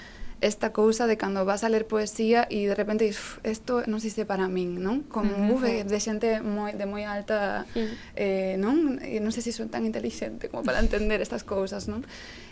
esta 0.45 0.73
cousa 0.73 1.07
de 1.07 1.17
cando 1.17 1.45
vas 1.47 1.65
a 1.65 1.73
ler 1.73 1.87
poesía 1.87 2.47
e 2.51 2.69
de 2.69 2.75
repente 2.77 3.09
dices, 3.09 3.41
isto 3.49 3.81
non 3.89 3.97
sei 3.97 4.13
se 4.13 4.29
para 4.29 4.45
min, 4.45 4.77
non? 4.77 5.01
Como 5.09 5.33
uh 5.33 5.57
eh, 5.65 5.81
-huh. 5.81 5.89
de 5.89 5.99
xente 5.99 6.29
moi, 6.45 6.77
de 6.77 6.85
moi 6.85 7.09
alta, 7.09 7.65
eh, 8.13 8.61
non? 8.61 9.01
E 9.01 9.25
non 9.25 9.33
sei 9.33 9.41
se 9.41 9.57
son 9.57 9.73
tan 9.73 9.89
inteligente 9.89 10.53
como 10.53 10.61
para 10.61 10.85
entender 10.85 11.25
estas 11.25 11.49
cousas, 11.49 11.89
non? 11.89 12.05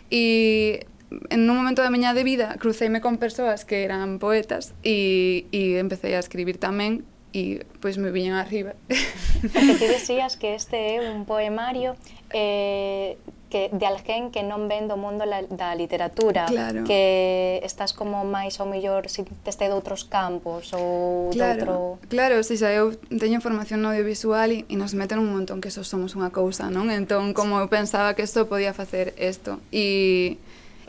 E 0.09 0.89
en 1.29 1.45
un 1.45 1.55
momento 1.55 1.85
da 1.85 1.93
miña 1.93 2.17
de 2.17 2.25
vida 2.25 2.57
cruceime 2.57 2.97
con 2.97 3.21
persoas 3.21 3.65
que 3.65 3.85
eran 3.85 4.17
poetas 4.17 4.73
e, 4.81 5.45
e 5.53 5.77
empecé 5.77 6.17
a 6.17 6.19
escribir 6.19 6.57
tamén 6.57 7.05
e 7.33 7.65
pois 7.81 7.97
me 7.97 8.13
viñan 8.13 8.37
arriba. 8.37 8.77
Porque 9.41 9.73
ti 9.81 9.87
decías 9.89 10.37
que 10.37 10.53
este 10.53 10.95
é 10.95 11.01
un 11.01 11.25
poemario 11.25 11.97
eh, 12.31 13.17
que 13.53 13.69
de 13.69 13.85
alguén 13.85 14.33
que 14.33 14.41
non 14.41 14.65
ven 14.65 14.89
do 14.89 14.97
mundo 14.97 15.29
la, 15.29 15.45
da 15.45 15.77
literatura, 15.77 16.49
claro. 16.49 16.85
que 16.89 17.61
estás 17.61 17.93
como 17.93 18.25
máis 18.25 18.57
ou 18.57 18.65
mellor 18.65 19.05
se 19.09 19.21
si 19.21 19.29
teste 19.45 19.69
de 19.69 19.77
outros 19.77 20.09
campos 20.09 20.73
ou 20.73 21.29
claro, 21.29 21.61
doutro... 21.61 22.09
Claro, 22.09 22.41
si 22.41 22.57
xa 22.57 22.73
eu 22.73 22.97
teño 23.13 23.45
formación 23.45 23.85
no 23.85 23.93
audiovisual 23.93 24.49
e, 24.49 24.65
e 24.65 24.73
nos 24.73 24.97
meten 24.97 25.21
un 25.21 25.29
montón 25.29 25.61
que 25.61 25.69
só 25.69 25.85
somos 25.85 26.17
unha 26.17 26.33
cousa, 26.33 26.73
non? 26.73 26.89
Entón, 26.89 27.37
como 27.37 27.61
eu 27.61 27.69
pensaba 27.69 28.17
que 28.17 28.25
isto 28.25 28.49
podía 28.49 28.73
facer 28.73 29.13
isto 29.21 29.61
e 29.69 30.41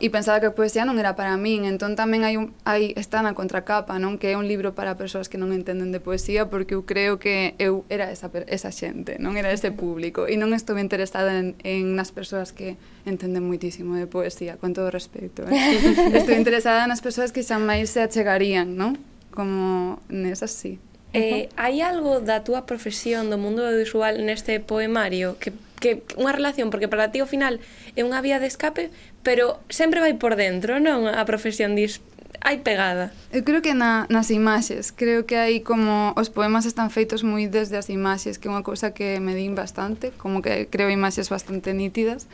e 0.02 0.11
pensaba 0.11 0.42
que 0.42 0.50
a 0.50 0.54
poesía 0.54 0.83
non 0.83 0.98
era 0.98 1.14
para 1.14 1.38
min, 1.38 1.64
entón 1.64 1.94
tamén 1.94 2.26
hai, 2.26 2.35
un, 2.37 2.52
hai 2.66 2.92
está 2.98 3.22
na 3.22 3.33
contracapa, 3.33 3.96
non 4.02 4.18
que 4.18 4.30
é 4.30 4.37
un 4.37 4.46
libro 4.50 4.74
para 4.74 4.98
persoas 4.98 5.30
que 5.30 5.38
non 5.38 5.54
entenden 5.54 5.94
de 5.94 6.02
poesía, 6.02 6.50
porque 6.50 6.74
eu 6.74 6.83
creo 6.83 7.22
que 7.22 7.54
eu 7.62 7.87
era 7.88 8.11
esa, 8.11 8.28
esa 8.50 8.70
xente, 8.74 9.16
non 9.22 9.38
era 9.38 9.54
ese 9.54 9.70
público, 9.70 10.26
e 10.26 10.35
non 10.35 10.52
estou 10.52 10.76
interesada 10.76 11.35
en, 11.38 11.54
en 11.62 11.94
nas 11.94 12.11
persoas 12.11 12.50
que 12.50 12.76
entenden 13.07 13.46
muitísimo 13.46 13.94
de 13.94 14.11
poesía, 14.11 14.59
con 14.59 14.76
todo 14.76 14.90
respecto, 14.90 15.46
Eh? 15.46 16.14
estou 16.18 16.35
interesada 16.35 16.87
nas 16.87 17.00
persoas 17.00 17.30
que 17.30 17.42
xa 17.46 17.62
máis 17.62 17.90
se 17.94 18.02
achegarían, 18.02 18.74
non? 18.74 18.98
Como 19.30 20.02
nesas 20.11 20.50
sí. 20.50 20.78
Eh, 21.14 21.46
hai 21.54 21.78
algo 21.78 22.18
da 22.18 22.42
túa 22.42 22.66
profesión 22.66 23.30
do 23.30 23.38
mundo 23.38 23.62
audiovisual 23.62 24.18
neste 24.26 24.59
poemario 24.59 25.38
que 25.38 25.54
que 25.85 26.01
unha 26.16 26.33
relación, 26.33 26.73
porque 26.73 26.88
para 26.88 27.12
ti 27.12 27.20
ao 27.20 27.29
final 27.29 27.61
é 27.92 28.01
unha 28.01 28.25
vía 28.25 28.40
de 28.40 28.49
escape, 28.49 28.88
pero 29.20 29.61
sempre 29.68 30.01
vai 30.01 30.16
por 30.16 30.33
dentro, 30.40 30.81
non? 30.81 31.05
A 31.05 31.20
profesión 31.29 31.77
dis 31.77 32.01
hai 32.40 32.61
pegada. 32.64 33.12
Eu 33.33 33.44
creo 33.44 33.61
que 33.61 33.77
na, 33.77 34.09
nas 34.09 34.33
imaxes, 34.33 34.92
creo 34.92 35.29
que 35.29 35.37
hai 35.37 35.61
como 35.61 36.16
os 36.16 36.33
poemas 36.33 36.64
están 36.64 36.88
feitos 36.88 37.20
moi 37.20 37.44
desde 37.49 37.77
as 37.77 37.92
imaxes, 37.92 38.40
que 38.40 38.49
é 38.49 38.51
unha 38.53 38.64
cousa 38.64 38.97
que 38.97 39.20
me 39.20 39.37
din 39.37 39.53
bastante, 39.53 40.12
como 40.16 40.40
que 40.40 40.73
creo 40.73 40.88
imaxes 40.88 41.29
bastante 41.29 41.77
nítidas, 41.77 42.25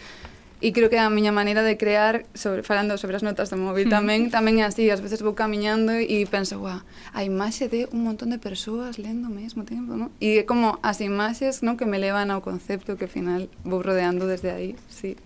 E 0.60 0.76
creo 0.76 0.92
que 0.92 1.00
a 1.00 1.08
miña 1.08 1.32
maneira 1.32 1.64
de 1.64 1.80
crear, 1.80 2.28
sobre, 2.36 2.60
falando 2.60 3.00
sobre 3.00 3.16
as 3.16 3.24
notas 3.24 3.48
do 3.48 3.56
móvil 3.56 3.88
hmm. 3.88 3.96
tamén, 3.96 4.20
tamén 4.28 4.60
é 4.60 4.68
así, 4.68 4.92
ás 4.92 5.00
veces 5.00 5.24
vou 5.24 5.32
camiñando 5.32 5.96
e 5.96 6.28
penso, 6.28 6.60
guau, 6.60 6.84
a 7.16 7.20
imaxe 7.24 7.72
de 7.72 7.88
un 7.96 8.04
montón 8.04 8.28
de 8.28 8.36
persoas 8.36 9.00
lendo 9.00 9.32
ao 9.32 9.34
mesmo 9.34 9.64
tempo, 9.64 9.96
non? 9.96 10.12
E 10.20 10.40
é 10.40 10.44
como 10.44 10.76
as 10.84 11.00
imaxes 11.00 11.64
non 11.64 11.80
que 11.80 11.88
me 11.88 11.96
levan 11.96 12.28
ao 12.28 12.44
concepto 12.44 13.00
que 13.00 13.08
ao 13.08 13.12
final 13.12 13.48
vou 13.64 13.80
rodeando 13.80 14.28
desde 14.28 14.52
aí, 14.52 14.76
sí. 14.92 15.16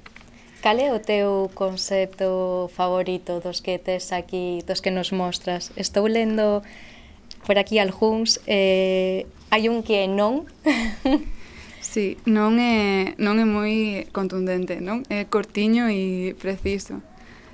Cal 0.62 0.78
é 0.78 0.94
o 0.94 1.02
teu 1.02 1.50
concepto 1.52 2.70
favorito 2.70 3.42
dos 3.42 3.58
que 3.58 3.82
tes 3.82 4.14
aquí, 4.14 4.62
dos 4.62 4.78
que 4.78 4.94
nos 4.94 5.10
mostras? 5.10 5.74
Estou 5.74 6.06
lendo 6.06 6.62
por 7.42 7.58
aquí 7.58 7.82
algúns, 7.82 8.38
eh, 8.46 9.26
hai 9.50 9.66
un 9.66 9.82
que 9.82 10.06
non, 10.06 10.46
Sí, 11.94 12.18
non 12.26 12.58
é, 12.58 13.14
non 13.22 13.38
é 13.38 13.46
moi 13.46 14.02
contundente, 14.10 14.82
non? 14.82 15.06
É 15.06 15.30
cortiño 15.30 15.86
e 15.86 16.34
preciso. 16.34 16.98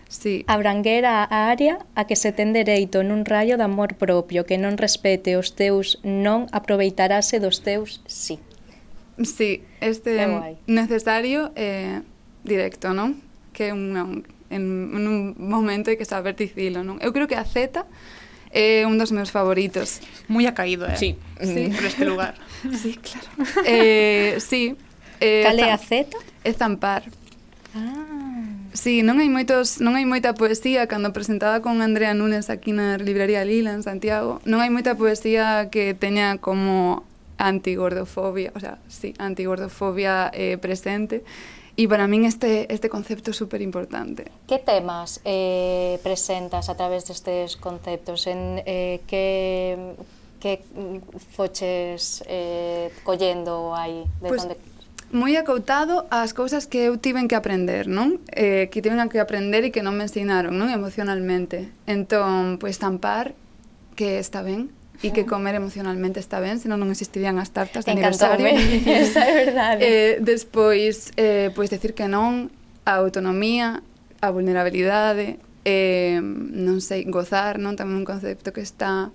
Sí. 0.09 0.49
A 0.49 0.57
branguera 0.57 1.29
a 1.29 1.53
área 1.53 1.85
a 1.93 2.09
que 2.09 2.17
se 2.17 2.33
ten 2.33 2.57
dereito 2.57 3.05
nun 3.05 3.29
rayo 3.29 3.61
de 3.61 3.69
amor 3.69 4.01
propio 4.01 4.49
que 4.49 4.57
non 4.57 4.81
respete 4.81 5.37
os 5.37 5.53
teus 5.53 6.01
non 6.09 6.49
aproveitarase 6.57 7.37
dos 7.37 7.61
teus 7.61 8.01
sí. 8.09 8.41
Sí, 9.21 9.61
este 9.85 10.17
é 10.17 10.57
necesario 10.65 11.53
eh, 11.53 12.01
directo, 12.41 12.97
non? 12.97 13.21
Que 13.53 13.69
é 13.69 13.77
un, 13.77 13.93
un, 13.93 14.25
en, 14.49 14.65
en 14.97 15.05
un 15.05 15.37
momento 15.37 15.93
hai 15.93 16.01
que 16.01 16.09
saber 16.09 16.33
dicilo, 16.33 16.81
non? 16.81 16.97
Eu 17.05 17.13
creo 17.13 17.29
que 17.29 17.37
a 17.37 17.45
Z 17.45 17.85
é 18.51 18.87
un 18.87 18.99
dos 18.99 19.15
meus 19.15 19.31
favoritos. 19.31 20.03
Moi 20.27 20.47
acaído, 20.47 20.87
eh? 20.87 20.99
Sí. 20.99 21.15
sí. 21.39 21.71
Por 21.71 21.87
este 21.87 22.05
lugar. 22.05 22.35
sí, 22.83 22.99
claro. 22.99 23.31
Eh, 23.67 24.37
eh, 24.37 24.41
sí. 24.43 24.77
Eh, 25.21 25.43
Cal 25.47 25.59
é 25.59 25.71
a 25.71 25.79
Z? 25.79 26.11
É 26.43 26.53
Zampar. 26.53 27.07
Ah. 27.75 28.21
Sí, 28.73 29.03
non 29.03 29.19
hai 29.19 29.27
moitos, 29.27 29.83
non 29.83 29.99
hai 29.99 30.07
moita 30.07 30.35
poesía 30.35 30.87
cando 30.87 31.11
presentaba 31.11 31.59
con 31.59 31.83
Andrea 31.83 32.15
Nunes 32.15 32.51
aquí 32.51 32.71
na 32.71 32.99
librería 32.99 33.43
Lila 33.43 33.75
en 33.75 33.83
Santiago. 33.83 34.39
Non 34.47 34.63
hai 34.63 34.71
moita 34.71 34.95
poesía 34.95 35.71
que 35.75 35.95
teña 35.95 36.39
como 36.39 37.03
antigordofobia, 37.39 38.53
o 38.55 38.61
sea, 38.61 38.79
sí, 38.87 39.15
antigordofobia 39.19 40.31
eh, 40.35 40.59
presente. 40.59 41.23
E 41.81 41.89
para 41.89 42.05
min 42.05 42.29
este, 42.29 42.69
este 42.69 42.93
concepto 42.93 43.33
é 43.33 43.35
super 43.35 43.65
importante. 43.65 44.29
Que 44.45 44.61
temas 44.61 45.25
eh, 45.25 45.97
presentas 46.05 46.69
a 46.69 46.77
través 46.77 47.09
destes 47.09 47.57
conceptos? 47.57 48.29
En, 48.29 48.61
eh, 48.69 49.01
que, 49.09 49.97
que 50.45 50.61
foches 51.33 52.21
eh, 52.29 52.93
collendo 53.01 53.73
aí? 53.73 54.05
De 54.21 54.29
pues, 54.29 54.45
donde 54.45 54.61
moi 55.09 55.41
acoutado 55.41 56.05
ás 56.13 56.37
cousas 56.37 56.69
que 56.69 56.85
eu 56.85 57.01
tiven 57.01 57.33
que 57.33 57.35
aprender, 57.35 57.89
non? 57.89 58.21
Eh, 58.29 58.69
que 58.69 58.85
tiven 58.85 59.01
que 59.09 59.17
aprender 59.17 59.65
e 59.65 59.73
que 59.73 59.81
non 59.81 59.97
me 59.97 60.05
ensinaron, 60.05 60.61
non? 60.61 60.69
Emocionalmente. 60.69 61.73
Entón, 61.89 62.61
pois 62.61 62.77
pues, 62.77 62.85
tampar 62.85 63.33
que 63.97 64.21
está 64.21 64.45
ben, 64.45 64.69
e 65.01 65.17
que 65.17 65.25
comer 65.25 65.57
emocionalmente 65.57 66.21
está 66.21 66.45
ben, 66.45 66.61
senón 66.61 66.85
non 66.85 66.93
existirían 66.93 67.41
as 67.41 67.49
tartas 67.51 67.89
de 67.89 67.97
aniversario. 67.97 68.45
Esa 68.85 69.25
é 69.25 69.33
verdade. 69.33 69.81
Eh, 69.81 70.15
despois, 70.21 71.17
eh, 71.17 71.49
pois 71.57 71.73
decir 71.73 71.97
que 71.97 72.05
non, 72.05 72.53
a 72.85 73.01
autonomía, 73.01 73.81
a 74.21 74.29
vulnerabilidade, 74.29 75.41
eh, 75.65 76.21
non 76.21 76.85
sei, 76.85 77.09
gozar, 77.09 77.57
non 77.57 77.81
tamén 77.81 78.05
un 78.05 78.07
concepto 78.07 78.53
que 78.53 78.61
está 78.61 79.09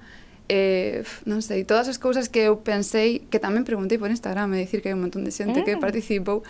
eh, 0.49 1.03
non 1.25 1.41
sei, 1.41 1.65
todas 1.65 1.89
as 1.89 1.97
cousas 1.97 2.29
que 2.29 2.45
eu 2.45 2.61
pensei, 2.61 3.25
que 3.29 3.41
tamén 3.41 3.65
preguntei 3.65 3.97
por 3.97 4.13
Instagram, 4.13 4.53
e 4.53 4.65
dicir 4.65 4.81
que 4.81 4.89
hai 4.89 4.97
un 4.97 5.05
montón 5.05 5.25
de 5.25 5.33
xente 5.33 5.61
mm. 5.61 5.65
que 5.65 5.73
participou, 5.81 6.45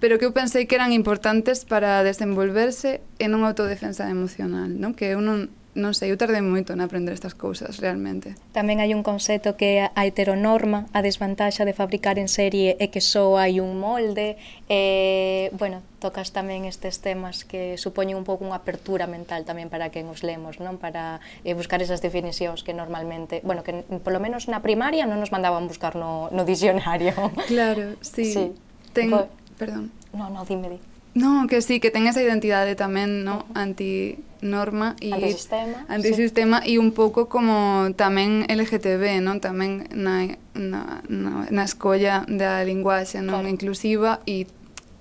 pero 0.00 0.16
que 0.16 0.24
eu 0.28 0.32
pensei 0.32 0.64
que 0.64 0.76
eran 0.76 0.92
importantes 0.92 1.64
para 1.64 2.04
desenvolverse 2.04 3.00
en 3.20 3.36
unha 3.36 3.52
autodefensa 3.52 4.08
emocional, 4.08 4.68
non? 4.72 4.92
Que 4.92 5.16
eu 5.16 5.20
non 5.24 5.52
non 5.78 5.94
sei, 5.94 6.10
eu 6.10 6.18
tardei 6.18 6.42
moito 6.42 6.74
en 6.74 6.82
aprender 6.82 7.14
estas 7.14 7.38
cousas 7.38 7.78
realmente. 7.78 8.34
Tamén 8.50 8.82
hai 8.82 8.90
un 8.90 9.06
concepto 9.06 9.54
que 9.54 9.78
é 9.78 9.94
a 9.94 10.02
heteronorma, 10.02 10.90
a 10.90 10.98
desvantaxa 10.98 11.62
de 11.62 11.70
fabricar 11.70 12.18
en 12.18 12.26
serie 12.26 12.74
é 12.82 12.90
que 12.90 12.98
só 12.98 13.38
hai 13.38 13.62
un 13.62 13.78
molde, 13.78 14.34
e, 14.66 15.48
bueno, 15.54 15.86
tocas 16.02 16.34
tamén 16.34 16.66
estes 16.66 16.98
temas 16.98 17.46
que 17.46 17.78
supoñen 17.78 18.18
un 18.18 18.26
pouco 18.26 18.42
unha 18.42 18.58
apertura 18.58 19.06
mental 19.06 19.46
tamén 19.46 19.70
para 19.70 19.94
quen 19.94 20.10
os 20.10 20.26
lemos, 20.26 20.58
non? 20.58 20.82
Para 20.82 21.22
eh, 21.46 21.54
buscar 21.54 21.78
esas 21.78 22.02
definicións 22.02 22.66
que 22.66 22.74
normalmente, 22.74 23.38
bueno, 23.46 23.62
que 23.62 23.86
polo 24.02 24.18
menos 24.18 24.50
na 24.50 24.58
primaria 24.58 25.06
non 25.06 25.22
nos 25.22 25.30
mandaban 25.30 25.70
buscar 25.70 25.94
no, 25.94 26.26
no 26.34 26.42
dicionario. 26.42 27.14
Claro, 27.46 27.94
sí. 28.02 28.26
sí. 28.26 28.44
Ten, 28.90 29.10
Bo... 29.10 29.30
perdón. 29.54 29.94
No, 30.10 30.30
no, 30.34 30.42
dime, 30.42 30.66
dime. 30.74 30.90
No, 31.14 31.46
que 31.48 31.60
sí, 31.60 31.80
que 31.80 31.90
ten 31.90 32.06
esa 32.06 32.22
identidade 32.22 32.78
tamén, 32.78 33.26
no, 33.26 33.42
antinorma 33.58 34.94
e 35.02 35.10
antisistema, 35.10 35.82
antisistema 35.90 36.56
sí. 36.62 36.74
e 36.74 36.78
un 36.78 36.94
pouco 36.94 37.26
como 37.26 37.90
tamén 37.98 38.46
LGTB, 38.46 39.18
non, 39.18 39.42
tamén 39.42 39.90
na 39.90 40.38
na 40.54 41.02
na, 41.10 41.50
na 41.50 41.62
escolla 41.66 42.22
da 42.30 42.62
linguaxe 42.62 43.18
non 43.18 43.42
claro. 43.42 43.50
inclusiva 43.50 44.22
e 44.22 44.46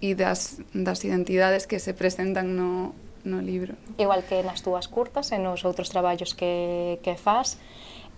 e 0.01 0.17
das 0.17 0.63
das 0.73 1.05
identidades 1.05 1.69
que 1.69 1.77
se 1.77 1.93
presentan 1.93 2.57
no 2.57 2.97
no 3.21 3.37
libro. 3.43 3.77
Igual 4.01 4.25
que 4.25 4.41
nas 4.41 4.65
túas 4.65 4.89
curtas 4.89 5.29
e 5.29 5.37
nos 5.37 5.61
outros 5.61 5.93
traballos 5.93 6.33
que 6.33 6.97
que 7.05 7.13
faz, 7.13 7.61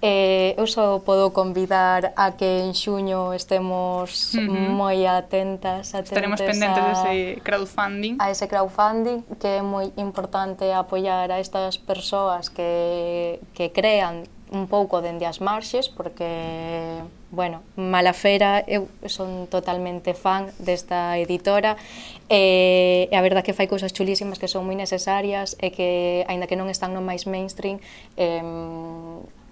Eh, 0.01 0.55
eu 0.57 0.65
só 0.65 0.97
podo 1.05 1.29
convidar 1.29 2.11
a 2.17 2.33
que 2.33 2.65
en 2.65 2.73
xuño 2.73 3.37
estemos 3.37 4.33
uh 4.33 4.41
-huh. 4.41 4.73
moi 4.73 5.05
atentas, 5.05 5.93
atentas 5.93 6.17
Estaremos 6.17 6.41
pendentes 6.41 6.81
a, 6.81 6.89
dese 6.89 7.37
crowdfunding. 7.45 8.17
A 8.17 8.33
ese 8.33 8.49
crowdfunding 8.49 9.21
que 9.37 9.59
é 9.59 9.61
moi 9.61 9.93
importante 10.01 10.73
apoiar 10.73 11.29
a 11.29 11.37
estas 11.37 11.77
persoas 11.77 12.49
que, 12.49 13.37
que 13.53 13.69
crean 13.69 14.25
un 14.49 14.65
pouco 14.67 15.05
dende 15.05 15.29
as 15.29 15.37
marxes 15.39 15.87
porque 15.87 16.27
bueno, 17.29 17.61
Malafera 17.77 18.65
eu 18.67 18.89
son 19.07 19.47
totalmente 19.47 20.17
fan 20.17 20.51
desta 20.59 21.15
editora 21.21 21.77
e, 22.27 23.07
e 23.07 23.15
a 23.15 23.21
verdad 23.21 23.45
que 23.45 23.53
fai 23.53 23.69
cousas 23.69 23.93
chulísimas 23.93 24.41
que 24.41 24.49
son 24.49 24.67
moi 24.67 24.75
necesarias 24.75 25.55
e 25.61 25.71
que 25.71 26.25
aínda 26.27 26.49
que 26.49 26.57
non 26.57 26.67
están 26.67 26.91
no 26.91 26.99
máis 26.99 27.23
mainstream 27.29 27.79
eh, 28.17 28.43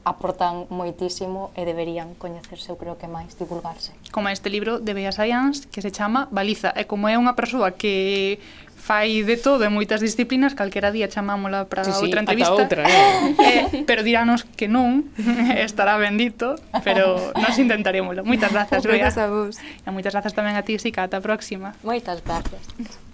aportan 0.10 0.66
moitísimo 0.74 1.54
e 1.54 1.62
deberían 1.64 2.18
coñecerse, 2.18 2.74
eu 2.74 2.78
creo 2.82 2.98
que 2.98 3.06
máis, 3.06 3.38
divulgarse. 3.38 3.94
Como 4.10 4.34
este 4.34 4.50
libro 4.50 4.82
de 4.82 4.98
Bellas 4.98 5.22
Science 5.22 5.70
que 5.70 5.86
se 5.86 5.94
chama 5.94 6.26
Baliza, 6.34 6.74
e 6.74 6.90
como 6.90 7.06
é 7.06 7.16
unha 7.16 7.38
persoa 7.38 7.78
que 7.78 8.42
fai 8.80 9.22
de 9.22 9.38
todo 9.38 9.62
en 9.68 9.76
moitas 9.76 10.02
disciplinas, 10.02 10.58
calquera 10.58 10.90
día 10.90 11.06
chamámola 11.06 11.70
para 11.70 11.86
sí, 11.86 11.94
sí, 11.94 12.10
outra 12.10 12.26
entrevista. 12.26 12.58
Outra, 12.58 12.82
eh. 12.90 13.38
eh, 13.38 13.84
pero 13.86 14.02
dirános 14.02 14.50
que 14.58 14.66
non, 14.66 15.14
estará 15.62 16.02
bendito, 16.02 16.58
pero 16.82 17.20
nos 17.38 17.56
intentarémoslo. 17.62 18.26
Moitas 18.26 18.50
grazas, 18.50 18.82
Bea. 18.82 19.06
Grazas 19.06 19.22
a 19.22 19.28
vos. 19.30 19.62
E 19.62 19.90
moitas 19.94 20.16
grazas 20.16 20.34
tamén 20.34 20.58
a 20.58 20.66
ti, 20.66 20.82
Sica, 20.82 21.06
ata 21.06 21.20
a 21.20 21.24
próxima. 21.24 21.78
Moitas 21.86 22.26
grazas. 22.26 22.66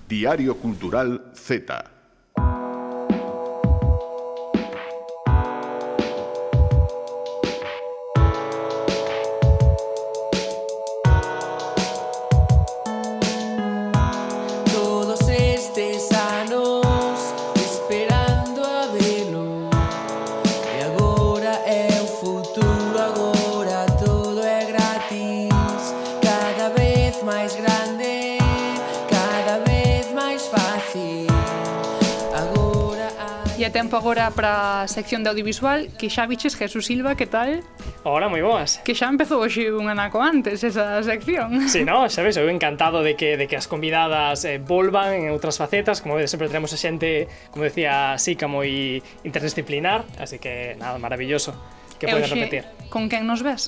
Diario 0.07 0.55
Cultural 0.61 1.33
Z. 1.35 1.94
tempo 33.75 33.97
agora 33.97 34.31
para 34.31 34.83
a 34.83 34.87
sección 34.87 35.27
de 35.27 35.35
audiovisual 35.35 35.91
que 35.99 36.07
xa 36.07 36.23
viches 36.31 36.55
Jesús 36.55 36.87
Silva, 36.87 37.19
que 37.19 37.27
tal? 37.27 37.59
Hola, 38.07 38.31
moi 38.31 38.39
boas. 38.39 38.79
Que 38.87 38.95
xa 38.95 39.11
empezou 39.11 39.43
hoxe 39.43 39.67
un 39.67 39.91
anaco 39.91 40.23
antes 40.23 40.63
esa 40.63 41.03
sección. 41.03 41.67
Si, 41.67 41.79
sí, 41.79 41.81
no, 41.83 42.07
sabes, 42.07 42.39
eu 42.39 42.47
encantado 42.47 43.03
de 43.03 43.19
que, 43.19 43.35
de 43.35 43.51
que 43.51 43.59
as 43.59 43.67
convidadas 43.67 44.47
eh, 44.47 44.63
volvan 44.63 45.27
en 45.27 45.35
outras 45.35 45.59
facetas, 45.59 45.99
como 45.99 46.15
vedes, 46.15 46.31
sempre 46.31 46.47
tenemos 46.47 46.71
a 46.71 46.79
xente, 46.79 47.27
como 47.51 47.67
decía 47.67 48.15
Sica, 48.15 48.47
moi 48.47 49.03
interdisciplinar, 49.27 50.07
así 50.23 50.39
que 50.39 50.79
nada, 50.79 50.95
maravilloso 50.95 51.51
que 51.99 52.07
poden 52.07 52.31
repetir. 52.31 52.63
Con 52.87 53.11
quen 53.11 53.27
nos 53.27 53.43
ves? 53.43 53.67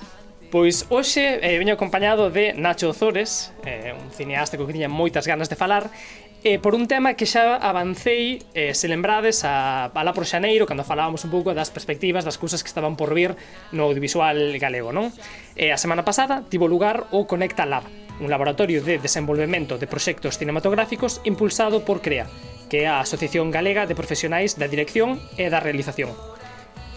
Pois 0.50 0.88
hoxe 0.88 1.44
eh, 1.44 1.60
veño 1.60 1.76
acompañado 1.76 2.32
de 2.32 2.54
Nacho 2.56 2.96
Ozores, 2.96 3.52
eh, 3.68 3.92
un 3.92 4.12
cineasta 4.16 4.56
que 4.56 4.64
tiña 4.64 4.88
moitas 4.88 5.28
ganas 5.28 5.52
de 5.52 5.60
falar, 5.60 5.92
eh, 6.40 6.56
por 6.56 6.72
un 6.72 6.88
tema 6.88 7.20
que 7.20 7.28
xa 7.28 7.60
avancei, 7.60 8.40
eh, 8.56 8.72
se 8.72 8.88
lembrades, 8.88 9.44
a, 9.44 9.92
a 9.92 10.04
la 10.08 10.16
por 10.16 10.24
Xaneiro, 10.24 10.64
cando 10.64 10.88
falábamos 10.88 11.28
un 11.28 11.36
pouco 11.36 11.52
das 11.52 11.68
perspectivas 11.68 12.24
das 12.24 12.40
cousas 12.40 12.64
que 12.64 12.72
estaban 12.72 12.96
por 12.96 13.12
vir 13.12 13.36
no 13.76 13.92
audiovisual 13.92 14.56
galego, 14.56 14.96
non? 14.96 15.12
Eh, 15.60 15.76
a 15.76 15.78
semana 15.82 16.08
pasada 16.08 16.48
tivo 16.48 16.72
lugar 16.72 17.12
o 17.12 17.28
Conecta 17.28 17.68
Lab, 17.68 17.84
un 18.24 18.32
laboratorio 18.32 18.80
de 18.80 19.04
desenvolvemento 19.04 19.76
de 19.76 19.92
proxectos 19.92 20.40
cinematográficos 20.40 21.20
impulsado 21.28 21.84
por 21.84 22.00
CREA, 22.00 22.32
que 22.72 22.84
é 22.84 22.88
a 22.88 23.04
Asociación 23.04 23.52
Galega 23.52 23.84
de 23.84 24.00
Profesionais 24.00 24.56
da 24.56 24.72
Dirección 24.72 25.20
e 25.36 25.52
da 25.52 25.60
Realización. 25.60 26.37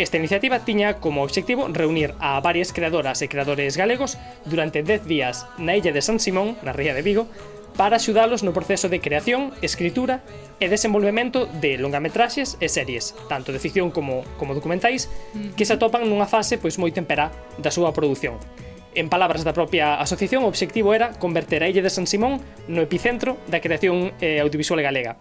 Esta 0.00 0.16
iniciativa 0.16 0.64
tiña 0.64 0.96
como 0.96 1.22
obxectivo 1.22 1.68
reunir 1.68 2.14
a 2.20 2.40
varias 2.40 2.72
creadoras 2.72 3.20
e 3.20 3.28
creadores 3.28 3.76
galegos 3.76 4.16
durante 4.48 4.80
10 4.80 5.04
días 5.04 5.44
na 5.60 5.76
illa 5.76 5.92
de 5.92 6.00
San 6.00 6.16
Simón, 6.16 6.56
na 6.64 6.72
ría 6.72 6.96
de 6.96 7.04
Vigo, 7.04 7.28
para 7.76 8.00
axudalos 8.00 8.40
no 8.40 8.56
proceso 8.56 8.88
de 8.88 9.04
creación, 9.04 9.52
escritura 9.60 10.24
e 10.56 10.72
desenvolvemento 10.72 11.44
de 11.60 11.76
longametraxes 11.76 12.56
e 12.64 12.72
series, 12.72 13.12
tanto 13.28 13.52
de 13.52 13.60
ficción 13.60 13.92
como, 13.92 14.24
como 14.40 14.56
documentais, 14.56 15.12
que 15.52 15.68
se 15.68 15.76
atopan 15.76 16.08
nunha 16.08 16.24
fase 16.24 16.56
pois 16.56 16.80
moi 16.80 16.96
temperá 16.96 17.28
da 17.60 17.68
súa 17.68 17.92
produción. 17.92 18.40
En 18.96 19.12
palabras 19.12 19.44
da 19.44 19.52
propia 19.52 20.00
asociación, 20.00 20.48
o 20.48 20.50
obxectivo 20.50 20.96
era 20.96 21.12
converter 21.20 21.60
a 21.60 21.68
Illa 21.68 21.84
de 21.84 21.92
San 21.92 22.08
Simón 22.08 22.40
no 22.72 22.80
epicentro 22.80 23.36
da 23.52 23.60
creación 23.60 24.16
eh, 24.24 24.40
audiovisual 24.40 24.80
galega. 24.80 25.20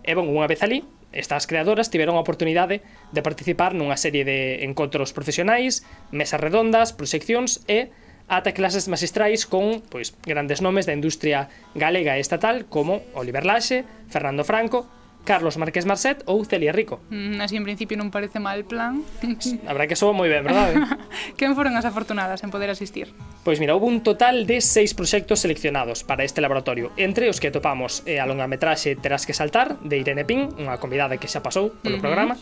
E 0.00 0.16
bon, 0.16 0.32
unha 0.32 0.48
vez 0.48 0.64
ali, 0.64 0.80
Estas 1.14 1.46
creadoras 1.46 1.94
tiveron 1.94 2.18
a 2.18 2.24
oportunidade 2.26 2.82
de 3.14 3.22
participar 3.22 3.70
nunha 3.70 3.94
serie 3.94 4.26
de 4.26 4.66
encontros 4.66 5.14
profesionais, 5.14 5.86
mesas 6.10 6.42
redondas, 6.42 6.90
proxeccións 6.90 7.62
e 7.70 7.94
ata 8.26 8.50
clases 8.50 8.90
magistrais 8.90 9.46
con 9.46 9.78
pois, 9.86 10.10
grandes 10.26 10.58
nomes 10.58 10.90
da 10.90 10.96
industria 10.96 11.46
galega 11.78 12.18
e 12.18 12.20
estatal 12.20 12.66
como 12.66 13.06
Oliver 13.14 13.46
Laxe, 13.46 13.86
Fernando 14.10 14.42
Franco 14.42 14.90
Carlos 15.24 15.56
Marqués 15.56 15.88
Marcet 15.88 16.22
ou 16.28 16.44
Celia 16.44 16.70
Rico. 16.70 17.00
Mm, 17.08 17.40
así 17.40 17.56
en 17.56 17.64
principio 17.64 17.96
non 17.96 18.12
parece 18.12 18.38
mal 18.38 18.62
plan. 18.68 19.00
Habrá 19.64 19.88
que 19.88 19.96
soa 19.96 20.12
moi 20.12 20.28
ben, 20.28 20.44
verdade? 20.44 20.78
Quen 21.40 21.56
foron 21.56 21.74
as 21.74 21.88
afortunadas 21.88 22.44
en 22.44 22.52
poder 22.52 22.68
asistir? 22.68 23.10
Pois 23.42 23.58
mira, 23.58 23.72
houve 23.72 23.88
un 23.88 24.04
total 24.04 24.44
de 24.44 24.60
seis 24.60 24.92
proxectos 24.92 25.40
seleccionados 25.40 26.04
para 26.04 26.22
este 26.22 26.44
laboratorio. 26.44 26.92
Entre 27.00 27.32
os 27.32 27.40
que 27.40 27.48
topamos 27.50 28.04
eh, 28.04 28.20
a 28.20 28.28
longametraxe 28.28 28.96
Terás 29.00 29.24
que 29.26 29.34
saltar, 29.34 29.80
de 29.80 29.96
Irene 29.98 30.28
Pin, 30.28 30.52
unha 30.60 30.76
convidada 30.76 31.16
que 31.16 31.26
xa 31.26 31.40
pasou 31.40 31.72
polo 31.80 31.98
uh 31.98 32.04
programa, 32.04 32.36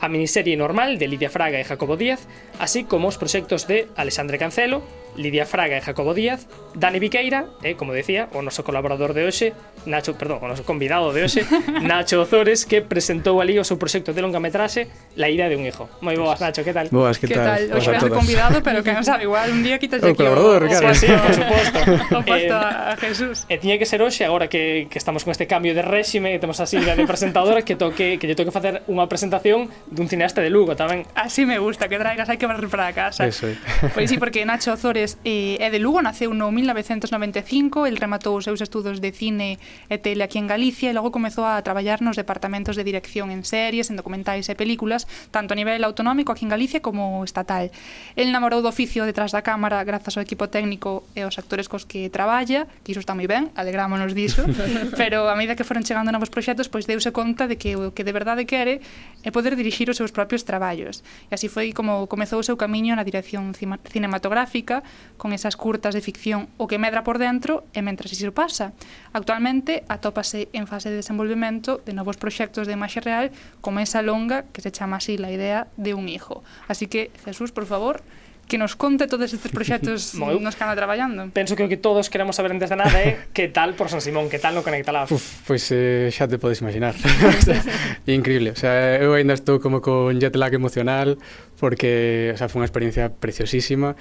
a 0.00 0.06
miniserie 0.08 0.56
normal 0.56 0.96
de 0.96 1.06
Lidia 1.10 1.28
Fraga 1.28 1.60
e 1.60 1.66
Jacobo 1.66 1.98
Díaz, 1.98 2.24
así 2.56 2.88
como 2.88 3.10
os 3.10 3.20
proxectos 3.20 3.68
de 3.68 3.90
Alexandre 3.98 4.40
Cancelo, 4.40 4.80
Lidia 5.16 5.46
Fraga 5.46 5.76
e 5.76 5.82
Jacobo 5.82 6.14
Díaz, 6.14 6.46
Dani 6.74 6.98
Viqueira, 6.98 7.46
eh, 7.62 7.74
como 7.74 7.92
decía, 7.92 8.28
o 8.32 8.42
noso 8.42 8.62
colaborador 8.62 9.14
de 9.14 9.26
hoxe, 9.26 9.52
Nacho, 9.88 10.14
perdón, 10.14 10.44
o 10.44 10.48
noso 10.48 10.62
convidado 10.68 11.12
de 11.12 11.24
hoxe, 11.24 11.42
Nacho 11.80 12.20
Ozores, 12.20 12.68
que 12.68 12.84
presentou 12.84 13.40
ali 13.40 13.56
o 13.56 13.64
seu 13.64 13.80
proxecto 13.80 14.12
de 14.12 14.20
longametraxe 14.20 14.92
La 15.16 15.32
ira 15.32 15.48
de 15.48 15.56
un 15.56 15.64
hijo. 15.64 15.88
Moi 16.04 16.14
boas, 16.14 16.38
Nacho, 16.38 16.62
que 16.62 16.76
tal? 16.76 16.92
Boas, 16.92 17.16
que, 17.16 17.26
que 17.26 17.34
tal? 17.34 17.68
tal? 17.68 17.80
Hoxe 17.80 17.90
vas 17.90 18.04
convidado, 18.12 18.60
pero 18.60 18.84
que 18.84 18.92
non 18.92 19.02
sabe 19.02 19.24
igual, 19.24 19.48
un 19.50 19.64
día 19.64 19.80
quitas 19.80 20.04
o 20.04 20.12
colaborador, 20.12 20.64
o, 20.64 20.68
claro. 20.68 20.92
Sí, 20.92 21.08
por 21.08 21.32
suposto. 21.32 21.78
o 22.18 22.22
posto 22.22 22.56
eh, 22.60 22.92
a 22.92 22.94
Jesús. 23.00 23.48
E 23.48 23.56
eh, 23.56 23.58
tiña 23.58 23.80
que 23.80 23.88
ser 23.88 24.04
hoxe, 24.04 24.28
agora 24.28 24.52
que, 24.52 24.86
que 24.92 24.98
estamos 25.00 25.24
con 25.24 25.32
este 25.32 25.48
cambio 25.48 25.72
de 25.72 25.80
réxime, 25.80 26.36
que 26.36 26.40
temos 26.40 26.60
a 26.60 26.68
Silvia 26.68 26.92
de 26.94 27.08
presentadora, 27.08 27.64
que 27.64 27.74
toque 27.74 28.20
que 28.20 28.26
lle 28.28 28.36
toque 28.36 28.52
facer 28.52 28.84
unha 28.84 29.08
presentación 29.08 29.72
dun 29.88 30.12
cineasta 30.12 30.44
de 30.44 30.52
Lugo 30.52 30.76
tamén. 30.76 31.08
Así 31.16 31.48
me 31.48 31.56
gusta, 31.56 31.88
que 31.88 31.96
traigas, 31.96 32.28
hai 32.28 32.36
que 32.36 32.44
barrer 32.44 32.68
para 32.68 32.92
a 32.92 32.94
casa. 32.94 33.24
Eso. 33.24 33.48
é. 33.48 33.56
Pois 33.80 33.92
pues 33.96 34.06
sí, 34.12 34.16
porque 34.20 34.44
Nacho 34.44 34.76
Ozores 34.76 34.99
Flores 35.00 35.18
eh, 35.24 35.56
é 35.60 35.70
de 35.70 35.78
Lugo, 35.80 36.02
naceu 36.04 36.36
no 36.36 36.52
1995, 36.52 37.88
el 37.88 37.96
rematou 37.96 38.36
os 38.36 38.44
seus 38.44 38.60
estudos 38.60 39.00
de 39.00 39.16
cine 39.16 39.56
e 39.88 39.96
tele 39.96 40.20
aquí 40.20 40.36
en 40.36 40.44
Galicia 40.44 40.92
e 40.92 40.94
logo 40.94 41.08
comezou 41.08 41.48
a 41.48 41.56
traballar 41.64 42.04
nos 42.04 42.20
departamentos 42.20 42.76
de 42.76 42.84
dirección 42.84 43.32
en 43.32 43.40
series, 43.48 43.88
en 43.88 43.96
documentais 43.96 44.52
e 44.52 44.54
películas, 44.60 45.08
tanto 45.32 45.56
a 45.56 45.56
nivel 45.56 45.80
autonómico 45.88 46.36
aquí 46.36 46.44
en 46.44 46.52
Galicia 46.52 46.84
como 46.84 47.24
estatal. 47.24 47.72
El 48.12 48.28
namorou 48.28 48.60
do 48.60 48.68
oficio 48.68 49.08
detrás 49.08 49.32
da 49.32 49.40
cámara 49.40 49.80
grazas 49.88 50.20
ao 50.20 50.24
equipo 50.24 50.52
técnico 50.52 51.08
e 51.16 51.24
aos 51.24 51.40
actores 51.40 51.64
cos 51.64 51.88
que 51.88 52.12
traballa, 52.12 52.68
que 52.84 52.92
iso 52.92 53.00
está 53.00 53.16
moi 53.16 53.24
ben, 53.24 53.48
alegrámonos 53.56 54.12
diso, 54.12 54.44
pero 55.00 55.32
a 55.32 55.34
medida 55.38 55.56
que 55.56 55.64
foron 55.64 55.80
chegando 55.80 56.12
novos 56.12 56.28
proxectos, 56.28 56.68
pois 56.68 56.84
deuse 56.84 57.08
conta 57.08 57.48
de 57.48 57.56
que 57.56 57.72
o 57.72 57.96
que 57.96 58.04
de 58.04 58.12
verdade 58.12 58.44
quere 58.44 58.84
é 59.24 59.32
poder 59.32 59.56
dirixir 59.56 59.88
os 59.88 59.96
seus 59.96 60.12
propios 60.12 60.44
traballos. 60.44 61.00
E 61.32 61.40
así 61.40 61.48
foi 61.48 61.72
como 61.72 62.04
comezou 62.04 62.44
o 62.44 62.44
seu 62.44 62.60
camiño 62.60 62.92
na 62.92 63.04
dirección 63.06 63.56
cinematográfica, 63.56 64.84
con 65.16 65.32
esas 65.32 65.56
curtas 65.56 65.92
de 65.94 66.00
ficción 66.00 66.48
o 66.56 66.66
que 66.66 66.80
medra 66.80 67.04
por 67.04 67.20
dentro 67.20 67.68
e 67.76 67.84
mentras 67.84 68.12
iso 68.16 68.32
pasa. 68.32 68.72
Actualmente 69.12 69.84
atópase 69.92 70.48
en 70.56 70.64
fase 70.64 70.88
de 70.88 71.04
desenvolvemento 71.04 71.84
de 71.84 71.92
novos 71.92 72.16
proxectos 72.16 72.64
de 72.64 72.74
imaxe 72.74 73.04
real 73.04 73.28
como 73.60 73.84
esa 73.84 74.00
longa 74.00 74.48
que 74.48 74.64
se 74.64 74.72
chama 74.72 74.96
así 74.96 75.20
la 75.20 75.28
idea 75.28 75.68
de 75.76 75.92
un 75.92 76.08
hijo. 76.08 76.42
Así 76.68 76.88
que, 76.88 77.12
Jesús, 77.24 77.52
por 77.52 77.66
favor, 77.66 78.00
que 78.50 78.58
nos 78.58 78.74
conte 78.74 79.06
todos 79.06 79.32
estes 79.32 79.52
proxectos 79.52 80.12
Moi, 80.18 80.34
nos 80.42 80.58
que 80.58 80.66
anda 80.66 80.74
traballando. 80.74 81.30
Penso 81.30 81.54
que 81.54 81.62
o 81.62 81.70
que 81.70 81.78
todos 81.78 82.10
queremos 82.10 82.34
saber 82.34 82.50
antes 82.50 82.68
de 82.68 82.76
nada 82.76 82.98
é 82.98 83.08
eh? 83.08 83.16
que 83.36 83.46
tal 83.48 83.78
por 83.78 83.88
San 83.88 84.02
Simón, 84.02 84.26
que 84.26 84.42
tal 84.42 84.58
no 84.58 84.66
Conectalab. 84.66 85.06
Uf, 85.06 85.46
pois 85.46 85.70
pues, 85.70 85.72
eh, 85.72 86.10
xa 86.10 86.26
te 86.26 86.36
podes 86.36 86.58
imaginar. 86.60 86.98
o 86.98 87.40
sea, 87.40 87.62
increíble. 88.10 88.50
O 88.50 88.58
sea, 88.58 88.98
eu 88.98 89.14
ainda 89.14 89.38
estou 89.38 89.62
como 89.62 89.78
con 89.78 90.18
jet 90.18 90.34
lag 90.34 90.52
emocional 90.52 91.16
porque 91.62 92.34
o 92.34 92.36
sea, 92.36 92.50
foi 92.50 92.66
unha 92.66 92.68
experiencia 92.68 93.06
preciosísima 93.14 93.94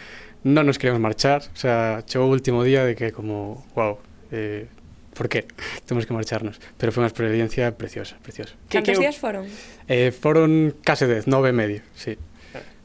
non 0.44 0.64
nos 0.64 0.80
queremos 0.80 1.04
marchar, 1.04 1.44
o 1.52 1.58
sea, 1.60 2.04
chegou 2.08 2.28
o 2.28 2.34
último 2.34 2.64
día 2.64 2.88
de 2.88 2.96
que 2.96 3.12
como, 3.12 3.68
wow, 3.76 4.00
eh, 4.32 4.72
por 5.12 5.28
qué 5.28 5.46
temos 5.88 6.08
que 6.08 6.14
marcharnos, 6.16 6.64
pero 6.80 6.96
foi 6.96 7.04
unha 7.04 7.12
experiencia 7.12 7.76
preciosa, 7.76 8.16
preciosa. 8.24 8.56
Cantos 8.72 8.96
que, 8.96 9.04
días 9.04 9.20
foron? 9.20 9.48
Eh, 9.92 10.16
foron 10.16 10.80
case 10.80 11.08
10, 11.12 11.28
9 11.28 11.52
e 11.52 11.56
medio, 11.56 11.82
sí. 11.92 12.16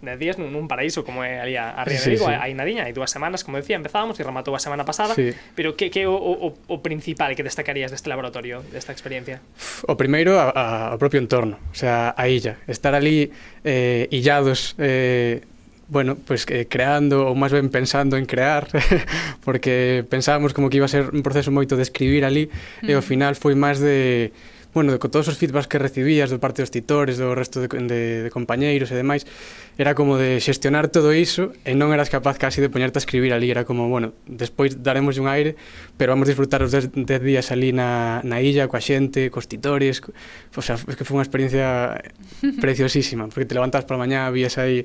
10 0.05 0.19
días 0.21 0.37
nun 0.37 0.69
paraíso 0.69 1.01
como 1.03 1.25
é 1.25 1.41
ali 1.41 1.57
a, 1.57 1.73
a 1.73 1.83
Ría 1.87 1.97
sí, 1.97 2.13
de 2.13 2.21
Vigo, 2.21 2.29
sí. 2.29 2.37
hai 2.37 2.53
nadiña, 2.53 2.85
hai 2.85 2.93
dúas 2.93 3.09
semanas, 3.09 3.41
como 3.43 3.57
decía, 3.57 3.79
empezábamos 3.79 4.21
e 4.21 4.23
rematou 4.23 4.53
a 4.53 4.61
semana 4.61 4.85
pasada, 4.85 5.17
sí. 5.17 5.33
pero 5.57 5.75
que 5.79 5.89
que 5.89 6.05
o, 6.05 6.15
o, 6.15 6.53
o 6.53 6.77
principal 6.85 7.33
que 7.33 7.43
destacarías 7.43 7.91
deste 7.91 8.13
laboratorio, 8.13 8.61
desta 8.69 8.93
experiencia? 8.93 9.41
O 9.89 9.97
primeiro, 9.97 10.37
a, 10.37 10.53
a, 10.53 10.67
o 10.95 10.99
propio 11.01 11.23
entorno, 11.23 11.57
o 11.73 11.77
sea, 11.77 12.13
a 12.13 12.29
illa, 12.29 12.61
estar 12.69 12.93
ali 12.93 13.33
eh, 13.65 14.07
illados 14.13 14.77
eh, 14.77 15.41
bueno, 15.89 16.17
pues 16.17 16.47
eh, 16.49 16.67
creando 16.69 17.29
ou 17.29 17.37
máis 17.37 17.53
ben 17.53 17.69
pensando 17.69 18.17
en 18.17 18.25
crear 18.25 18.69
porque 19.47 20.05
pensábamos 20.09 20.57
como 20.57 20.73
que 20.73 20.81
iba 20.81 20.89
a 20.89 20.93
ser 20.93 21.13
un 21.13 21.21
proceso 21.21 21.53
moito 21.53 21.77
de 21.77 21.85
escribir 21.85 22.25
ali 22.25 22.49
mm. 22.49 22.89
e 22.89 22.93
ao 22.97 23.05
mm. 23.05 23.09
final 23.09 23.33
foi 23.37 23.53
máis 23.53 23.81
de 23.81 24.33
bueno, 24.75 24.91
de, 24.91 24.99
con 24.99 25.11
todos 25.11 25.31
os 25.31 25.39
feedbacks 25.39 25.71
que 25.71 25.79
recibías 25.79 26.35
do 26.35 26.43
parte 26.43 26.61
dos 26.61 26.73
titores, 26.75 27.15
do 27.17 27.31
resto 27.37 27.63
de, 27.63 27.71
de, 27.71 28.27
de 28.27 28.31
compañeiros 28.33 28.91
e 28.91 28.97
demais 28.99 29.23
era 29.79 29.95
como 29.95 30.19
de 30.19 30.41
xestionar 30.41 30.89
todo 30.89 31.11
iso 31.13 31.51
e 31.67 31.75
non 31.75 31.91
eras 31.91 32.11
capaz 32.11 32.39
casi 32.39 32.63
de 32.63 32.71
poñerte 32.71 32.99
a 32.99 33.03
escribir 33.03 33.35
ali. 33.35 33.51
Era 33.51 33.67
como, 33.67 33.91
bueno, 33.91 34.15
despois 34.27 34.83
daremos 34.83 35.19
un 35.19 35.27
aire 35.27 35.57
pero 35.97 36.13
vamos 36.13 36.27
a 36.27 36.31
disfrutar 36.31 36.63
os 36.63 36.75
10 36.75 36.95
días 37.23 37.53
ali 37.55 37.71
na, 37.71 38.19
na 38.27 38.43
illa, 38.43 38.67
coa 38.67 38.83
xente 38.83 39.31
cos 39.31 39.47
titores, 39.47 40.03
co... 40.03 40.11
o 40.11 40.63
sea, 40.63 40.75
es 40.75 40.95
que 40.99 41.07
foi 41.07 41.23
unha 41.23 41.27
experiencia 41.27 41.99
preciosísima 42.63 43.31
porque 43.31 43.47
te 43.47 43.55
levantas 43.55 43.87
pola 43.87 44.03
mañá, 44.03 44.27
vías 44.35 44.59
aí 44.59 44.83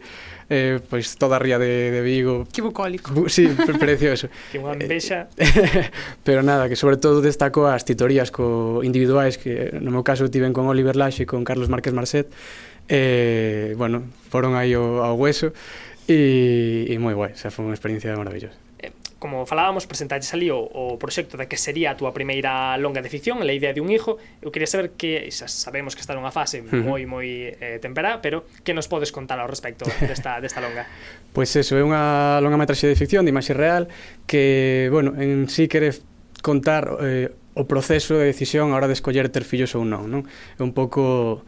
eh, 0.50 0.78
pois 0.86 1.18
toda 1.18 1.38
a 1.38 1.42
ría 1.42 1.58
de, 1.58 1.90
de 1.90 2.02
Vigo. 2.02 2.46
Que 2.54 2.62
bucólico. 2.62 3.14
Bu, 3.14 3.30
sí, 3.30 3.50
pre 3.50 3.78
precioso. 3.78 4.30
Que 4.54 4.62
unha 4.62 4.78
envexa 4.78 5.30
pero 6.26 6.46
nada, 6.46 6.70
que 6.70 6.78
sobre 6.78 6.98
todo 7.02 7.22
destaco 7.26 7.66
as 7.66 7.86
titorías 7.86 8.30
co 8.30 8.86
individuais 8.86 9.42
que 9.42 9.74
no 9.82 9.90
meu 9.90 10.06
caso 10.06 10.30
tiven 10.30 10.54
con 10.54 10.70
Oliver 10.70 10.94
Laxe 10.94 11.26
e 11.26 11.30
con 11.30 11.42
Carlos 11.42 11.74
Márquez 11.74 11.94
Marcet 11.94 12.30
eh, 12.90 13.74
bueno, 13.78 14.04
foron 14.30 14.58
aí 14.58 14.74
ao, 14.74 15.06
ao 15.06 15.16
hueso 15.16 15.54
e, 16.10 16.90
e 16.90 16.96
moi 16.98 17.14
guai, 17.14 17.38
xa 17.38 17.54
foi 17.54 17.70
unha 17.70 17.78
experiencia 17.78 18.12
maravillosa 18.18 18.58
eh, 18.82 18.92
como 19.20 19.46
falábamos, 19.46 19.86
presentalles 19.86 20.34
ali 20.34 20.50
o, 20.50 20.58
o 20.58 20.98
proxecto 20.98 21.38
da 21.38 21.46
que 21.46 21.60
sería 21.60 21.92
a 21.92 21.96
túa 22.00 22.16
primeira 22.16 22.74
longa 22.82 23.04
de 23.04 23.12
ficción, 23.12 23.44
a 23.44 23.46
idea 23.52 23.76
de 23.76 23.84
un 23.84 23.92
hijo. 23.92 24.16
Eu 24.40 24.50
quería 24.50 24.66
saber 24.66 24.96
que, 24.96 25.28
xa 25.30 25.52
sabemos 25.52 25.94
que 25.94 26.02
está 26.02 26.16
nunha 26.16 26.32
fase 26.32 26.64
moi, 26.64 27.04
moi 27.04 27.54
eh, 27.60 27.78
temperá, 27.84 28.24
pero 28.24 28.48
que 28.64 28.72
nos 28.72 28.88
podes 28.88 29.12
contar 29.12 29.38
ao 29.38 29.46
respecto 29.52 29.86
desta, 30.02 30.40
desta 30.44 30.64
longa? 30.64 30.88
Pois 31.36 31.52
pues 31.52 31.68
eso, 31.68 31.76
é 31.76 31.84
unha 31.84 32.40
longa 32.40 32.56
metraxe 32.56 32.88
de 32.88 32.96
ficción 32.96 33.28
de 33.28 33.36
imaxe 33.36 33.52
real 33.52 33.92
que, 34.24 34.88
bueno, 34.90 35.14
en 35.20 35.52
sí 35.52 35.68
quere 35.68 35.94
contar 36.42 36.88
eh, 37.04 37.30
o 37.60 37.68
proceso 37.68 38.16
de 38.16 38.24
decisión 38.24 38.72
a 38.72 38.80
hora 38.80 38.88
de 38.88 38.96
escoller 38.96 39.28
ter 39.28 39.44
fillos 39.44 39.76
ou 39.76 39.84
non, 39.84 40.08
non? 40.08 40.24
É 40.56 40.64
un 40.64 40.72
pouco 40.72 41.44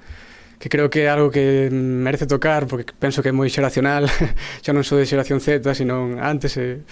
que 0.62 0.70
creo 0.70 0.94
que 0.94 1.02
é 1.02 1.10
algo 1.10 1.34
que 1.34 1.74
merece 1.74 2.30
tocar 2.30 2.68
porque 2.70 2.94
penso 2.94 3.26
que 3.26 3.30
é 3.30 3.36
moi 3.36 3.50
xeracional. 3.50 4.06
Xa 4.62 4.70
non 4.78 4.86
sou 4.86 5.02
de 5.02 5.10
xeración 5.10 5.42
Z 5.42 5.66
sino 5.74 6.22
antes 6.22 6.54
e, 6.62 6.86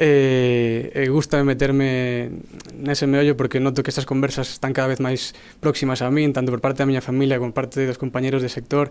eh, 0.00 0.88
e, 0.88 1.04
e 1.04 1.12
gusta 1.12 1.36
meterme 1.44 2.32
nese 2.72 3.04
meollo 3.04 3.36
porque 3.36 3.60
noto 3.60 3.84
que 3.84 3.92
estas 3.92 4.08
conversas 4.08 4.48
están 4.56 4.72
cada 4.72 4.88
vez 4.88 5.04
máis 5.04 5.36
próximas 5.60 6.00
a 6.00 6.08
min 6.08 6.32
tanto 6.32 6.48
por 6.48 6.64
parte 6.64 6.80
da 6.80 6.88
miña 6.88 7.04
familia 7.04 7.36
como 7.36 7.52
por 7.52 7.68
parte 7.68 7.84
dos 7.84 8.00
compañeros 8.00 8.40
de 8.40 8.48
sector. 8.48 8.88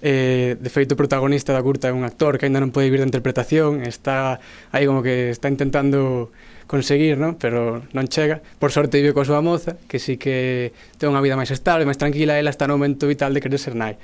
Eh, 0.00 0.56
de 0.56 0.70
feito 0.72 0.96
o 0.96 0.98
protagonista 0.98 1.52
da 1.52 1.60
curta 1.60 1.90
é 1.90 1.92
un 1.92 2.08
actor 2.08 2.40
que 2.40 2.48
aínda 2.48 2.64
non 2.64 2.72
pode 2.72 2.88
vivir 2.88 3.04
da 3.04 3.10
interpretación 3.12 3.84
está 3.84 4.40
aí 4.72 4.88
como 4.88 5.04
que 5.04 5.28
está 5.28 5.52
intentando 5.52 6.32
conseguir, 6.68 7.16
non? 7.18 7.34
pero 7.40 7.82
non 7.96 8.06
chega. 8.06 8.44
Por 8.60 8.70
sorte 8.70 9.00
vive 9.00 9.16
coa 9.16 9.26
súa 9.26 9.40
moza, 9.42 9.80
que 9.88 9.98
sí 9.98 10.20
que 10.20 10.70
ten 11.00 11.10
unha 11.10 11.24
vida 11.24 11.34
máis 11.34 11.50
estable, 11.50 11.88
máis 11.88 11.98
tranquila, 11.98 12.36
ela 12.36 12.52
está 12.52 12.68
no 12.68 12.76
momento 12.76 13.08
vital 13.08 13.32
de 13.32 13.40
querer 13.42 13.58
ser 13.58 13.74
nai. 13.74 13.96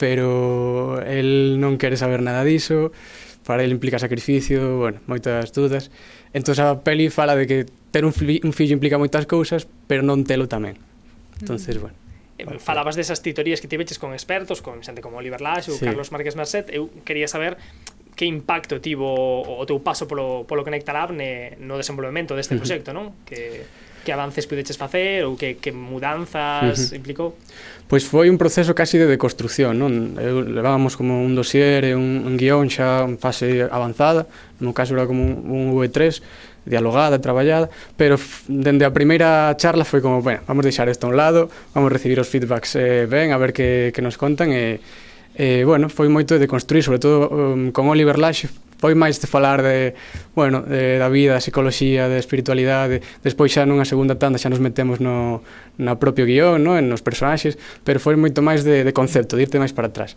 Pero 0.00 0.98
el 1.04 1.60
non 1.60 1.76
quere 1.76 2.00
saber 2.00 2.24
nada 2.24 2.42
diso, 2.42 2.90
para 3.44 3.62
ele 3.62 3.76
implica 3.76 4.00
sacrificio, 4.00 4.80
bueno, 4.80 4.98
moitas 5.04 5.52
dudas. 5.52 5.92
Entón 6.32 6.56
a 6.58 6.80
peli 6.80 7.12
fala 7.12 7.36
de 7.36 7.44
que 7.46 7.58
ter 7.92 8.08
un, 8.08 8.16
fi 8.16 8.40
un 8.42 8.56
fillo 8.56 8.72
implica 8.72 8.96
moitas 8.96 9.28
cousas, 9.28 9.68
pero 9.86 10.00
non 10.00 10.24
telo 10.24 10.48
tamén. 10.48 10.80
Entonces, 11.38 11.76
mm. 11.76 11.82
bueno 11.84 12.08
eh, 12.38 12.58
falabas 12.58 12.94
desas 12.96 13.20
titorías 13.20 13.60
que 13.60 13.68
tiveches 13.68 13.98
con 13.98 14.12
expertos, 14.12 14.62
con 14.62 14.82
xente 14.82 15.02
como 15.02 15.18
Oliver 15.18 15.42
Lash 15.42 15.74
ou 15.74 15.76
sí. 15.76 15.84
Carlos 15.84 16.14
Márquez 16.14 16.38
Merced, 16.38 16.70
eu 16.70 16.86
quería 17.02 17.26
saber 17.26 17.58
que 18.18 18.26
impacto 18.26 18.82
tivo 18.82 19.06
o 19.46 19.62
teu 19.62 19.78
paso 19.78 20.10
polo, 20.10 20.42
polo 20.42 20.66
Connect 20.66 20.90
Lab 20.90 21.14
ne, 21.14 21.54
no 21.62 21.78
desenvolvemento 21.78 22.34
deste 22.34 22.58
proxecto, 22.58 22.90
non? 22.90 23.22
Que, 23.22 23.62
que 24.02 24.10
avances 24.10 24.42
pudeches 24.50 24.74
facer 24.74 25.22
ou 25.22 25.38
que, 25.38 25.62
que 25.62 25.70
mudanzas 25.70 26.74
uh 26.74 26.74
-huh. 26.74 26.98
implicou? 26.98 27.38
Pois 27.86 28.02
foi 28.02 28.26
un 28.26 28.34
proceso 28.34 28.74
casi 28.74 28.98
de 28.98 29.06
deconstrucción, 29.06 29.78
non? 29.78 30.18
Eu 30.18 30.42
levábamos 30.42 30.98
como 30.98 31.22
un 31.22 31.38
dossier 31.38 31.86
e 31.86 31.94
un, 31.94 32.26
un 32.26 32.34
guión 32.34 32.66
xa 32.66 33.06
en 33.06 33.22
fase 33.22 33.70
avanzada, 33.70 34.26
no 34.58 34.74
caso 34.74 34.98
era 34.98 35.06
como 35.06 35.22
un, 35.22 35.46
un 35.46 35.78
V3, 35.78 36.18
dialogada, 36.66 37.22
traballada, 37.22 37.70
pero 37.94 38.18
dende 38.50 38.82
a 38.82 38.90
primeira 38.90 39.54
charla 39.54 39.86
foi 39.86 40.02
como, 40.02 40.26
bueno, 40.26 40.42
vamos 40.50 40.66
deixar 40.66 40.90
isto 40.90 41.06
a 41.06 41.10
un 41.10 41.16
lado, 41.16 41.46
vamos 41.70 41.94
recibir 41.94 42.18
os 42.18 42.26
feedbacks 42.26 42.74
eh, 42.74 43.06
ben, 43.06 43.30
a 43.30 43.38
ver 43.38 43.54
que, 43.54 43.94
que 43.94 44.02
nos 44.02 44.18
contan 44.18 44.50
e 44.50 44.82
eh, 44.82 45.06
eh, 45.38 45.62
bueno, 45.64 45.88
foi 45.88 46.10
moito 46.10 46.34
de 46.36 46.50
construir, 46.50 46.82
sobre 46.82 46.98
todo 46.98 47.30
um, 47.30 47.70
con 47.70 47.86
Oliver 47.86 48.18
Lash, 48.18 48.50
foi 48.78 48.94
máis 48.94 49.18
de 49.18 49.26
falar 49.26 49.62
de, 49.62 49.94
bueno, 50.34 50.62
de, 50.62 50.98
da 50.98 51.10
vida, 51.10 51.34
da 51.34 51.42
psicología, 51.42 52.06
da 52.06 52.14
de 52.14 52.22
espiritualidade, 52.22 53.02
despois 53.26 53.50
xa 53.50 53.66
nunha 53.66 53.86
segunda 53.86 54.14
tanda 54.14 54.38
xa 54.38 54.50
nos 54.50 54.62
metemos 54.62 55.02
no, 55.02 55.42
na 55.78 55.98
propio 55.98 56.26
guión, 56.26 56.62
no? 56.62 56.78
en 56.78 56.86
nos 56.86 57.02
personaxes, 57.02 57.58
pero 57.82 57.98
foi 57.98 58.14
moito 58.14 58.38
máis 58.38 58.62
de, 58.62 58.86
de 58.86 58.92
concepto, 58.94 59.34
de 59.34 59.46
irte 59.46 59.58
máis 59.58 59.74
para 59.74 59.90
atrás. 59.90 60.14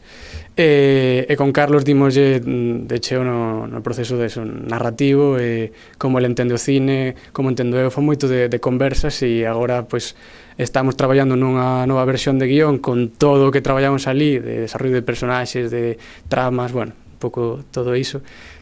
E, 0.54 1.26
e 1.26 1.34
con 1.38 1.50
Carlos 1.54 1.82
dimoslle 1.82 2.42
mm, 2.42 2.86
de 2.86 2.98
cheo 3.02 3.26
no, 3.26 3.66
no 3.66 3.82
proceso 3.82 4.18
de 4.18 4.30
eso, 4.30 4.46
narrativo, 4.46 5.42
e 5.42 5.74
como 5.98 6.22
ele 6.22 6.30
entende 6.30 6.54
o 6.54 6.62
cine, 6.62 7.18
como 7.34 7.50
entendo 7.50 7.82
eu, 7.82 7.90
foi 7.90 8.06
moito 8.06 8.30
de, 8.30 8.46
de 8.46 8.58
conversas 8.62 9.22
e 9.26 9.42
agora, 9.42 9.90
pois, 9.90 10.14
pues, 10.14 10.42
estamos 10.58 10.98
traballando 10.98 11.36
nunha 11.36 11.86
nova 11.88 12.04
versión 12.04 12.40
de 12.40 12.48
guión 12.48 12.80
con 12.80 13.10
todo 13.14 13.48
o 13.48 13.54
que 13.54 13.62
traballamos 13.62 14.08
ali, 14.08 14.40
de 14.40 14.68
desarrollo 14.68 14.96
de 14.96 15.06
personaxes, 15.06 15.72
de 15.72 15.98
tramas, 16.28 16.72
bueno, 16.72 16.94
un 16.96 17.20
pouco 17.20 17.64
todo 17.72 17.96
iso 17.96 18.22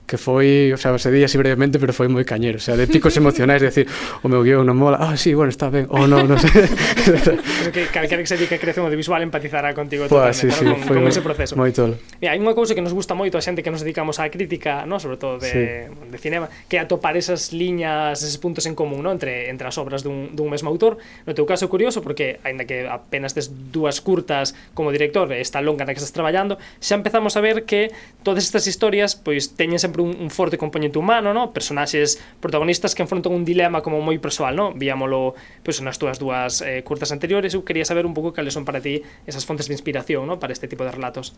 que 0.10 0.18
foi, 0.18 0.74
o 0.74 0.78
sea, 0.82 0.98
se 0.98 1.12
di 1.14 1.22
así 1.24 1.38
brevemente, 1.38 1.78
pero 1.78 1.94
foi 1.94 2.10
moi 2.10 2.26
cañero, 2.26 2.58
o 2.58 2.64
sea, 2.64 2.74
de 2.74 2.90
picos 2.90 3.14
emocionais, 3.14 3.62
de 3.62 3.70
decir, 3.70 3.86
o 4.26 4.28
meu 4.28 4.42
guión 4.42 4.66
non 4.66 4.74
mola, 4.74 4.98
ah, 4.98 5.14
sí, 5.14 5.38
bueno, 5.38 5.54
está 5.54 5.70
ben, 5.70 5.86
ou 5.94 6.02
oh, 6.02 6.06
non, 6.10 6.26
non 6.26 6.42
sei. 6.42 6.50
Creo 7.70 7.70
que 7.70 7.86
calquera 7.94 8.26
que 8.26 8.26
se 8.26 8.42
dedica 8.42 8.58
a 8.58 8.62
creación 8.62 8.90
audiovisual 8.90 9.22
empatizará 9.22 9.78
contigo 9.78 10.10
Pua, 10.10 10.34
totalmente, 10.34 10.50
sí, 10.50 10.50
sí, 10.50 10.66
¿no? 10.66 10.82
con, 10.82 11.06
con 11.06 11.06
ese 11.06 11.22
proceso. 11.22 11.54
Moi 11.54 11.70
tol. 11.70 12.02
Mira, 12.18 12.34
hai 12.34 12.42
unha 12.42 12.58
cousa 12.58 12.74
que 12.74 12.82
nos 12.82 12.98
gusta 12.98 13.14
moito 13.14 13.38
a 13.38 13.46
xente 13.46 13.62
que 13.62 13.70
nos 13.70 13.86
dedicamos 13.86 14.18
á 14.18 14.26
crítica, 14.34 14.90
no, 14.90 14.98
sobre 14.98 15.22
todo 15.22 15.38
de, 15.38 15.54
sí. 15.54 15.62
de 15.94 16.18
cinema, 16.18 16.50
que 16.66 16.82
atopar 16.82 17.14
esas 17.14 17.54
liñas, 17.54 18.26
eses 18.26 18.42
puntos 18.42 18.66
en 18.66 18.74
común, 18.74 19.06
no, 19.06 19.14
entre 19.14 19.54
entre 19.54 19.70
as 19.70 19.78
obras 19.78 20.02
dun, 20.02 20.34
dun 20.34 20.50
mesmo 20.50 20.74
autor. 20.74 20.98
No 21.30 21.38
teu 21.38 21.46
caso 21.46 21.70
curioso 21.70 22.02
porque 22.02 22.42
aínda 22.42 22.66
que 22.66 22.90
apenas 22.90 23.38
tes 23.38 23.54
dúas 23.70 24.02
curtas 24.02 24.58
como 24.74 24.90
director, 24.90 25.30
esta 25.38 25.62
longa 25.62 25.86
na 25.86 25.94
que 25.94 26.02
estás 26.02 26.18
traballando, 26.18 26.58
xa 26.82 26.98
empezamos 26.98 27.38
a 27.38 27.46
ver 27.46 27.70
que 27.70 27.94
todas 28.26 28.42
estas 28.42 28.66
historias 28.66 29.14
pois 29.14 29.54
teñen 29.54 29.78
sempre 29.78 29.99
sempre 30.00 30.04
un, 30.04 30.24
un 30.24 30.30
forte 30.30 30.58
componente 30.58 30.98
humano, 30.98 31.34
no? 31.34 31.52
personaxes 31.52 32.20
protagonistas 32.40 32.96
que 32.96 33.04
enfrontan 33.04 33.34
un 33.34 33.44
dilema 33.44 33.82
como 33.82 34.00
moi 34.02 34.18
persoal, 34.20 34.56
no? 34.56 34.72
víamolo 34.74 35.36
pois, 35.64 35.80
pues, 35.80 35.84
nas 35.84 36.00
túas 36.00 36.18
dúas 36.18 36.64
eh, 36.64 36.82
curtas 36.84 37.12
anteriores, 37.12 37.54
eu 37.54 37.64
quería 37.68 37.84
saber 37.84 38.08
un 38.08 38.16
pouco 38.16 38.32
cales 38.32 38.56
son 38.56 38.64
para 38.64 38.80
ti 38.80 39.04
esas 39.28 39.44
fontes 39.44 39.68
de 39.68 39.76
inspiración 39.76 40.26
no? 40.26 40.40
para 40.40 40.56
este 40.56 40.68
tipo 40.68 40.88
de 40.88 40.92
relatos. 40.92 41.36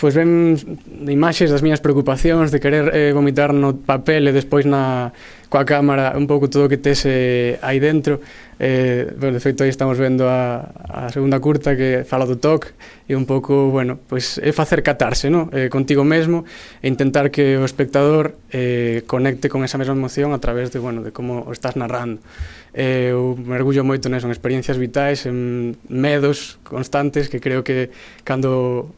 pues 0.00 0.14
ven 0.16 0.56
imaxes 1.04 1.52
das 1.52 1.60
miñas 1.60 1.84
preocupacións 1.84 2.48
de 2.48 2.58
querer 2.58 2.86
eh, 2.96 3.12
vomitar 3.12 3.52
no 3.52 3.76
papel 3.76 4.26
e 4.28 4.32
despois 4.32 4.64
na, 4.64 5.12
coa 5.50 5.66
cámara 5.66 6.14
un 6.14 6.30
pouco 6.30 6.46
todo 6.46 6.64
o 6.64 6.70
que 6.70 6.78
tes 6.78 7.02
eh, 7.04 7.58
aí 7.60 7.82
dentro. 7.82 8.22
Eh, 8.62 9.10
bueno, 9.18 9.34
de 9.34 9.40
feito, 9.40 9.64
aí 9.64 9.72
estamos 9.72 9.98
vendo 9.98 10.28
a, 10.28 10.70
a 10.86 11.10
segunda 11.10 11.40
curta 11.40 11.74
que 11.74 12.06
fala 12.06 12.22
do 12.22 12.38
TOC 12.38 12.70
e 13.10 13.18
un 13.18 13.26
pouco, 13.26 13.72
bueno, 13.72 13.98
pois 13.98 14.38
pues, 14.38 14.46
é 14.46 14.54
facer 14.54 14.86
catarse, 14.86 15.26
no? 15.26 15.50
eh, 15.50 15.66
contigo 15.66 16.06
mesmo 16.06 16.46
e 16.78 16.86
intentar 16.86 17.34
que 17.34 17.58
o 17.58 17.66
espectador 17.66 18.38
eh, 18.54 19.02
conecte 19.10 19.50
con 19.50 19.66
esa 19.66 19.74
mesma 19.74 19.98
emoción 19.98 20.30
a 20.30 20.38
través 20.38 20.70
de, 20.70 20.78
bueno, 20.78 21.02
de 21.02 21.10
como 21.10 21.42
o 21.42 21.50
estás 21.50 21.74
narrando. 21.74 22.22
Eh, 22.70 23.10
eu 23.10 23.34
mergullo 23.34 23.82
moito 23.82 24.06
neso, 24.06 24.30
en 24.30 24.32
experiencias 24.36 24.78
vitais, 24.78 25.26
en 25.26 25.74
medos 25.90 26.62
constantes 26.62 27.26
que 27.26 27.42
creo 27.42 27.66
que 27.66 27.90
cando 28.22 28.94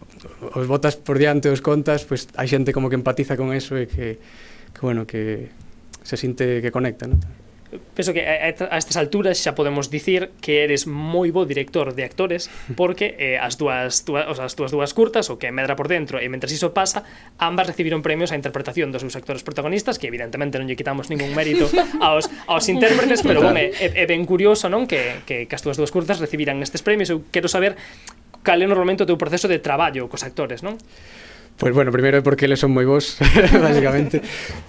os 0.53 0.67
botas 0.69 1.01
por 1.01 1.17
diante, 1.17 1.49
os 1.49 1.65
contas, 1.65 2.05
pois 2.05 2.29
pues, 2.29 2.37
hai 2.37 2.45
xente 2.45 2.77
como 2.77 2.93
que 2.93 2.99
empatiza 3.01 3.41
con 3.41 3.57
eso 3.57 3.81
e 3.81 3.89
que, 3.89 4.21
que 4.75 4.81
bueno, 4.85 5.09
que 5.09 5.49
se 6.03 6.17
sinte 6.17 6.61
que 6.61 6.71
conecta, 6.71 7.07
non? 7.07 7.19
Penso 7.95 8.13
que 8.13 8.21
a, 8.29 8.53
a 8.53 8.77
estas 8.77 8.97
alturas 9.01 9.41
xa 9.41 9.57
podemos 9.57 9.89
dicir 9.89 10.37
que 10.45 10.61
eres 10.61 10.85
moi 10.85 11.33
bo 11.33 11.49
director 11.49 11.97
de 11.97 12.05
actores 12.05 12.53
porque 12.79 13.17
eh, 13.17 13.41
as 13.41 13.57
dúas, 13.57 14.05
dúas, 14.05 14.29
o 14.29 14.37
sea, 14.37 14.45
as 14.45 14.53
túas 14.53 14.69
dúas 14.69 14.93
curtas, 14.93 15.33
o 15.33 15.41
que 15.41 15.49
medra 15.49 15.73
por 15.73 15.89
dentro 15.89 16.21
e 16.21 16.29
mentres 16.29 16.53
iso 16.53 16.77
pasa, 16.77 17.09
ambas 17.41 17.73
recibiron 17.73 18.05
premios 18.05 18.29
á 18.29 18.37
interpretación 18.37 18.93
dos 18.93 19.01
seus 19.01 19.17
actores 19.17 19.41
protagonistas 19.41 19.97
que 19.97 20.13
evidentemente 20.13 20.61
non 20.61 20.69
lle 20.69 20.77
quitamos 20.77 21.09
ningún 21.09 21.33
mérito 21.33 21.65
aos, 22.05 22.29
aos 22.45 22.65
intérpretes, 22.69 23.25
pero 23.25 23.41
home, 23.41 23.73
é, 23.73 23.89
é 23.97 24.05
ben 24.05 24.29
curioso 24.29 24.69
non 24.69 24.85
que, 24.85 25.25
que, 25.25 25.49
que 25.49 25.55
as 25.57 25.65
túas 25.65 25.81
dúas 25.81 25.89
curtas 25.89 26.21
recibiran 26.21 26.61
estes 26.61 26.85
premios. 26.85 27.09
Eu 27.09 27.25
quero 27.33 27.49
saber 27.49 27.81
cal 28.45 28.61
é 28.61 28.67
normalmente 28.69 29.01
o 29.01 29.09
teu 29.09 29.17
proceso 29.17 29.49
de 29.49 29.65
traballo 29.65 30.13
cos 30.13 30.27
actores, 30.29 30.61
non? 30.61 30.77
Pois 31.63 31.71
pues 31.71 31.77
bueno, 31.77 31.93
primeiro 31.93 32.19
é 32.19 32.23
porque 32.27 32.51
eles 32.51 32.59
son 32.59 32.75
moi 32.75 32.83
bons, 32.83 33.23
basicamente, 33.63 34.19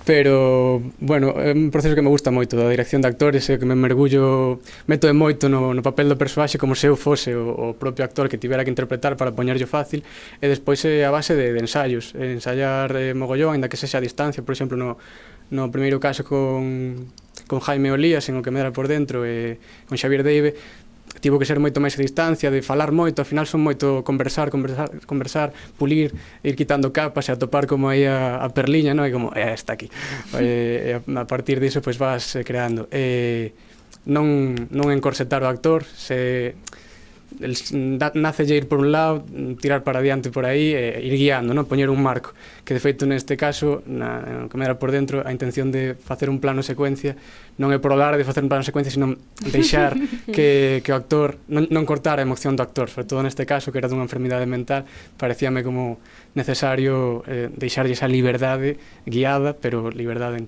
pero 0.05 0.77
bueno, 1.01 1.33
é 1.41 1.49
un 1.49 1.73
proceso 1.73 1.97
que 1.97 2.05
me 2.05 2.13
gusta 2.13 2.29
moito 2.29 2.53
da 2.53 2.69
dirección 2.69 3.01
de 3.01 3.09
actores, 3.09 3.49
é 3.49 3.57
que 3.57 3.65
me 3.65 3.73
mergullo, 3.73 4.61
meto 4.85 5.09
de 5.09 5.17
moito 5.17 5.49
no, 5.49 5.73
no 5.73 5.81
papel 5.81 6.05
do 6.05 6.21
persoaxe 6.21 6.61
como 6.61 6.77
se 6.77 6.85
eu 6.85 6.93
fose 6.93 7.33
o, 7.33 7.49
o 7.49 7.67
propio 7.73 8.05
actor 8.05 8.29
que 8.29 8.37
tivera 8.37 8.61
que 8.61 8.69
interpretar 8.69 9.17
para 9.17 9.33
poñerlo 9.33 9.65
fácil, 9.65 10.05
e 10.37 10.45
despois 10.45 10.85
é 10.85 11.01
a 11.01 11.09
base 11.09 11.33
de, 11.33 11.57
de 11.57 11.65
ensaios, 11.65 12.13
é 12.13 12.37
ensaiar 12.37 12.93
eh, 12.93 13.17
mogollón, 13.17 13.57
ainda 13.57 13.65
que 13.65 13.73
sexa 13.73 13.97
a 13.97 14.05
distancia, 14.05 14.45
por 14.45 14.53
exemplo, 14.53 14.77
no, 14.77 15.01
no 15.49 15.73
primeiro 15.73 15.97
caso 15.97 16.21
con, 16.21 17.09
con 17.49 17.57
Jaime 17.57 17.89
Olías, 17.89 18.29
en 18.29 18.37
o 18.37 18.45
que 18.45 18.53
me 18.53 18.61
dera 18.61 18.69
por 18.69 18.85
dentro, 18.85 19.25
e 19.25 19.57
con 19.89 19.97
Xavier 19.97 20.21
Deive, 20.21 20.53
tivo 21.19 21.37
que 21.37 21.45
ser 21.45 21.59
moito 21.59 21.81
máis 21.83 21.93
a 21.97 22.01
distancia, 22.01 22.49
de 22.49 22.61
falar 22.65 22.89
moito, 22.89 23.21
ao 23.21 23.27
final 23.27 23.45
son 23.45 23.61
moito 23.61 24.01
conversar, 24.01 24.49
conversar, 24.49 24.89
conversar, 25.05 25.53
pulir, 25.77 26.13
ir 26.41 26.55
quitando 26.55 26.89
capas 26.95 27.29
e 27.29 27.31
atopar 27.33 27.67
como 27.69 27.89
aí 27.89 28.07
a, 28.07 28.41
a 28.41 28.49
perliña, 28.49 28.97
non? 28.97 29.05
E 29.05 29.11
como, 29.13 29.29
eh, 29.37 29.53
está 29.53 29.77
aquí. 29.77 29.91
e, 30.39 30.97
a 30.97 31.25
partir 31.29 31.61
diso, 31.61 31.83
pois 31.83 31.99
vas 32.01 32.33
eh, 32.37 32.43
creando. 32.47 32.89
E, 32.89 33.53
non, 34.09 34.55
non 34.73 34.91
encorsetar 34.91 35.43
o 35.43 35.47
actor, 35.47 35.85
se 35.85 36.55
nace 38.13 38.43
ir 38.45 38.67
por 38.67 38.79
un 38.79 38.91
lado, 38.91 39.25
tirar 39.59 39.83
para 39.83 39.99
adiante 39.99 40.29
por 40.29 40.45
aí 40.45 40.73
e 40.73 40.99
eh, 40.99 41.07
ir 41.07 41.15
guiando, 41.17 41.53
non? 41.53 41.65
poñer 41.65 41.89
un 41.89 42.01
marco 42.01 42.35
que 42.63 42.73
de 42.73 42.79
feito 42.79 43.03
neste 43.05 43.35
caso 43.35 43.83
na, 43.85 44.23
na 44.23 44.47
camera 44.47 44.79
por 44.79 44.91
dentro 44.91 45.21
a 45.25 45.31
intención 45.31 45.71
de 45.71 45.95
facer 45.95 46.29
un 46.29 46.39
plano 46.39 46.63
secuencia 46.63 47.15
non 47.59 47.75
é 47.75 47.77
por 47.77 47.91
hablar 47.91 48.15
de 48.15 48.23
facer 48.23 48.41
un 48.41 48.49
plano 48.49 48.63
secuencia 48.63 48.89
sino 48.89 49.19
deixar 49.51 49.93
que, 50.35 50.81
que 50.81 50.91
o 50.91 50.95
actor 50.95 51.37
non, 51.51 51.67
non 51.69 51.83
cortar 51.83 52.17
a 52.17 52.23
emoción 52.23 52.55
do 52.55 52.63
actor 52.63 52.87
sobre 52.87 53.05
todo 53.05 53.19
neste 53.21 53.43
caso 53.43 53.69
que 53.69 53.77
era 53.83 53.91
dunha 53.91 54.05
enfermidade 54.07 54.47
mental 54.47 54.87
parecíame 55.19 55.61
como 55.61 55.99
necesario 56.33 57.21
eh, 57.27 57.51
deixarlle 57.51 57.93
esa 57.93 58.07
liberdade 58.07 58.79
guiada 59.03 59.53
pero 59.53 59.91
liberdade 59.91 60.39
en 60.39 60.45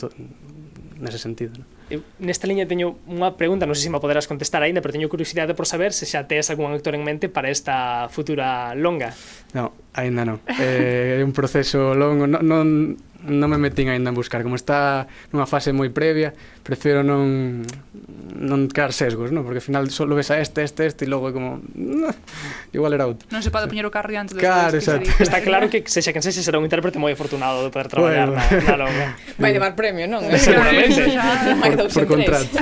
nese 1.03 1.19
sentido 1.19 1.59
non? 1.59 1.74
nesta 2.17 2.49
liña 2.49 2.65
teño 2.65 2.97
unha 3.05 3.37
pregunta, 3.37 3.69
non 3.69 3.77
sei 3.77 3.87
se 3.87 3.93
me 3.93 4.01
poderás 4.01 4.25
contestar 4.25 4.65
aínda, 4.65 4.81
pero 4.81 4.97
teño 4.97 5.09
curiosidade 5.09 5.53
por 5.53 5.69
saber 5.69 5.93
se 5.93 6.09
xa 6.09 6.25
tes 6.25 6.49
algún 6.49 6.73
actor 6.73 6.97
en 6.97 7.05
mente 7.05 7.29
para 7.29 7.53
esta 7.53 8.09
futura 8.09 8.73
longa. 8.73 9.13
No, 9.53 9.71
aínda 9.93 10.25
non. 10.25 10.41
Eh, 10.49 11.17
é 11.17 11.21
eh, 11.21 11.27
un 11.27 11.31
proceso 11.31 11.93
longo, 11.93 12.25
non, 12.25 12.41
non 12.41 12.67
non 13.25 13.49
me 13.49 13.57
metín 13.57 13.89
aínda 13.89 14.13
en 14.13 14.17
buscar, 14.17 14.45
como 14.45 14.55
está 14.55 15.09
nunha 15.33 15.49
fase 15.49 15.73
moi 15.73 15.89
previa, 15.89 16.31
prefiro 16.61 17.01
non 17.01 17.65
non 18.35 18.69
crear 18.69 18.93
sesgos, 18.93 19.33
non? 19.33 19.41
Porque 19.41 19.59
ao 19.59 19.65
final 19.65 19.89
só 19.89 20.05
ves 20.05 20.29
a 20.29 20.37
este, 20.37 20.61
este, 20.61 20.85
este 20.85 21.03
e 21.05 21.09
logo 21.09 21.29
é 21.29 21.33
como 21.33 21.61
igual 22.71 22.93
era 22.93 23.09
outro. 23.09 23.25
Non 23.33 23.41
se 23.41 23.49
pode 23.49 23.65
poñer 23.65 23.85
o 23.87 23.91
carro 23.93 24.13
antes 24.13 24.37
de 24.37 24.41
Claro, 24.41 24.77
exacto. 24.77 25.09
Está 25.17 25.41
claro 25.41 25.67
que 25.67 25.81
sexa 25.89 26.13
quen 26.13 26.21
sexa 26.21 26.45
será 26.45 26.61
un 26.61 26.65
intérprete 26.67 27.01
moi 27.01 27.11
afortunado 27.13 27.65
de 27.65 27.69
poder 27.73 27.89
traballar 27.89 28.29
bueno. 28.29 28.41
na, 28.41 28.69
na 28.69 28.75
longa. 28.77 29.07
Vai 29.41 29.51
levar 29.51 29.73
premio, 29.73 30.05
non? 30.05 30.21
Seguramente. 30.37 31.01
por, 31.81 31.89
por 31.89 32.05
contrato. 32.05 32.55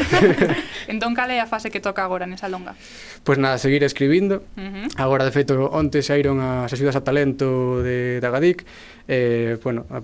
entón, 0.92 1.12
cal 1.14 1.30
é 1.30 1.44
a 1.44 1.48
fase 1.50 1.68
que 1.68 1.84
toca 1.84 2.06
agora 2.06 2.24
nesa 2.24 2.48
longa? 2.48 2.78
Pois 3.28 3.36
nada, 3.36 3.60
seguir 3.60 3.84
escribindo. 3.84 4.48
Uh 4.56 4.88
-huh. 4.88 4.88
Agora, 4.96 5.28
de 5.28 5.34
feito, 5.36 5.56
onte 5.72 6.00
saíron 6.06 6.40
as 6.40 6.72
axudas 6.72 6.96
a 6.96 7.02
talento 7.02 7.82
de, 7.84 8.24
da 8.24 8.32
GADIC 8.32 8.64
eh, 9.08 9.58
bueno, 9.64 9.86
a, 9.90 10.02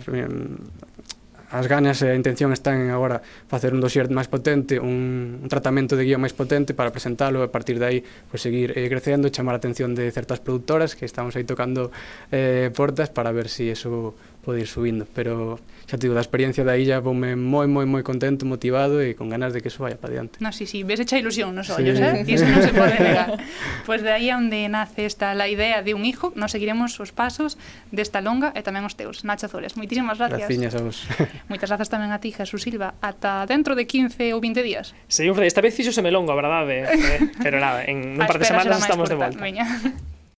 as 1.49 1.65
ganas 1.65 1.97
e 2.05 2.13
a 2.13 2.15
intención 2.15 2.53
están 2.53 2.77
en 2.77 2.89
agora 2.93 3.25
facer 3.49 3.73
un 3.73 3.81
dossier 3.81 4.05
máis 4.13 4.29
potente, 4.29 4.77
un, 4.77 5.41
un 5.41 5.49
tratamento 5.49 5.97
de 5.97 6.05
guía 6.05 6.21
máis 6.21 6.37
potente 6.37 6.77
para 6.77 6.93
presentalo 6.93 7.41
e 7.41 7.49
a 7.49 7.51
partir 7.51 7.81
de 7.81 7.85
aí 7.89 7.99
pues, 8.29 8.45
seguir 8.45 8.77
eh, 8.77 8.85
crecendo 8.85 9.25
e 9.25 9.33
chamar 9.33 9.57
a 9.57 9.59
atención 9.59 9.97
de 9.97 10.13
certas 10.13 10.37
productoras 10.37 10.93
que 10.93 11.09
estamos 11.09 11.33
aí 11.33 11.45
tocando 11.49 11.89
eh, 12.29 12.69
portas 12.69 13.09
para 13.09 13.33
ver 13.33 13.49
se 13.49 13.65
si 13.65 13.73
eso 13.73 14.13
pode 14.45 14.61
ir 14.61 14.69
subindo. 14.69 15.09
Pero 15.09 15.57
xa 15.89 15.97
te 15.97 16.05
digo, 16.05 16.13
da 16.13 16.21
experiencia 16.21 16.61
da 16.61 16.77
illa 16.77 17.01
voume 17.01 17.33
moi, 17.33 17.65
moi, 17.65 17.89
moi 17.89 18.05
contento, 18.05 18.45
motivado 18.45 19.01
e 19.01 19.17
con 19.17 19.25
ganas 19.25 19.57
de 19.57 19.65
que 19.65 19.73
eso 19.73 19.81
vaya 19.81 19.97
para 19.97 20.13
diante. 20.13 20.37
No, 20.37 20.53
sí, 20.53 20.69
sí, 20.69 20.85
ves 20.85 21.01
echa 21.01 21.17
ilusión 21.17 21.57
nos 21.57 21.73
ollos, 21.73 21.97
sí. 21.97 22.05
eh? 22.05 22.21
Iso 22.29 22.45
non 22.45 22.61
se 22.61 22.69
pode 22.69 22.93
negar. 23.01 23.41
Pois 23.89 24.05
pues 24.05 24.05
de 24.05 24.13
aí 24.13 24.29
é 24.29 24.37
onde 24.37 24.69
nace 24.69 25.09
esta 25.09 25.33
la 25.33 25.49
idea 25.49 25.81
de 25.81 25.97
un 25.97 26.05
hijo, 26.05 26.29
nos 26.37 26.53
seguiremos 26.53 26.93
os 27.01 27.09
pasos 27.09 27.57
desta 27.89 28.21
longa 28.21 28.53
e 28.53 28.61
tamén 28.61 28.85
os 28.85 28.93
teus. 28.93 29.25
Nacho 29.25 29.49
Azores, 29.49 29.73
moitísimas 29.73 30.21
gracias. 30.21 30.45
Graciñas 30.45 30.77
a 30.77 30.85
vos. 30.85 31.09
Moitas 31.49 31.73
grazas 31.73 31.89
tamén 31.89 32.13
a 32.13 32.21
ti, 32.21 32.29
Jesús 32.29 32.61
Silva, 32.61 32.93
ata 33.01 33.49
dentro 33.49 33.73
de 33.73 33.89
15 33.89 34.37
ou 34.37 34.39
20 34.39 34.61
días. 34.61 34.93
Sí, 35.09 35.25
hombre, 35.25 35.49
esta 35.49 35.65
vez 35.65 35.73
fixo 35.73 35.89
me 36.05 36.13
longo, 36.13 36.29
a 36.29 36.37
verdade, 36.37 36.85
eh, 36.85 37.33
pero 37.41 37.57
nada, 37.57 37.81
en 37.89 38.21
un 38.21 38.25
par 38.29 38.37
de 38.37 38.45
semanas 38.45 38.77
estamos 38.77 39.09
corta, 39.09 39.17
de 39.17 39.17
volta. 39.17 39.41
Veña. 39.41 39.65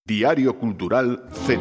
Diario 0.08 0.56
Cultural 0.56 1.28
Z. 1.44 1.60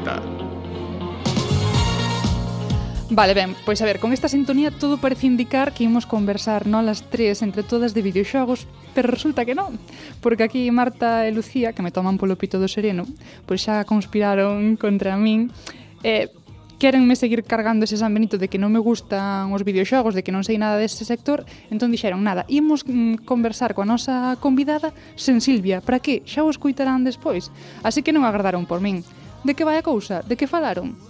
Vale, 3.13 3.35
ben, 3.35 3.57
pois 3.67 3.83
a 3.83 3.87
ver, 3.87 3.99
con 3.99 4.13
esta 4.13 4.29
sintonía 4.29 4.71
todo 4.71 4.99
parece 4.99 5.27
indicar 5.27 5.75
que 5.75 5.83
imos 5.83 6.07
conversar 6.07 6.71
non 6.71 6.87
las 6.87 7.11
tres 7.11 7.43
entre 7.43 7.67
todas 7.67 7.91
de 7.91 8.07
videoxogos, 8.07 8.71
pero 8.95 9.11
resulta 9.11 9.43
que 9.43 9.59
non, 9.59 9.83
porque 10.23 10.47
aquí 10.47 10.71
Marta 10.71 11.27
e 11.27 11.35
Lucía, 11.35 11.75
que 11.75 11.83
me 11.83 11.91
toman 11.91 12.23
polo 12.23 12.39
pito 12.39 12.63
do 12.63 12.71
sereno, 12.71 13.11
pois 13.51 13.67
xa 13.67 13.83
conspiraron 13.83 14.79
contra 14.79 15.19
min, 15.19 15.51
eh, 16.07 16.31
querenme 16.79 17.19
seguir 17.19 17.43
cargando 17.43 17.83
ese 17.83 17.99
San 17.99 18.15
Benito 18.15 18.39
de 18.39 18.47
que 18.47 18.63
non 18.63 18.71
me 18.71 18.79
gustan 18.79 19.51
os 19.51 19.67
videoxogos, 19.67 20.15
de 20.15 20.23
que 20.23 20.31
non 20.31 20.47
sei 20.47 20.55
nada 20.63 20.79
dese 20.79 21.03
sector, 21.03 21.43
entón 21.67 21.91
dixeron, 21.91 22.23
nada, 22.23 22.47
imos 22.47 22.87
mm, 22.87 23.27
conversar 23.27 23.75
coa 23.75 23.91
nosa 23.91 24.39
convidada 24.39 24.95
sen 25.19 25.43
Silvia, 25.43 25.83
para 25.83 25.99
que 25.99 26.23
xa 26.31 26.47
o 26.47 26.49
escuitarán 26.55 27.03
despois. 27.03 27.51
Así 27.83 28.07
que 28.07 28.15
non 28.15 28.23
agardaron 28.23 28.71
por 28.71 28.79
min. 28.79 29.03
De 29.43 29.59
que 29.59 29.67
vai 29.67 29.83
a 29.83 29.85
cousa? 29.85 30.23
De 30.23 30.39
que 30.39 30.47
falaron? 30.47 31.10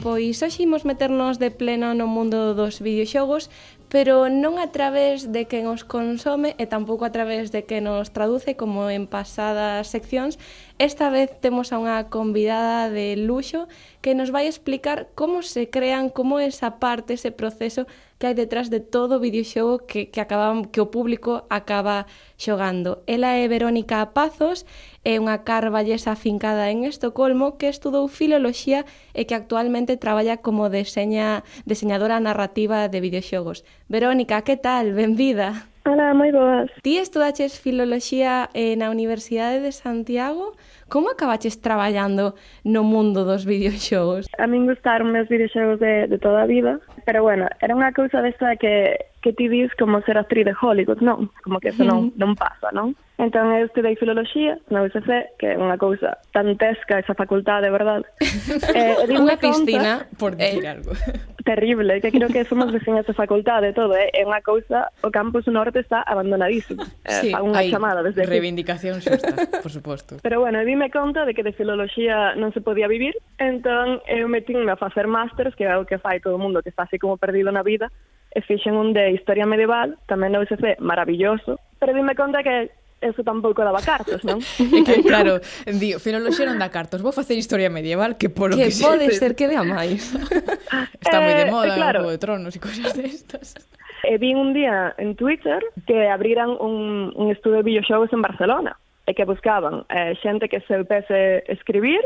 Pois 0.00 0.40
hoxe 0.40 0.64
imos 0.64 0.88
meternos 0.88 1.36
de 1.36 1.52
pleno 1.52 1.92
no 1.92 2.08
mundo 2.08 2.56
dos 2.56 2.80
videoxogos, 2.80 3.52
pero 3.92 4.32
non 4.32 4.56
a 4.56 4.72
través 4.72 5.28
de 5.28 5.44
quen 5.44 5.68
os 5.68 5.84
consome 5.84 6.56
e 6.56 6.64
tampouco 6.64 7.04
a 7.04 7.12
través 7.12 7.52
de 7.52 7.68
quen 7.68 7.84
os 7.84 8.08
traduce 8.08 8.56
como 8.56 8.88
en 8.88 9.04
pasadas 9.04 9.92
seccións. 9.92 10.40
Esta 10.80 11.12
vez 11.12 11.28
temos 11.44 11.68
a 11.68 11.76
unha 11.76 12.08
convidada 12.08 12.88
de 12.88 13.12
luxo 13.12 13.68
que 14.00 14.16
nos 14.16 14.32
vai 14.32 14.48
explicar 14.48 15.12
como 15.12 15.44
se 15.44 15.68
crean, 15.68 16.08
como 16.08 16.40
esa 16.40 16.80
parte, 16.80 17.20
ese 17.20 17.28
proceso 17.28 17.84
que 18.20 18.28
hai 18.28 18.36
detrás 18.36 18.68
de 18.68 18.84
todo 18.84 19.16
o 19.16 19.22
videoxogo 19.24 19.88
que, 19.88 20.12
que, 20.12 20.20
acaba, 20.20 20.52
que 20.68 20.84
o 20.84 20.92
público 20.92 21.48
acaba 21.48 22.04
xogando. 22.36 23.00
Ela 23.08 23.40
é 23.40 23.48
Verónica 23.48 24.04
Pazos, 24.12 24.68
é 25.08 25.16
unha 25.16 25.40
carballesa 25.40 26.12
afincada 26.12 26.68
en 26.68 26.84
Estocolmo 26.84 27.56
que 27.56 27.72
estudou 27.72 28.12
filoloxía 28.12 28.84
e 29.16 29.24
que 29.24 29.32
actualmente 29.32 29.96
traballa 29.96 30.36
como 30.44 30.68
deseña, 30.68 31.48
deseñadora 31.64 32.20
narrativa 32.20 32.92
de 32.92 33.00
videoxogos. 33.00 33.64
Verónica, 33.88 34.44
que 34.44 34.60
tal? 34.60 34.92
Benvida. 34.92 35.72
Hola, 35.88 36.12
moi 36.12 36.28
boas. 36.28 36.68
Ti 36.84 37.00
estudaches 37.00 37.56
filoloxía 37.56 38.52
eh, 38.52 38.76
na 38.76 38.92
Universidade 38.92 39.64
de 39.64 39.72
Santiago, 39.72 40.52
Como 40.90 41.08
acabaches 41.08 41.62
traballando 41.62 42.34
no 42.64 42.82
mundo 42.82 43.24
dos 43.24 43.46
videoxogos? 43.46 44.26
A 44.42 44.50
min 44.50 44.66
gustaron 44.66 45.14
os 45.14 45.30
videoxogos 45.30 45.78
de, 45.78 46.10
de 46.10 46.18
toda 46.18 46.42
a 46.42 46.50
vida, 46.50 46.82
pero 47.06 47.22
bueno, 47.22 47.46
era 47.62 47.78
unha 47.78 47.94
cousa 47.94 48.18
desta 48.18 48.58
que 48.58 48.98
que 49.20 49.32
ti 49.32 49.48
dis 49.48 49.70
como 49.78 50.00
ser 50.02 50.16
actriz 50.16 50.44
de 50.44 50.54
Hollywood, 50.56 51.00
non? 51.00 51.28
Como 51.44 51.60
que 51.60 51.70
eso 51.70 51.84
non, 51.84 52.12
non 52.16 52.32
pasa, 52.32 52.72
non? 52.72 52.96
Entón 53.20 53.52
eu 53.52 53.68
estudei 53.68 54.00
filoloxía 54.00 54.56
na 54.72 54.80
UCC, 54.80 55.36
que 55.36 55.52
é 55.52 55.60
unha 55.60 55.76
cousa 55.76 56.16
tantesca 56.32 57.04
esa 57.04 57.12
facultade, 57.12 57.68
verdad? 57.68 58.00
eh, 58.72 58.96
unha 59.12 59.36
piscina 59.36 60.08
por 60.16 60.40
dicir 60.40 60.64
eh, 60.64 60.72
algo. 60.72 60.96
Terrible, 61.44 62.00
que 62.00 62.08
creo 62.08 62.32
que 62.32 62.48
somos 62.48 62.72
veciñas 62.72 63.04
de 63.04 63.12
facultade 63.12 63.76
todo, 63.76 63.92
eh? 63.92 64.08
é 64.16 64.24
unha 64.24 64.40
cousa, 64.40 64.88
o 65.04 65.12
campus 65.12 65.44
norte 65.52 65.84
está 65.84 66.00
abandonadísimo. 66.00 66.80
Eh, 67.04 67.12
sí, 67.20 67.28
unha 67.36 67.60
chamada 67.68 68.00
desde 68.00 68.24
reivindicación 68.24 69.04
xusta, 69.04 69.36
por 69.60 69.68
suposto. 69.68 70.16
Pero 70.24 70.40
bueno, 70.40 70.56
eu 70.56 70.64
dime 70.64 70.88
conta 70.88 71.28
de 71.28 71.36
que 71.36 71.44
de 71.44 71.52
filoloxía 71.52 72.32
non 72.40 72.56
se 72.56 72.64
podía 72.64 72.88
vivir, 72.88 73.12
entón 73.36 74.00
eu 74.08 74.24
eh, 74.24 74.32
metinme 74.32 74.72
a 74.72 74.80
facer 74.80 75.04
másters, 75.04 75.52
que 75.52 75.68
é 75.68 75.76
o 75.76 75.84
que 75.84 76.00
fai 76.00 76.24
todo 76.24 76.40
o 76.40 76.42
mundo 76.42 76.64
que 76.64 76.72
está 76.72 76.88
así 76.88 76.96
como 76.96 77.20
perdido 77.20 77.52
na 77.52 77.60
vida, 77.60 77.92
e 78.30 78.40
fixen 78.42 78.78
un 78.78 78.94
de 78.94 79.10
Historia 79.10 79.46
Medieval, 79.46 79.98
tamén 80.06 80.30
da 80.30 80.42
UCC, 80.42 80.78
maravilloso, 80.78 81.58
pero 81.82 81.90
dime 81.90 82.14
conta 82.14 82.46
que 82.46 82.70
eso 83.00 83.24
tampouco 83.24 83.64
daba 83.64 83.80
cartos, 83.80 84.22
non? 84.24 84.38
e 84.60 84.84
que, 84.84 85.02
claro, 85.02 85.40
di, 85.80 85.96
non 85.96 86.58
da 86.60 86.68
cartos, 86.68 87.00
vou 87.00 87.12
facer 87.12 87.34
historia 87.34 87.72
medieval 87.72 88.20
que 88.20 88.28
polo 88.28 88.54
que, 88.54 88.68
que 88.68 88.76
pode 88.78 89.08
se... 89.10 89.18
ser 89.18 89.32
que 89.34 89.48
dea 89.48 89.64
máis. 89.64 90.12
Está 91.02 91.18
eh, 91.18 91.24
moi 91.24 91.34
de 91.34 91.44
eh, 91.48 91.50
moda, 91.50 91.74
claro. 91.74 91.98
o 92.06 92.12
de 92.12 92.20
tronos 92.20 92.52
e 92.54 92.60
cousas 92.60 92.92
destas. 92.92 93.56
Eh, 94.04 94.14
e 94.14 94.18
vi 94.20 94.36
un 94.36 94.52
día 94.52 94.94
en 94.96 95.16
Twitter 95.16 95.60
que 95.86 96.08
abriran 96.08 96.56
un, 96.60 97.12
un 97.16 97.26
estudio 97.30 97.60
de 97.60 97.68
videoxogos 97.68 98.12
en 98.12 98.22
Barcelona 98.22 98.76
e 99.08 99.16
que 99.16 99.24
buscaban 99.24 99.84
eh, 99.88 100.14
xente 100.20 100.48
que 100.48 100.60
se 100.68 100.84
pese 100.84 101.42
escribir 101.48 102.04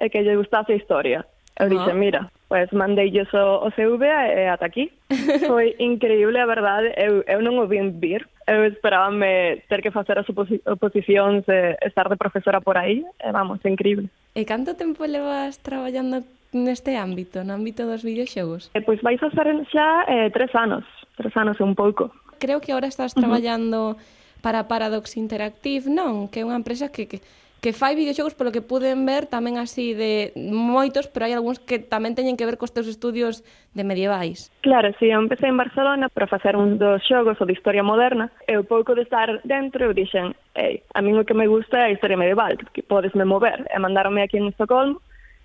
e 0.00 0.08
que 0.08 0.24
lle 0.24 0.40
gustase 0.40 0.72
a 0.72 0.80
historia. 0.80 1.20
Eurice, 1.58 1.90
ah. 1.90 1.94
mira, 1.94 2.30
Pues 2.50 2.72
mandei 2.72 3.12
yo 3.14 3.22
o 3.62 3.70
CV 3.70 4.02
e 4.10 4.42
eh, 4.42 4.48
ata 4.50 4.66
aquí. 4.66 4.90
Foi 5.46 5.76
increíble, 5.78 6.34
a 6.40 6.46
verdade, 6.46 6.90
eu, 6.98 7.22
eu 7.22 7.38
non 7.46 7.62
o 7.62 7.70
vim 7.70 7.94
vir. 7.94 8.26
Eu 8.42 8.66
esperábame 8.66 9.62
ter 9.70 9.78
que 9.86 9.94
facer 9.94 10.18
as 10.18 10.26
oposicións 10.66 11.46
e 11.46 11.78
estar 11.86 12.10
de 12.10 12.18
profesora 12.18 12.58
por 12.58 12.74
aí. 12.74 13.06
E, 13.22 13.30
vamos, 13.30 13.62
é 13.62 13.70
increíble. 13.70 14.10
E 14.34 14.42
canto 14.42 14.74
tempo 14.74 15.06
levas 15.06 15.62
traballando 15.62 16.26
neste 16.50 16.98
ámbito, 16.98 17.46
no 17.46 17.54
ámbito 17.54 17.86
dos 17.86 18.02
videoxogos? 18.02 18.74
E, 18.74 18.82
pois 18.82 18.98
vais 18.98 19.22
facer 19.22 19.46
xa 19.70 20.10
eh, 20.10 20.34
tres 20.34 20.50
anos, 20.58 20.82
tres 21.14 21.30
anos 21.38 21.54
e 21.54 21.62
un 21.62 21.78
pouco. 21.78 22.10
Creo 22.42 22.58
que 22.58 22.74
agora 22.74 22.90
estás 22.90 23.14
traballando 23.14 23.94
uh 23.94 23.94
-huh. 23.94 24.42
para 24.42 24.66
Paradox 24.66 25.14
Interactive, 25.14 25.86
non? 25.86 26.26
Que 26.26 26.42
é 26.42 26.44
unha 26.44 26.58
empresa 26.58 26.90
que, 26.90 27.06
que 27.06 27.22
que 27.60 27.72
fai 27.72 27.94
videoxogos 27.94 28.34
polo 28.34 28.52
que 28.52 28.64
puden 28.64 29.04
ver 29.04 29.28
tamén 29.28 29.60
así 29.60 29.92
de 29.92 30.32
moitos, 30.36 31.06
pero 31.12 31.28
hai 31.28 31.36
algúns 31.36 31.60
que 31.60 31.78
tamén 31.78 32.16
teñen 32.16 32.40
que 32.40 32.48
ver 32.48 32.56
cos 32.56 32.72
teus 32.72 32.88
estudios 32.88 33.44
de 33.76 33.84
medievais. 33.84 34.48
Claro, 34.64 34.90
si 34.96 35.06
sí, 35.06 35.12
eu 35.12 35.20
empecé 35.20 35.46
en 35.46 35.60
Barcelona 35.60 36.08
para 36.08 36.26
facer 36.26 36.56
un 36.56 36.80
dos 36.80 37.04
xogos 37.04 37.36
ou 37.38 37.46
de 37.46 37.52
historia 37.52 37.84
moderna, 37.84 38.32
e 38.48 38.56
o 38.56 38.64
pouco 38.64 38.96
de 38.96 39.04
estar 39.04 39.28
dentro 39.44 39.84
eu 39.84 39.92
dixen, 39.92 40.32
ei, 40.56 40.80
a 40.96 41.04
mí 41.04 41.12
o 41.12 41.24
que 41.28 41.36
me 41.36 41.46
gusta 41.46 41.84
é 41.84 41.92
a 41.92 41.94
historia 41.94 42.16
medieval, 42.16 42.56
que 42.72 42.80
podes 42.80 43.12
me 43.12 43.28
mover, 43.28 43.68
e 43.68 43.76
mandarme 43.76 44.24
aquí 44.24 44.40
en 44.40 44.48
Estocolmo, 44.48 44.98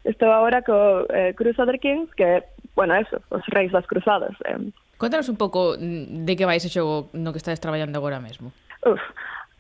Estou 0.05 0.29
agora 0.29 0.61
co 0.61 1.09
eh, 1.09 1.33
Crusader 1.33 1.79
Kings, 1.79 2.13
que, 2.13 2.43
bueno, 2.75 2.93
eso, 2.93 3.21
os 3.33 3.41
reis 3.47 3.71
das 3.71 3.87
cruzadas. 3.87 4.37
Eh. 4.45 4.69
Contanos 4.97 5.27
un 5.29 5.35
pouco 5.35 5.73
mm, 5.73 6.29
de 6.29 6.35
que 6.37 6.45
vai 6.45 6.61
ese 6.61 6.69
xogo 6.69 7.09
no 7.17 7.33
que 7.33 7.41
estades 7.41 7.57
traballando 7.57 7.97
agora 7.97 8.21
mesmo. 8.21 8.53
Uf, 8.85 9.01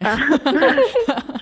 ah, 0.05 0.21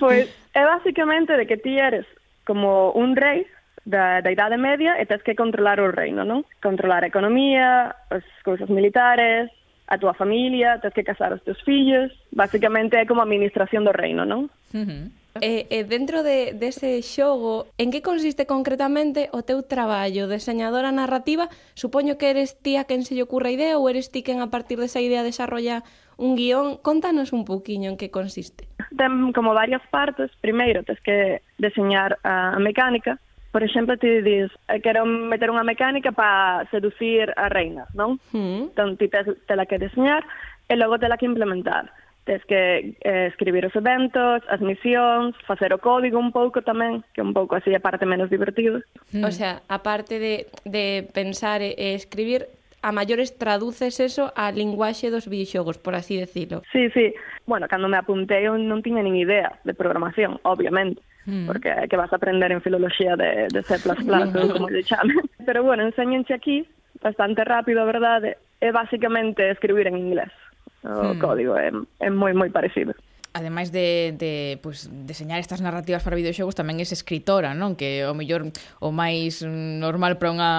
pues, 0.00 0.24
É 0.54 0.62
basicamente 0.64 1.36
de 1.36 1.46
que 1.46 1.58
ti 1.58 1.78
eres 1.78 2.06
como 2.46 2.92
un 2.94 3.16
rei 3.18 3.46
da, 3.84 4.20
da 4.20 4.30
Idade 4.30 4.56
Media 4.56 4.96
e 5.02 5.04
tens 5.04 5.26
que 5.26 5.34
controlar 5.34 5.82
o 5.82 5.90
reino, 5.90 6.22
non? 6.22 6.46
Controlar 6.62 7.02
a 7.02 7.10
economía, 7.10 7.90
as 8.08 8.24
cousas 8.46 8.70
militares, 8.70 9.50
a 9.90 9.98
tua 9.98 10.14
familia, 10.14 10.78
tens 10.80 10.94
que 10.94 11.04
casar 11.04 11.34
os 11.34 11.42
teus 11.42 11.60
fillos, 11.66 12.14
basicamente 12.32 12.96
é 12.96 13.04
como 13.04 13.20
a 13.20 13.28
administración 13.28 13.84
do 13.84 13.92
reino, 13.92 14.24
non? 14.24 14.48
Uh 14.72 14.86
-huh. 14.86 15.04
Eh, 15.42 15.66
e, 15.66 15.74
eh, 15.74 15.82
e 15.82 15.84
dentro 15.84 16.22
de, 16.22 16.54
dese 16.54 16.86
de 16.86 17.02
xogo, 17.02 17.66
en 17.74 17.90
que 17.90 18.06
consiste 18.06 18.46
concretamente 18.46 19.34
o 19.34 19.42
teu 19.42 19.66
traballo? 19.66 20.30
Deseñadora 20.30 20.94
narrativa, 20.94 21.50
supoño 21.74 22.14
que 22.14 22.30
eres 22.30 22.54
ti 22.62 22.78
a 22.78 22.86
quen 22.86 23.02
se 23.02 23.18
lle 23.18 23.26
ocurra 23.26 23.50
a 23.50 23.56
idea 23.58 23.74
ou 23.74 23.90
eres 23.90 24.14
ti 24.14 24.22
quen 24.22 24.38
a 24.38 24.48
partir 24.54 24.78
desa 24.78 25.02
idea 25.02 25.26
desarrolla 25.26 25.82
un 26.14 26.38
guión? 26.38 26.78
Contanos 26.78 27.34
un 27.34 27.42
poquinho 27.42 27.90
en 27.90 27.98
que 27.98 28.14
consiste 28.14 28.70
ten 28.96 29.32
como 29.32 29.54
varias 29.54 29.82
partes. 29.90 30.30
Primeiro, 30.40 30.82
tens 30.82 31.00
que 31.00 31.42
deseñar 31.58 32.18
a 32.24 32.58
mecánica. 32.58 33.18
Por 33.52 33.62
exemplo, 33.62 33.96
ti 33.96 34.20
dis, 34.22 34.50
eh, 34.66 34.80
quero 34.82 35.06
meter 35.06 35.46
unha 35.46 35.62
mecánica 35.62 36.10
para 36.10 36.66
seducir 36.74 37.30
a 37.38 37.46
reina, 37.46 37.86
non? 37.94 38.18
Mm. 38.34 38.74
Entón, 38.74 38.98
ti 38.98 39.06
tes, 39.06 39.30
tela 39.46 39.66
que 39.66 39.78
deseñar 39.78 40.26
e 40.66 40.74
logo 40.74 40.98
tela 40.98 41.14
que 41.14 41.30
implementar. 41.30 41.94
Tes 42.26 42.42
que 42.50 42.96
eh, 42.98 43.26
escribir 43.30 43.62
os 43.62 43.76
eventos, 43.76 44.42
as 44.50 44.58
misións, 44.58 45.38
facer 45.46 45.70
o 45.70 45.78
código 45.78 46.18
un 46.18 46.34
pouco 46.34 46.66
tamén, 46.66 47.06
que 47.14 47.22
é 47.22 47.26
un 47.26 47.30
pouco 47.30 47.54
así 47.54 47.70
a 47.70 47.84
parte 47.84 48.08
menos 48.08 48.26
divertido. 48.26 48.82
Mm. 49.14 49.22
O 49.22 49.30
sea, 49.30 49.62
a 49.70 49.78
parte 49.86 50.18
de, 50.18 50.50
de 50.66 51.06
pensar 51.14 51.62
e, 51.62 51.78
e 51.78 51.94
escribir, 51.94 52.50
a 52.84 52.92
maiores 52.92 53.40
traduces 53.40 53.96
eso 53.98 54.28
a 54.36 54.52
linguaxe 54.52 55.08
dos 55.08 55.24
videoxogos, 55.24 55.80
por 55.80 55.96
así 55.96 56.20
decirlo. 56.20 56.60
Sí, 56.70 56.90
sí. 56.92 57.14
Bueno, 57.48 57.64
cando 57.66 57.88
me 57.88 57.96
apuntei 57.96 58.44
eu 58.44 58.60
non 58.60 58.84
tiña 58.84 59.00
nin 59.00 59.16
idea 59.16 59.56
de 59.64 59.72
programación, 59.72 60.36
obviamente 60.44 61.00
mm. 61.24 61.46
porque 61.48 61.72
que 61.88 61.96
vas 61.96 62.12
a 62.12 62.16
aprender 62.20 62.52
en 62.52 62.60
filoloxía 62.60 63.16
de, 63.16 63.48
de 63.48 63.60
C++, 63.64 63.80
ou 63.88 64.52
como 64.52 64.68
lle 64.68 64.84
chamen. 64.84 65.24
Pero 65.48 65.64
bueno, 65.64 65.88
enseñenche 65.88 66.36
aquí, 66.36 66.68
bastante 67.00 67.40
rápido, 67.44 67.80
a 67.80 67.88
verdade, 67.88 68.36
é 68.60 68.68
basicamente 68.68 69.48
escribir 69.48 69.88
en 69.88 69.96
inglés. 69.96 70.32
O 70.84 71.16
mm. 71.16 71.18
código 71.24 71.56
é, 71.56 71.72
é 72.04 72.08
moi, 72.12 72.36
moi 72.36 72.52
parecido 72.52 72.92
ademais 73.34 73.72
de, 73.72 74.14
de 74.16 74.58
pues, 74.62 74.88
deseñar 75.06 75.40
estas 75.40 75.60
narrativas 75.60 76.02
para 76.06 76.14
videoxogos, 76.16 76.54
tamén 76.54 76.78
es 76.78 76.94
escritora, 76.94 77.50
non? 77.52 77.74
Que 77.74 78.06
o 78.06 78.14
mellor 78.14 78.54
o 78.78 78.94
máis 78.94 79.42
normal 79.42 80.22
para 80.22 80.30
unha 80.30 80.50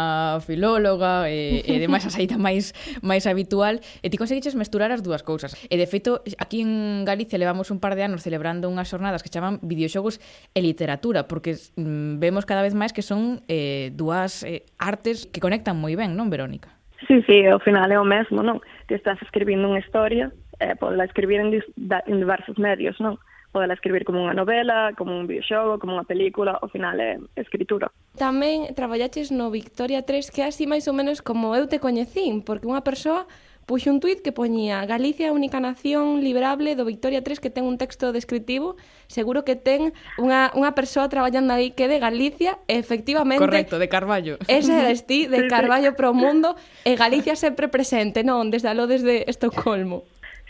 filóloga 0.44 1.32
e, 1.32 1.64
e 1.64 1.80
demais 1.80 2.04
a 2.04 2.12
saída 2.12 2.36
máis 2.36 2.76
máis 3.00 3.24
habitual. 3.26 3.80
E 4.04 4.12
ti 4.12 4.20
conseguiches 4.20 4.60
mesturar 4.60 4.92
as 4.92 5.00
dúas 5.00 5.24
cousas. 5.24 5.56
E 5.72 5.80
de 5.80 5.88
feito, 5.88 6.20
aquí 6.36 6.62
en 6.62 7.08
Galicia 7.08 7.40
levamos 7.40 7.72
un 7.72 7.80
par 7.80 7.96
de 7.96 8.04
anos 8.04 8.28
celebrando 8.28 8.68
unhas 8.68 8.92
xornadas 8.92 9.24
que 9.24 9.32
chaman 9.32 9.64
videoxogos 9.64 10.20
e 10.52 10.60
literatura, 10.60 11.32
porque 11.32 11.56
mm, 11.80 12.20
vemos 12.20 12.44
cada 12.44 12.60
vez 12.60 12.76
máis 12.76 12.92
que 12.92 13.02
son 13.02 13.40
eh, 13.48 13.96
dúas 13.96 14.44
eh, 14.44 14.68
artes 14.76 15.32
que 15.32 15.40
conectan 15.40 15.80
moi 15.80 15.96
ben, 15.96 16.14
non, 16.20 16.28
Verónica? 16.28 16.76
Sí, 17.08 17.22
sí, 17.28 17.46
ao 17.46 17.60
final 17.60 17.92
é 17.92 18.00
o 18.00 18.08
mesmo, 18.08 18.42
non? 18.42 18.60
Te 18.88 18.96
estás 18.96 19.22
escribindo 19.22 19.70
unha 19.70 19.80
historia 19.80 20.32
eh, 20.60 20.76
podela 20.76 21.06
escribir 21.06 21.40
en, 21.40 21.52
dis, 21.52 21.66
da, 21.76 22.04
en 22.08 22.20
diversos 22.20 22.58
medios, 22.58 23.00
non? 23.00 23.20
podela 23.56 23.74
escribir 23.74 24.04
como 24.04 24.20
unha 24.20 24.36
novela, 24.36 24.92
como 25.00 25.16
un 25.16 25.32
videoxogo, 25.32 25.80
como 25.80 25.96
unha 25.96 26.04
película, 26.04 26.60
ao 26.60 26.68
final 26.68 27.00
é 27.00 27.16
escritura. 27.40 27.88
Tamén 28.20 28.76
traballaches 28.76 29.32
no 29.32 29.48
Victoria 29.48 30.04
3, 30.04 30.28
que 30.28 30.44
é 30.44 30.52
así 30.52 30.68
máis 30.68 30.92
ou 30.92 30.96
menos 30.96 31.24
como 31.24 31.56
eu 31.56 31.64
te 31.64 31.80
coñecín, 31.80 32.44
porque 32.44 32.68
unha 32.68 32.84
persoa 32.84 33.24
puxo 33.66 33.90
un 33.90 34.04
tuit 34.04 34.22
que 34.22 34.36
poñía 34.36 34.86
Galicia 34.86 35.28
é 35.28 35.30
a 35.32 35.34
única 35.34 35.58
nación 35.64 36.22
liberable 36.22 36.78
do 36.78 36.86
Victoria 36.86 37.26
3 37.26 37.42
que 37.42 37.50
ten 37.50 37.66
un 37.66 37.82
texto 37.82 38.14
descriptivo. 38.14 38.78
Seguro 39.10 39.42
que 39.42 39.58
ten 39.58 39.96
unha, 40.22 40.54
unha 40.54 40.76
persoa 40.78 41.10
traballando 41.10 41.56
aí 41.56 41.74
que 41.74 41.88
é 41.88 41.90
de 41.90 41.98
Galicia, 41.98 42.62
e 42.70 42.78
efectivamente... 42.78 43.42
Correcto, 43.42 43.82
de 43.82 43.90
Carballo. 43.90 44.36
Ese 44.46 44.70
eres 44.70 45.08
ti, 45.10 45.26
de 45.26 45.50
Carballo 45.50 45.98
pro 45.98 46.14
mundo, 46.14 46.54
e 46.86 46.94
Galicia 46.94 47.34
sempre 47.40 47.72
presente, 47.72 48.22
non? 48.22 48.54
Desde 48.54 48.70
aló, 48.70 48.86
desde 48.86 49.26
Estocolmo. 49.26 50.06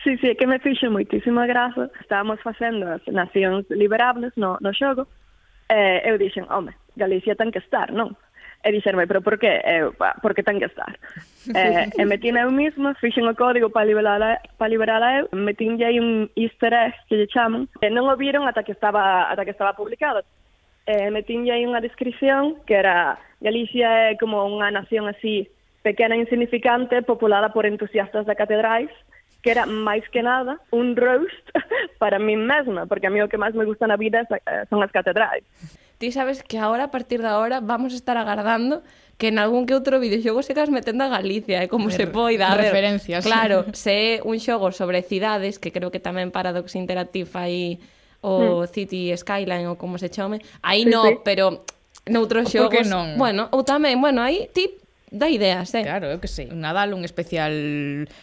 Sí, 0.06 0.18
sí, 0.22 0.30
é 0.30 0.36
que 0.36 0.45
me 0.45 0.62
fixo 0.62 0.86
moitísima 0.93 1.49
graza. 1.49 1.89
Estábamos 1.99 2.38
facendo 2.45 2.86
as 2.86 3.01
nacións 3.10 3.66
liberables 3.74 4.38
no, 4.38 4.53
no 4.62 4.70
xogo. 4.70 5.10
E 5.66 6.06
eu 6.06 6.22
dixen, 6.22 6.45
home, 6.45 6.78
Galicia 6.93 7.34
ten 7.34 7.49
que 7.49 7.58
estar, 7.58 7.89
non? 7.89 8.14
E 8.62 8.70
dixerme, 8.70 9.10
pero 9.10 9.26
por 9.26 9.41
que? 9.41 9.49
Eu, 9.66 9.97
pa, 9.97 10.14
porque 10.22 10.45
ten 10.45 10.62
que 10.62 10.70
estar. 10.70 10.93
e, 11.49 11.58
eh, 11.58 11.89
e 11.89 12.06
metín 12.06 12.38
eu 12.38 12.53
mismo, 12.53 12.93
fixen 13.01 13.26
o 13.26 13.34
código 13.34 13.74
para 13.74 13.89
liberar, 13.89 14.22
a, 14.22 14.38
para 14.62 14.70
liberar 14.70 15.01
a 15.01 15.26
eu, 15.26 15.26
metinlle 15.34 15.89
aí 15.89 15.97
un 15.97 16.30
easter 16.38 16.70
egg 16.70 16.93
que 17.10 17.18
lle 17.18 17.26
chaman, 17.26 17.66
e 17.82 17.89
non 17.89 18.06
o 18.06 18.14
viron 18.14 18.45
ata 18.45 18.62
que 18.62 18.78
estaba, 18.78 19.26
ata 19.34 19.41
que 19.41 19.58
estaba 19.58 19.74
publicado. 19.74 20.22
E 20.86 21.10
metinlle 21.10 21.49
aí 21.49 21.66
unha 21.66 21.82
descripción 21.82 22.62
que 22.70 22.78
era 22.78 23.18
Galicia 23.41 24.14
é 24.14 24.22
como 24.22 24.45
unha 24.45 24.70
nación 24.70 25.10
así 25.10 25.49
pequena 25.82 26.14
e 26.14 26.22
insignificante, 26.22 27.01
populada 27.01 27.49
por 27.49 27.66
entusiastas 27.66 28.30
de 28.30 28.38
catedrais, 28.38 28.93
que 29.46 29.54
era 29.54 29.70
máis 29.70 30.02
que 30.10 30.26
nada 30.26 30.58
un 30.74 30.98
roast 30.98 31.46
para 32.02 32.18
mí 32.18 32.34
mesma, 32.34 32.89
porque 32.89 33.06
a 33.06 33.14
mí 33.14 33.22
o 33.22 33.30
que 33.30 33.38
máis 33.38 33.54
me 33.54 33.62
gusta 33.62 33.86
na 33.86 33.93
vida 33.93 34.26
eh, 34.26 34.66
son 34.74 34.82
as 34.82 34.89
catedrais. 34.89 35.46
Ti 36.02 36.10
sabes 36.10 36.41
que 36.41 36.58
ahora, 36.58 36.89
a 36.89 36.91
partir 36.91 37.22
de 37.22 37.30
agora, 37.30 37.62
vamos 37.62 37.93
a 37.93 37.96
estar 38.02 38.18
agardando 38.18 38.82
que 39.22 39.30
en 39.30 39.38
algún 39.38 39.70
que 39.70 39.78
outro 39.78 40.02
videoxogo 40.02 40.41
se 40.41 40.58
cas 40.58 40.74
metendo 40.74 41.06
a 41.06 41.14
Galicia, 41.14 41.62
e 41.62 41.70
como 41.70 41.93
ver, 41.93 41.93
se 41.93 42.06
poida. 42.10 42.50
A 42.50 42.58
ver, 42.58 42.74
referencias. 42.74 43.22
Claro, 43.22 43.70
se 43.78 44.18
é 44.18 44.26
un 44.26 44.41
xogo 44.41 44.74
sobre 44.74 45.06
cidades, 45.06 45.62
que 45.62 45.70
creo 45.70 45.93
que 45.93 46.02
tamén 46.02 46.34
Paradox 46.34 46.74
Interactive 46.74 47.30
aí 47.38 47.78
o 48.26 48.66
mm. 48.66 48.74
City 48.74 49.14
Skyline 49.14 49.70
ou 49.70 49.78
como 49.78 50.02
se 50.02 50.10
chome, 50.10 50.41
aí 50.66 50.84
sí, 50.84 50.89
no, 50.89 51.06
sí. 51.06 51.22
pero 51.22 51.62
noutros 52.10 52.50
xogos... 52.50 52.89
non? 52.89 53.14
Bueno, 53.14 53.54
ou 53.54 53.62
tamén, 53.62 54.02
bueno, 54.02 54.26
aí 54.26 54.50
ti 54.50 54.74
da 55.16 55.30
ideas, 55.30 55.74
eh? 55.74 55.84
Claro, 55.84 56.11
eu 56.11 56.20
que 56.20 56.28
sei, 56.28 56.51
un 56.51 56.59
Nadal, 56.61 56.93
un 56.93 57.03
especial 57.03 57.51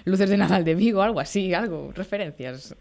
Luces 0.04 0.28
de 0.28 0.36
Nadal 0.36 0.64
de 0.64 0.74
Vigo, 0.76 1.00
algo 1.00 1.20
así, 1.20 1.52
algo, 1.54 1.92
referencias. 1.96 2.76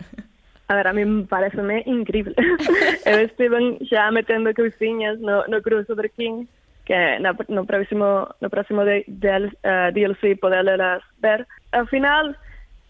A 0.67 0.75
ver, 0.75 0.87
a 0.87 0.93
mí 0.93 1.03
pareceme 1.27 1.83
increíble. 1.85 2.35
eu 3.05 3.19
estiven 3.19 3.79
xa 3.89 4.11
metendo 4.11 4.55
cousiñas 4.55 5.19
no, 5.19 5.43
no 5.47 5.59
cruzo 5.59 5.93
Over 5.93 6.11
King, 6.15 6.47
que 6.85 7.19
na, 7.19 7.35
no 7.47 7.65
próximo, 7.65 8.27
no 8.39 8.49
próximo 8.49 8.83
de, 8.85 9.03
de, 9.07 9.29
uh, 9.29 9.49
eh, 9.63 9.91
DLC 9.91 10.39
poderlas 10.39 11.03
ver. 11.19 11.47
Ao 11.71 11.87
final, 11.87 12.35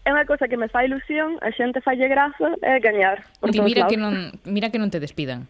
é 0.06 0.10
unha 0.10 0.26
cosa 0.26 0.50
que 0.50 0.58
me 0.58 0.66
fai 0.66 0.90
ilusión, 0.90 1.38
a 1.42 1.54
xente 1.54 1.78
falle 1.82 2.10
graza 2.10 2.58
é 2.62 2.82
gañar. 2.82 3.22
Por 3.38 3.54
mira, 3.54 3.86
lados. 3.86 3.90
que 3.90 3.98
non, 3.98 4.14
mira 4.46 4.70
que 4.70 4.78
non 4.82 4.90
te 4.90 4.98
despidan. 4.98 5.46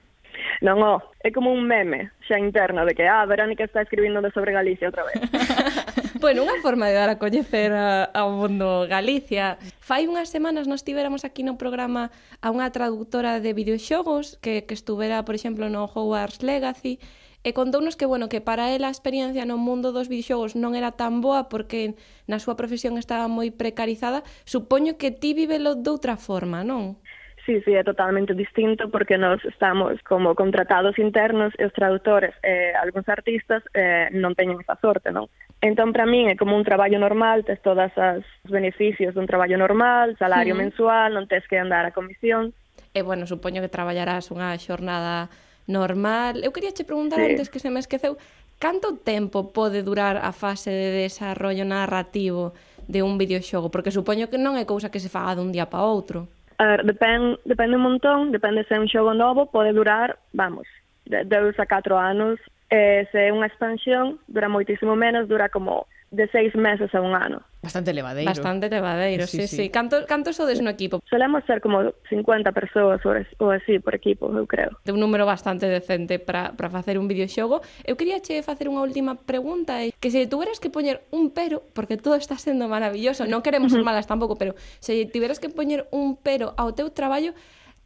Non, 0.61 0.83
oh, 0.85 1.01
é 1.25 1.33
como 1.33 1.49
un 1.55 1.65
meme 1.65 2.13
xa 2.29 2.37
interno 2.37 2.85
de 2.85 2.93
que, 2.93 3.09
ah, 3.09 3.25
Verónica 3.25 3.65
está 3.65 3.81
escribindo 3.81 4.21
de 4.21 4.31
sobre 4.35 4.53
Galicia 4.53 4.93
outra 4.93 5.09
vez. 5.09 5.17
bueno, 6.23 6.45
unha 6.45 6.61
forma 6.61 6.91
de 6.91 6.95
dar 6.99 7.09
a 7.09 7.17
coñecer 7.17 7.73
ao 7.73 8.29
mundo 8.35 8.85
Galicia. 8.91 9.57
Fai 9.81 10.05
unhas 10.05 10.29
semanas 10.29 10.69
nos 10.69 10.85
tiveramos 10.85 11.25
aquí 11.25 11.41
no 11.41 11.57
programa 11.57 12.13
a 12.45 12.53
unha 12.53 12.69
traductora 12.69 13.41
de 13.41 13.57
videoxogos 13.57 14.37
que, 14.45 14.69
que 14.69 14.77
estuvera, 14.77 15.25
por 15.25 15.33
exemplo, 15.33 15.73
no 15.73 15.89
Hogwarts 15.89 16.45
Legacy 16.45 17.01
e 17.43 17.51
contounos 17.51 17.99
que, 17.99 18.07
bueno, 18.07 18.31
que 18.31 18.39
para 18.39 18.71
ela 18.71 18.87
a 18.87 18.95
experiencia 18.95 19.43
no 19.43 19.59
mundo 19.59 19.91
dos 19.91 20.07
videoxogos 20.07 20.55
non 20.55 20.79
era 20.79 20.95
tan 20.95 21.19
boa 21.19 21.51
porque 21.51 21.99
na 22.31 22.39
súa 22.39 22.55
profesión 22.55 22.95
estaba 22.95 23.27
moi 23.27 23.51
precarizada. 23.51 24.23
Supoño 24.47 24.95
que 24.95 25.11
ti 25.11 25.35
vivelo 25.35 25.75
doutra 25.75 26.15
forma, 26.15 26.63
non? 26.63 27.03
Sí, 27.45 27.61
sí, 27.67 27.75
é 27.75 27.83
totalmente 27.83 28.35
distinto 28.35 28.89
porque 28.89 29.19
nós 29.19 29.43
estamos 29.45 29.99
como 30.07 30.35
contratados 30.39 30.95
internos 30.99 31.51
e 31.59 31.67
os 31.67 31.75
traductores 31.75 32.31
e 32.39 32.71
eh, 32.71 32.73
algúns 32.79 33.11
artistas 33.11 33.67
eh, 33.75 34.07
non 34.15 34.39
teñen 34.39 34.63
esa 34.63 34.79
sorte, 34.79 35.11
non? 35.11 35.27
Entón, 35.59 35.91
para 35.91 36.07
min, 36.07 36.31
é 36.31 36.39
como 36.39 36.55
un 36.55 36.63
traballo 36.63 37.03
normal, 37.03 37.43
tes 37.43 37.59
todas 37.59 37.91
as 37.99 38.23
beneficios 38.47 39.19
dun 39.19 39.27
traballo 39.27 39.59
normal, 39.59 40.15
salario 40.23 40.55
mm. 40.55 40.61
mensual, 40.63 41.11
non 41.19 41.27
tes 41.27 41.43
que 41.51 41.59
andar 41.59 41.83
a 41.83 41.91
comisión. 41.91 42.55
E, 42.95 43.03
bueno, 43.03 43.27
supoño 43.27 43.59
que 43.59 43.71
traballarás 43.71 44.31
unha 44.31 44.55
xornada 44.63 45.27
normal. 45.67 46.47
Eu 46.47 46.55
quería 46.55 46.71
che 46.71 46.87
preguntar 46.87 47.19
sí. 47.19 47.35
antes 47.35 47.51
que 47.51 47.59
se 47.59 47.75
me 47.75 47.83
esqueceu, 47.83 48.15
canto 48.63 49.03
tempo 49.03 49.51
pode 49.51 49.83
durar 49.83 50.15
a 50.23 50.31
fase 50.31 50.71
de 50.71 51.11
desarrollo 51.11 51.67
narrativo 51.67 52.55
de 52.87 53.03
un 53.03 53.19
videoxogo? 53.19 53.71
Porque 53.75 53.91
supoño 53.91 54.31
que 54.31 54.39
non 54.39 54.55
é 54.55 54.63
cousa 54.63 54.95
que 54.95 55.03
se 55.03 55.11
faga 55.11 55.35
dun 55.35 55.51
día 55.51 55.67
para 55.67 55.83
outro 55.87 56.31
a 56.63 56.67
ver, 56.67 56.85
depende, 56.85 57.39
depende 57.45 57.77
un 57.77 57.83
montón, 57.83 58.31
depende 58.31 58.65
se 58.65 58.75
é 58.75 58.79
un 58.79 58.87
xogo 58.87 59.15
novo, 59.15 59.51
pode 59.51 59.75
durar, 59.75 60.19
vamos, 60.33 60.67
de 61.05 61.25
2 61.27 61.59
a 61.59 61.67
4 61.67 61.99
anos, 61.99 62.39
e 62.71 63.05
se 63.11 63.29
é 63.29 63.35
unha 63.35 63.51
expansión, 63.51 64.23
dura 64.31 64.47
moitísimo 64.47 64.95
menos, 64.95 65.27
dura 65.27 65.51
como 65.51 65.91
de 66.13 66.29
seis 66.29 66.55
meses 66.55 66.95
a 66.95 67.01
un 67.01 67.15
ano. 67.15 67.41
Bastante 67.63 67.95
levadeiro. 67.95 68.29
Bastante 68.29 68.69
levadeiro, 68.69 69.27
sí, 69.27 69.43
sí. 69.43 69.49
sí. 69.49 69.57
sí. 69.57 69.71
Canto, 69.71 70.05
canto 70.07 70.33
sodes 70.33 70.61
no 70.61 70.69
equipo? 70.69 71.01
Solemos 71.09 71.43
ser 71.47 71.61
como 71.61 71.95
50 72.11 72.53
persoas 72.53 73.01
ou 73.41 73.51
así 73.51 73.81
por 73.81 73.97
equipo, 73.97 74.29
eu 74.29 74.45
creo. 74.47 74.77
De 74.85 74.93
un 74.93 75.01
número 75.01 75.25
bastante 75.25 75.67
decente 75.67 76.21
para 76.21 76.53
facer 76.69 77.01
un 77.01 77.09
videoxogo. 77.09 77.65
Eu 77.89 77.97
quería 77.97 78.21
che 78.21 78.45
facer 78.45 78.69
unha 78.69 78.85
última 78.85 79.17
pregunta, 79.17 79.81
eh? 79.81 79.97
que 79.97 80.13
se 80.13 80.29
tuveras 80.29 80.61
que 80.61 80.69
poñer 80.69 81.01
un 81.11 81.33
pero, 81.33 81.65
porque 81.73 81.97
todo 81.97 82.21
está 82.21 82.37
sendo 82.37 82.69
maravilloso, 82.69 83.25
non 83.25 83.41
queremos 83.41 83.73
ser 83.73 83.81
malas 83.81 84.05
tampouco, 84.05 84.37
pero 84.37 84.53
se 84.85 85.09
tiveras 85.09 85.41
que 85.41 85.49
poñer 85.49 85.89
un 85.97 86.21
pero 86.21 86.53
ao 86.61 86.77
teu 86.77 86.93
traballo, 86.93 87.33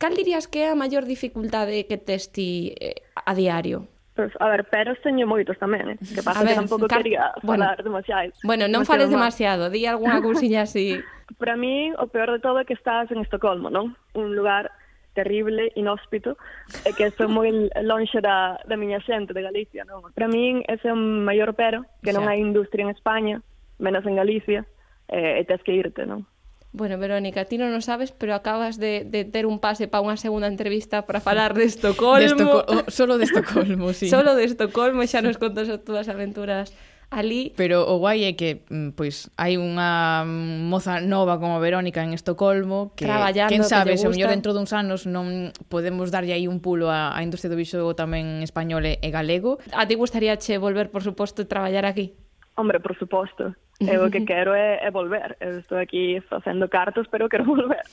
cal 0.02 0.18
dirías 0.18 0.50
que 0.50 0.66
é 0.66 0.74
a 0.74 0.76
maior 0.76 1.06
dificultade 1.06 1.86
que 1.86 1.96
tes 1.96 2.34
ti 2.34 2.74
eh, 2.82 3.06
a 3.14 3.32
diario? 3.38 3.86
Pues, 4.16 4.32
a 4.40 4.48
ver, 4.48 4.64
pero 4.64 4.96
teño 5.04 5.28
moitos 5.28 5.60
tamén, 5.60 5.92
eh? 5.92 5.96
que 6.00 6.24
pasa 6.24 6.40
a 6.40 6.48
ver, 6.48 6.56
que 6.56 6.64
tampouco 6.64 6.88
ca... 6.88 7.04
quería 7.04 7.36
falar 7.44 7.76
demasiado. 7.84 8.32
Bueno, 8.40 8.64
non 8.64 8.88
fales 8.88 9.12
demasiado, 9.12 9.68
di 9.68 9.84
algunha 9.84 10.24
cousiña 10.24 10.64
así. 10.64 10.96
Para 11.36 11.52
mí, 11.52 11.92
o 12.00 12.08
peor 12.08 12.32
de 12.32 12.40
todo 12.40 12.56
é 12.56 12.64
que 12.64 12.72
estás 12.72 13.12
en 13.12 13.20
Estocolmo, 13.20 13.68
non? 13.68 13.92
Un 14.16 14.32
lugar 14.32 14.72
terrible, 15.12 15.68
inhóspito, 15.76 16.40
e 16.88 16.96
que 16.96 17.12
estou 17.12 17.28
moi 17.28 17.52
lonxe 17.84 18.24
da, 18.24 18.56
da 18.64 18.80
miña 18.80 19.04
xente 19.04 19.36
de 19.36 19.44
Galicia, 19.44 19.84
non? 19.84 20.08
Para 20.16 20.32
min 20.32 20.64
ese 20.64 20.88
é 20.88 20.92
o 20.92 20.96
maior 20.96 21.52
pero, 21.52 21.84
que 22.00 22.16
non 22.16 22.24
hai 22.24 22.40
industria 22.40 22.88
en 22.88 22.96
España, 22.96 23.44
menos 23.76 24.08
en 24.08 24.16
Galicia, 24.16 24.64
eh, 25.12 25.44
e, 25.44 25.44
e 25.44 25.48
tes 25.48 25.60
que 25.60 25.76
irte, 25.76 26.08
non? 26.08 26.24
Bueno, 26.72 26.98
Verónica, 26.98 27.46
ti 27.48 27.56
non 27.56 27.72
o 27.72 27.80
sabes, 27.80 28.12
pero 28.12 28.36
acabas 28.36 28.76
de, 28.76 29.08
de 29.08 29.24
ter 29.24 29.48
un 29.48 29.62
pase 29.62 29.88
para 29.88 30.04
unha 30.04 30.20
segunda 30.20 30.50
entrevista 30.50 31.08
para 31.08 31.24
falar 31.24 31.56
de 31.56 31.64
Estocolmo. 31.64 32.20
De 32.20 32.28
Estoco 32.28 32.58
oh, 32.68 32.84
solo 32.92 33.16
de 33.16 33.24
Estocolmo, 33.24 33.96
sí. 33.96 34.10
Solo 34.12 34.36
de 34.36 34.44
Estocolmo, 34.44 35.00
xa 35.08 35.24
nos 35.24 35.40
contas 35.40 35.72
as 35.72 35.80
túas 35.80 36.10
aventuras 36.12 36.76
ali. 37.10 37.54
Pero 37.56 37.86
o 37.86 37.98
guai 37.98 38.28
é 38.28 38.32
que 38.34 38.66
mm, 38.68 38.98
pois 38.98 39.30
hai 39.38 39.56
unha 39.56 40.26
moza 40.68 41.00
nova 41.00 41.38
como 41.38 41.62
Verónica 41.62 42.02
en 42.02 42.12
Estocolmo 42.12 42.92
que 42.98 43.06
quen 43.06 43.64
sabe, 43.64 43.94
que 43.94 43.98
se 43.98 44.08
o 44.08 44.12
mellor 44.12 44.30
dentro 44.34 44.52
duns 44.52 44.74
anos 44.74 45.06
non 45.06 45.54
podemos 45.70 46.10
darlle 46.10 46.34
aí 46.34 46.50
un 46.50 46.58
pulo 46.58 46.90
á, 46.90 47.14
á 47.14 47.22
industria 47.22 47.48
do 47.48 47.58
videojogo 47.58 47.94
tamén 47.94 48.42
español 48.42 48.84
e 48.84 49.08
galego. 49.08 49.62
A 49.72 49.86
ti 49.86 49.94
gustaría 49.94 50.34
che 50.36 50.58
volver, 50.58 50.90
por 50.90 51.06
suposto, 51.06 51.46
traballar 51.46 51.86
aquí? 51.86 52.25
Hombre, 52.56 52.80
por 52.80 52.96
suposto. 52.96 53.54
Eu 53.80 54.00
o 54.08 54.10
que 54.10 54.24
quero 54.24 54.54
é, 54.54 54.80
é 54.80 54.90
volver. 54.90 55.36
Eu 55.40 55.58
estou 55.58 55.76
aquí 55.76 56.20
facendo 56.28 56.68
cartos, 56.68 57.06
pero 57.08 57.28
quero 57.28 57.44
volver. 57.52 57.84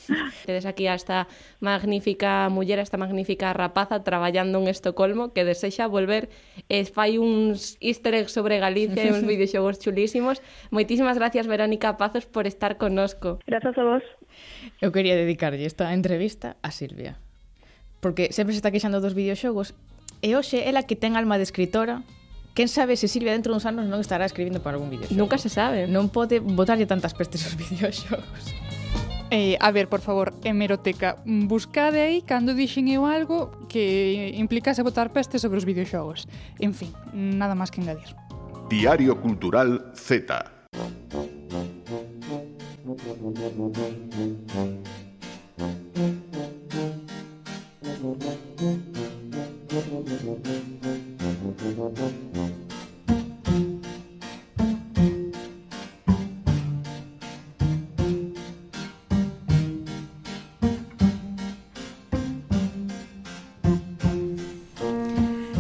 Tedes 0.46 0.66
aquí 0.66 0.88
a 0.88 0.96
esta 0.96 1.28
magnífica 1.60 2.48
muller, 2.50 2.80
esta 2.80 2.98
magnífica 2.98 3.52
rapaza 3.52 4.04
traballando 4.04 4.60
en 4.60 4.68
Estocolmo 4.72 5.34
que 5.36 5.44
desexa 5.44 5.88
volver. 5.88 6.32
Eh, 6.72 6.80
e 6.80 6.86
fai 6.88 7.20
uns 7.20 7.76
easter 7.84 8.16
eggs 8.16 8.32
sobre 8.32 8.60
Galicia 8.60 9.04
e 9.04 9.12
uns 9.12 9.28
videoxogos 9.28 9.84
chulísimos. 9.84 10.40
Moitísimas 10.72 11.20
gracias, 11.20 11.46
Verónica 11.48 12.00
Pazos, 12.00 12.26
por 12.26 12.48
estar 12.48 12.80
conosco. 12.80 13.44
Grazas 13.46 13.76
a 13.76 13.84
vos. 13.84 14.04
Eu 14.80 14.96
quería 14.96 15.20
dedicarlle 15.20 15.68
esta 15.68 15.92
entrevista 15.92 16.56
a 16.64 16.72
Silvia. 16.72 17.20
Porque 18.00 18.32
sempre 18.32 18.56
se 18.56 18.64
está 18.64 18.72
queixando 18.72 19.04
dos 19.04 19.12
videoxogos 19.12 19.76
e 20.24 20.40
hoxe 20.40 20.64
ela 20.64 20.88
que 20.88 20.96
ten 20.96 21.20
alma 21.20 21.36
de 21.36 21.44
escritora 21.44 22.08
Quen 22.54 22.68
sabe 22.68 22.98
se 22.98 23.08
Silvia 23.08 23.32
dentro 23.32 23.54
uns 23.54 23.66
anos 23.66 23.90
non 23.90 23.98
estará 23.98 24.30
escribindo 24.30 24.62
para 24.62 24.78
algún 24.78 24.94
videoxogo. 24.94 25.18
Nunca 25.18 25.42
se 25.42 25.50
sabe. 25.50 25.90
Non 25.90 26.14
pode 26.14 26.38
botarlle 26.38 26.86
tantas 26.86 27.18
pestes 27.18 27.42
aos 27.50 27.58
videoxogos. 27.62 28.54
Eh, 29.34 29.58
a 29.58 29.74
ver, 29.74 29.90
por 29.90 30.06
favor, 30.06 30.38
hemeroteca, 30.46 31.18
buscade 31.26 31.98
aí 31.98 32.22
cando 32.22 32.54
dixen 32.54 32.94
eu 32.94 33.10
algo 33.10 33.50
que 33.66 34.38
implicase 34.38 34.86
botar 34.86 35.10
peste 35.10 35.42
sobre 35.42 35.58
os 35.58 35.66
videoxogos. 35.66 36.30
En 36.62 36.78
fin, 36.78 36.94
nada 37.10 37.58
máis 37.58 37.74
que 37.74 37.82
engadir. 37.82 38.14
Diario 38.70 39.18
Cultural 39.18 39.90
Z. 39.98 40.30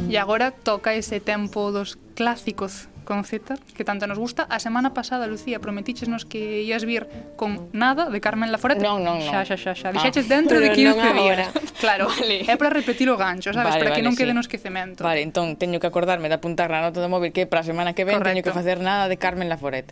E 0.09 0.17
agora 0.17 0.51
toca 0.51 0.93
ese 0.93 1.19
tempo 1.19 1.71
dos 1.71 1.97
clásicos 2.15 2.87
con 3.03 3.23
Z, 3.23 3.55
que 3.75 3.83
tanto 3.83 4.07
nos 4.07 4.17
gusta. 4.17 4.47
A 4.49 4.59
semana 4.59 4.93
pasada, 4.93 5.27
Lucía, 5.27 5.59
prometichesnos 5.59 6.25
que 6.25 6.63
ias 6.63 6.83
vir 6.87 7.07
con 7.35 7.69
nada 7.71 8.09
de 8.09 8.19
Carmen 8.19 8.51
Laforet. 8.51 8.79
Non, 8.79 9.03
non, 9.03 9.19
non. 9.19 9.29
Xa, 9.29 9.43
xa, 9.43 9.57
xa, 9.59 9.73
xa. 9.75 9.89
Dixaches 9.91 10.25
ah, 10.27 10.33
dentro 10.35 10.57
de 10.59 10.71
15 10.71 11.13
días. 11.13 11.51
Claro, 11.83 12.07
vale. 12.07 12.47
é 12.47 12.55
para 12.55 12.71
repetir 12.71 13.11
o 13.11 13.19
gancho, 13.19 13.51
sabes? 13.51 13.75
Vale, 13.75 13.83
para 13.83 13.91
vale, 13.91 13.99
que 13.99 14.05
non 14.07 14.15
sí. 14.15 14.23
no 14.23 14.39
esquecemento. 14.39 15.03
Vale, 15.03 15.19
entón, 15.19 15.59
teño 15.59 15.83
que 15.83 15.87
acordarme 15.87 16.31
de 16.31 16.39
apuntar 16.39 16.71
na 16.71 16.79
nota 16.79 17.03
do 17.03 17.11
móvil 17.11 17.35
que 17.35 17.43
para 17.43 17.61
a 17.61 17.67
semana 17.67 17.91
que 17.91 18.07
ven 18.07 18.23
Correcto. 18.23 18.39
teño 18.39 18.41
que 18.41 18.55
facer 18.55 18.79
nada 18.79 19.11
de 19.11 19.19
Carmen 19.19 19.51
Laforet 19.51 19.91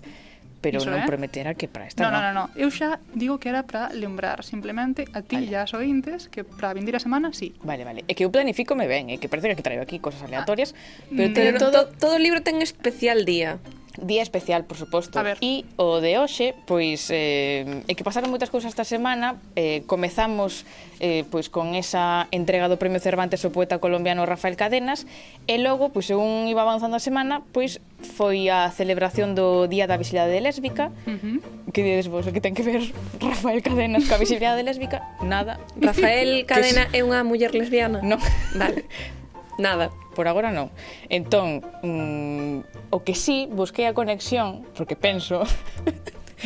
pero 0.62 0.78
Iso, 0.78 0.94
non 0.94 1.02
eh? 1.02 1.10
prometera 1.10 1.58
que 1.58 1.66
para 1.66 1.90
esta 1.90 2.06
no, 2.06 2.14
no, 2.14 2.22
no, 2.22 2.32
no, 2.32 2.44
eu 2.54 2.70
xa 2.70 3.02
digo 3.18 3.42
que 3.42 3.50
era 3.50 3.66
para 3.66 3.90
lembrar 3.92 4.46
simplemente 4.46 5.10
a 5.12 5.26
ti 5.26 5.42
vale. 5.42 5.50
e 5.50 5.58
as 5.58 5.74
ointes 5.74 6.30
que 6.30 6.46
para 6.46 6.78
vindir 6.78 6.94
a 6.96 7.02
semana 7.02 7.34
sí. 7.34 7.58
Vale, 7.66 7.84
vale. 7.84 8.06
É 8.06 8.14
que 8.14 8.24
eu 8.24 8.30
planifico 8.30 8.78
me 8.78 8.86
ben, 8.86 9.10
é 9.10 9.18
que 9.18 9.28
parece 9.28 9.52
que 9.58 9.66
traigo 9.66 9.82
aquí 9.82 9.98
cosas 9.98 10.22
aleatorias, 10.22 10.78
ah, 10.78 11.18
pero, 11.18 11.34
pero 11.34 11.58
todo, 11.58 11.90
todo, 11.90 11.98
todo 11.98 12.16
libro 12.22 12.46
ten 12.46 12.62
especial 12.62 13.26
día. 13.26 13.58
Día 14.00 14.22
especial, 14.24 14.64
por 14.64 14.78
suposto. 14.78 15.20
A 15.20 15.24
ver. 15.24 15.38
E 15.44 15.68
o 15.76 16.00
de 16.00 16.16
hoxe, 16.16 16.56
pois, 16.64 17.12
eh, 17.12 17.84
é 17.88 17.92
que 17.92 18.08
pasaron 18.08 18.32
moitas 18.32 18.48
cousas 18.48 18.72
esta 18.72 18.88
semana. 18.88 19.36
Eh, 19.60 19.84
comezamos 19.84 20.64
eh, 21.04 21.28
pois, 21.28 21.52
con 21.52 21.76
esa 21.76 22.32
entrega 22.32 22.72
do 22.72 22.80
Premio 22.80 23.04
Cervantes 23.04 23.44
ao 23.44 23.52
poeta 23.52 23.84
colombiano 23.84 24.24
Rafael 24.24 24.56
Cadenas. 24.56 25.04
E 25.44 25.60
logo, 25.60 25.92
pois, 25.92 26.08
según 26.08 26.48
iba 26.48 26.64
avanzando 26.64 26.96
a 26.96 27.04
semana, 27.04 27.44
pois, 27.52 27.84
foi 28.00 28.48
a 28.48 28.72
celebración 28.72 29.36
do 29.36 29.68
Día 29.68 29.92
da 29.92 30.00
Visibilidade 30.00 30.40
Lésbica. 30.40 30.96
Uh 31.04 31.20
-huh. 31.20 31.38
Que 31.76 31.84
dides 31.84 32.08
vos, 32.08 32.24
o 32.28 32.32
que 32.32 32.40
ten 32.40 32.56
que 32.56 32.64
ver 32.64 32.96
Rafael 33.20 33.60
Cadenas 33.60 34.08
coa 34.08 34.20
visibilidade 34.20 34.64
lésbica? 34.64 35.04
Nada. 35.20 35.60
Rafael 35.76 36.44
Cadena 36.50 36.88
é 36.96 37.04
unha 37.04 37.28
muller 37.28 37.52
lesbiana? 37.52 38.00
Non. 38.00 38.24
Vale. 38.56 38.88
Nada. 39.60 39.92
Por 40.16 40.28
agora 40.28 40.52
non. 40.52 40.68
Entón, 41.08 41.64
mm, 41.84 42.71
O 42.92 43.04
que 43.08 43.16
sí, 43.16 43.48
busquei 43.50 43.88
a 43.88 43.96
conexión, 43.96 44.68
porque 44.76 45.00
penso, 45.00 45.48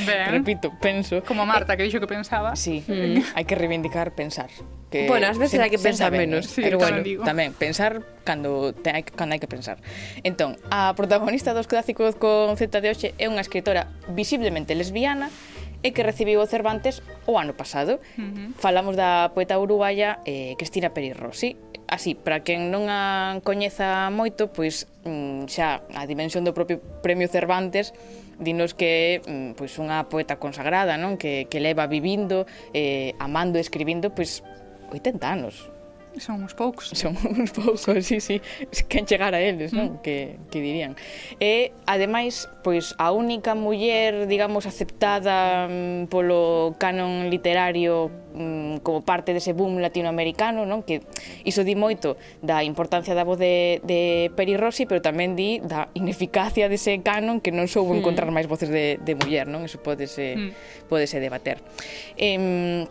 Ben. 0.05 0.31
Repito, 0.31 0.71
penso. 0.81 1.23
Como 1.23 1.45
Marta, 1.45 1.77
que 1.77 1.83
dixo 1.83 1.99
que 1.99 2.07
pensaba. 2.07 2.55
Sí, 2.55 2.83
mm. 2.83 3.35
hai 3.35 3.45
que 3.47 3.55
reivindicar 3.55 4.11
pensar. 4.11 4.51
Que 4.91 5.07
bueno, 5.07 5.27
ás 5.27 5.39
veces 5.39 5.59
hai 5.59 5.71
que 5.71 5.79
pensar 5.79 6.11
menos, 6.11 6.45
eh? 6.45 6.51
sí, 6.51 6.61
pero 6.63 6.77
bueno, 6.77 6.99
digo. 6.99 7.23
tamén 7.23 7.55
pensar 7.55 8.03
cando 8.27 8.75
te, 8.75 8.91
cando 9.15 9.31
hai 9.35 9.41
que 9.41 9.47
pensar. 9.47 9.79
Entón, 10.27 10.59
a 10.67 10.91
protagonista 10.99 11.55
dos 11.55 11.67
clásicos 11.71 12.19
con 12.19 12.55
Z 12.59 12.83
de 12.83 12.91
hoxe 12.91 13.07
é 13.15 13.25
unha 13.31 13.39
escritora 13.39 13.87
visiblemente 14.11 14.75
lesbiana 14.75 15.31
e 15.79 15.93
que 15.93 16.03
recibiu 16.03 16.43
o 16.43 16.47
Cervantes 16.49 16.99
o 17.23 17.39
ano 17.39 17.55
pasado. 17.55 18.03
Uh 18.19 18.23
-huh. 18.23 18.47
Falamos 18.59 18.99
da 18.99 19.31
poeta 19.31 19.55
uruguaya 19.55 20.19
eh, 20.27 20.59
Cristina 20.59 20.91
Perirrosi, 20.91 21.55
Así, 21.87 22.17
para 22.17 22.41
quen 22.41 22.73
non 22.73 22.89
a 22.89 23.37
coñeza 23.45 24.09
moito, 24.09 24.49
pois 24.49 24.89
mm, 25.05 25.45
xa 25.45 25.85
a 25.93 26.03
dimensión 26.09 26.41
do 26.41 26.55
propio 26.55 26.81
Premio 27.05 27.29
Cervantes 27.29 27.93
dinos 28.41 28.73
que 28.73 28.89
é 28.89 29.09
mm, 29.21 29.49
pois 29.55 29.77
unha 29.77 30.09
poeta 30.09 30.41
consagrada, 30.41 30.97
non? 30.97 31.15
Que 31.15 31.45
que 31.45 31.61
leva 31.61 31.85
vivindo, 31.85 32.49
eh, 32.73 33.13
amando 33.21 33.55
e 33.57 33.63
escribindo 33.63 34.11
pois 34.11 34.41
80 34.91 35.21
anos, 35.23 35.69
Son 36.19 36.41
uns 36.41 36.53
poucos. 36.53 36.89
Son 36.93 37.15
uns 37.39 37.51
poucos, 37.51 38.05
sí, 38.05 38.19
sí. 38.19 38.41
Quen 38.87 39.05
chegar 39.05 39.35
a 39.35 39.41
eles, 39.41 39.73
mm. 39.73 39.75
non? 39.75 39.99
Que, 39.99 40.39
que 40.47 40.59
dirían. 40.63 40.95
E, 41.39 41.75
ademais, 41.85 42.47
pois 42.63 42.95
a 42.97 43.11
única 43.11 43.55
muller, 43.55 44.27
digamos, 44.27 44.65
aceptada 44.65 45.67
mm, 45.67 46.07
polo 46.07 46.75
canon 46.79 47.27
literario 47.27 48.07
mm, 48.31 48.79
como 48.79 49.03
parte 49.03 49.35
dese 49.35 49.51
boom 49.51 49.83
latinoamericano, 49.83 50.63
non? 50.63 50.87
Que 50.87 51.03
iso 51.43 51.67
di 51.67 51.75
moito 51.75 52.15
da 52.39 52.63
importancia 52.63 53.11
da 53.11 53.27
voz 53.27 53.35
de, 53.35 53.83
de 53.83 54.31
Peri 54.39 54.55
Rossi, 54.55 54.87
pero 54.87 55.03
tamén 55.03 55.35
di 55.35 55.59
da 55.59 55.91
ineficacia 55.99 56.71
dese 56.71 56.95
canon 57.03 57.43
que 57.43 57.51
non 57.51 57.67
soubo 57.67 57.91
mm. 57.91 57.99
encontrar 57.99 58.31
máis 58.31 58.47
voces 58.47 58.71
de, 58.71 58.97
de 59.03 59.13
muller, 59.19 59.51
non? 59.51 59.67
Iso 59.67 59.83
podese, 59.83 60.39
mm. 60.39 60.87
podese 60.87 61.19
debater. 61.19 61.59
Eh, 62.15 62.87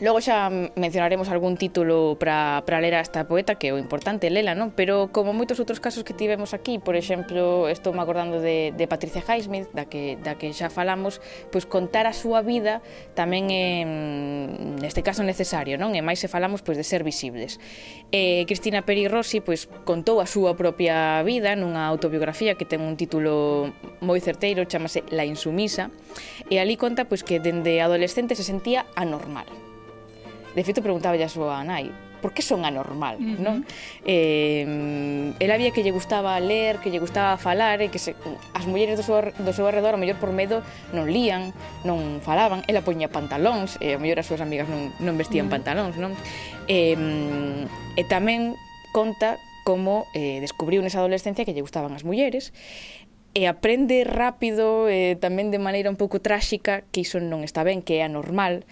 Logo 0.00 0.18
xa 0.18 0.50
mencionaremos 0.50 1.30
algún 1.30 1.54
título 1.54 2.18
para 2.18 2.82
ler 2.82 2.98
a 2.98 3.00
esta 3.00 3.30
poeta 3.30 3.54
que 3.54 3.70
é 3.70 3.72
o 3.72 3.78
importante 3.78 4.26
lela, 4.26 4.50
non? 4.58 4.74
Pero 4.74 5.14
como 5.14 5.30
moitos 5.30 5.62
outros 5.62 5.78
casos 5.78 6.02
que 6.02 6.10
tivemos 6.10 6.50
aquí, 6.50 6.82
por 6.82 6.98
exemplo, 6.98 7.70
estou 7.70 7.94
me 7.94 8.02
acordando 8.02 8.42
de, 8.42 8.74
de 8.74 8.90
Patricia 8.90 9.22
Highsmith, 9.22 9.70
da 9.70 9.86
que, 9.86 10.18
da 10.18 10.34
que 10.34 10.50
xa 10.50 10.66
falamos, 10.66 11.22
pois 11.54 11.62
contar 11.62 12.10
a 12.10 12.14
súa 12.14 12.42
vida 12.42 12.82
tamén 13.14 13.54
é 13.54 13.86
mm, 13.86 14.82
neste 14.82 15.06
caso 15.06 15.22
necesario, 15.22 15.78
non? 15.78 15.94
E 15.94 16.02
máis 16.02 16.18
se 16.18 16.26
falamos 16.26 16.66
pois 16.66 16.74
de 16.74 16.82
ser 16.82 17.06
visibles. 17.06 17.62
Eh, 18.10 18.42
Cristina 18.50 18.82
Peri 18.82 19.06
Rossi 19.06 19.38
pois 19.38 19.70
contou 19.86 20.18
a 20.18 20.26
súa 20.26 20.58
propia 20.58 21.22
vida 21.22 21.54
nunha 21.54 21.86
autobiografía 21.86 22.58
que 22.58 22.66
ten 22.66 22.82
un 22.82 22.98
título 22.98 23.70
moi 24.02 24.18
certeiro, 24.18 24.66
chamase 24.66 25.06
La 25.14 25.22
insumisa, 25.22 25.94
e 26.50 26.58
ali 26.58 26.74
conta 26.74 27.06
pois 27.06 27.22
que 27.22 27.38
dende 27.38 27.78
adolescente 27.78 28.34
se 28.34 28.42
sentía 28.42 28.90
anormal 28.98 29.46
De 30.54 30.62
feito, 30.62 30.82
preguntaba 30.82 31.18
a 31.18 31.28
súa 31.28 31.62
nai, 31.66 31.90
por 32.24 32.32
que 32.32 32.40
son 32.40 32.64
anormal, 32.64 33.20
uh 33.20 33.36
-huh. 33.36 33.36
non? 33.36 33.56
Eh, 34.08 34.64
ela 35.44 35.54
había 35.60 35.76
que 35.76 35.84
lle 35.84 35.92
gustaba 35.92 36.40
ler, 36.40 36.80
que 36.80 36.88
lle 36.88 36.96
gustaba 36.96 37.36
falar, 37.36 37.84
e 37.84 37.92
que 37.92 38.00
se, 38.00 38.16
as 38.56 38.64
mulleres 38.64 38.96
do 38.96 39.04
seu, 39.04 39.20
do 39.36 39.52
seu 39.52 39.68
arredor, 39.68 39.92
a 39.92 40.00
mellor 40.00 40.16
por 40.16 40.32
medo, 40.32 40.64
non 40.96 41.04
lían, 41.04 41.52
non 41.84 42.24
falaban, 42.24 42.64
ela 42.64 42.80
poñía 42.80 43.12
pantalóns, 43.12 43.76
e 43.76 43.92
a 43.92 44.00
mellor 44.00 44.24
as 44.24 44.26
súas 44.30 44.40
amigas 44.40 44.64
non, 44.72 44.88
non 45.04 45.20
vestían 45.20 45.46
uh 45.46 45.52
-huh. 45.52 45.54
pantalóns, 45.60 45.94
non? 46.00 46.16
Eh, 46.64 46.96
e 48.00 48.02
tamén 48.08 48.56
conta 48.96 49.36
como 49.68 50.08
eh, 50.16 50.40
descubriu 50.40 50.80
nesa 50.80 51.04
adolescencia 51.04 51.44
que 51.44 51.52
lle 51.52 51.60
gustaban 51.60 51.92
as 51.92 52.08
mulleres, 52.08 52.56
e 53.34 53.50
aprende 53.50 54.00
rápido, 54.06 54.88
eh, 54.88 55.18
tamén 55.20 55.52
de 55.52 55.58
maneira 55.60 55.90
un 55.92 56.00
pouco 56.00 56.24
tráxica, 56.24 56.88
que 56.88 57.02
iso 57.02 57.20
non 57.20 57.44
está 57.44 57.66
ben, 57.66 57.82
que 57.84 58.00
é 58.00 58.06
anormal, 58.06 58.64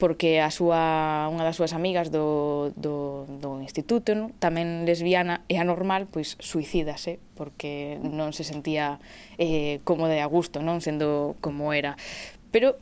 porque 0.00 0.40
a 0.40 0.48
súa, 0.48 1.28
unha 1.28 1.44
das 1.44 1.60
súas 1.60 1.76
amigas 1.76 2.08
do, 2.08 2.72
do, 2.74 3.28
do 3.28 3.60
instituto, 3.60 4.16
non? 4.16 4.32
tamén 4.40 4.88
lesbiana 4.88 5.44
e 5.52 5.60
anormal, 5.60 6.08
pois 6.08 6.40
suicídase, 6.40 7.20
porque 7.36 8.00
non 8.00 8.32
se 8.32 8.42
sentía 8.42 8.98
eh, 9.36 9.84
cómoda 9.84 10.16
e 10.16 10.24
a 10.24 10.26
gusto, 10.26 10.64
non 10.64 10.80
sendo 10.80 11.36
como 11.44 11.76
era. 11.76 12.00
Pero 12.48 12.80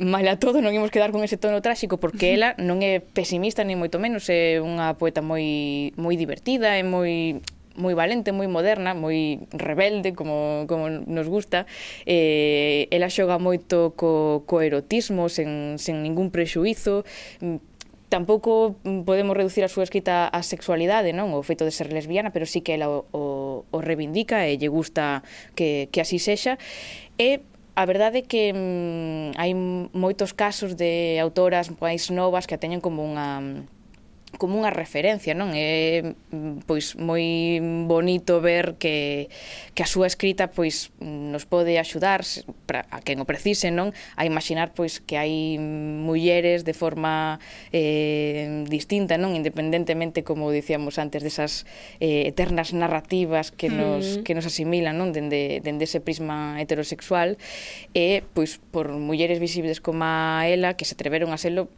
mala 0.00 0.36
todo 0.36 0.60
non 0.60 0.76
imos 0.76 0.92
quedar 0.92 1.12
con 1.12 1.24
ese 1.24 1.36
tono 1.36 1.60
tráxico 1.60 2.00
porque 2.00 2.32
ela 2.32 2.56
non 2.56 2.80
é 2.80 3.00
pesimista 3.00 3.64
ni 3.64 3.76
moito 3.76 3.96
menos, 4.00 4.28
é 4.32 4.60
unha 4.60 4.96
poeta 4.96 5.20
moi 5.20 5.92
moi 5.96 6.16
divertida 6.16 6.76
e 6.76 6.84
moi 6.84 7.40
moi 7.80 7.96
valente, 7.96 8.30
moi 8.36 8.46
moderna, 8.46 8.92
moi 8.92 9.48
rebelde, 9.50 10.12
como, 10.12 10.68
como 10.68 10.86
nos 10.88 11.26
gusta. 11.26 11.64
Eh, 12.04 12.86
ela 12.92 13.08
xoga 13.08 13.40
moito 13.40 13.96
co, 13.96 14.44
co 14.44 14.60
erotismo, 14.60 15.32
sen, 15.32 15.80
sen 15.80 16.04
ningún 16.04 16.28
prexuízo, 16.28 17.08
mm, 17.40 17.70
tampouco 18.10 18.76
podemos 19.06 19.38
reducir 19.38 19.64
a 19.64 19.72
súa 19.72 19.86
escrita 19.86 20.28
á 20.28 20.42
sexualidade, 20.42 21.14
non? 21.14 21.32
O 21.32 21.40
feito 21.46 21.64
de 21.64 21.72
ser 21.72 21.88
lesbiana, 21.94 22.34
pero 22.34 22.44
sí 22.44 22.60
que 22.60 22.76
ela 22.76 22.90
o, 22.90 23.06
o, 23.14 23.22
o 23.70 23.78
reivindica 23.80 24.44
e 24.50 24.58
lle 24.58 24.68
gusta 24.68 25.22
que, 25.56 25.88
que 25.94 26.02
así 26.02 26.18
sexa. 26.18 26.58
E 27.16 27.40
a 27.78 27.86
verdade 27.86 28.20
é 28.20 28.24
que 28.26 28.52
mm, 28.52 29.38
hai 29.38 29.54
moitos 29.94 30.34
casos 30.34 30.74
de 30.74 31.16
autoras 31.22 31.70
máis 31.80 32.10
novas 32.10 32.44
que 32.44 32.58
a 32.58 32.60
teñen 32.60 32.82
como 32.82 33.06
unha 33.06 33.64
como 34.40 34.56
unha 34.56 34.72
referencia, 34.72 35.36
non? 35.36 35.52
É 35.52 36.00
mm, 36.32 36.64
pois 36.64 36.96
moi 36.96 37.60
bonito 37.84 38.40
ver 38.40 38.80
que 38.80 39.28
que 39.76 39.84
a 39.84 39.88
súa 39.88 40.08
escrita 40.08 40.48
pois 40.48 40.88
nos 41.04 41.44
pode 41.44 41.76
axudar 41.76 42.24
para 42.64 42.88
a 42.88 43.04
quen 43.04 43.20
o 43.20 43.28
precise, 43.28 43.68
non? 43.68 43.92
A 44.16 44.24
imaginar 44.24 44.72
pois 44.72 45.04
que 45.04 45.20
hai 45.20 45.60
mulleres 45.60 46.64
de 46.64 46.72
forma 46.72 47.36
eh 47.76 48.64
distinta, 48.64 49.20
non? 49.20 49.36
Independentemente 49.36 50.24
como 50.24 50.48
dicíamos 50.48 50.96
antes 50.96 51.20
desas 51.20 51.68
eh, 52.00 52.24
eternas 52.24 52.72
narrativas 52.72 53.52
que 53.52 53.68
mm. 53.68 53.76
nos 53.76 54.04
mm. 54.08 54.22
que 54.24 54.32
nos 54.32 54.48
asimilan, 54.48 54.96
non? 54.96 55.12
Dende 55.12 55.60
dende 55.60 55.84
ese 55.84 56.00
prisma 56.00 56.56
heterosexual 56.56 57.36
e 57.92 58.24
pois 58.32 58.56
por 58.72 58.88
mulleres 58.96 59.36
visibles 59.36 59.84
como 59.84 60.08
a 60.08 60.48
ela 60.48 60.80
que 60.80 60.88
se 60.88 60.96
atreveron 60.96 61.36
a 61.36 61.38
selo 61.38 61.68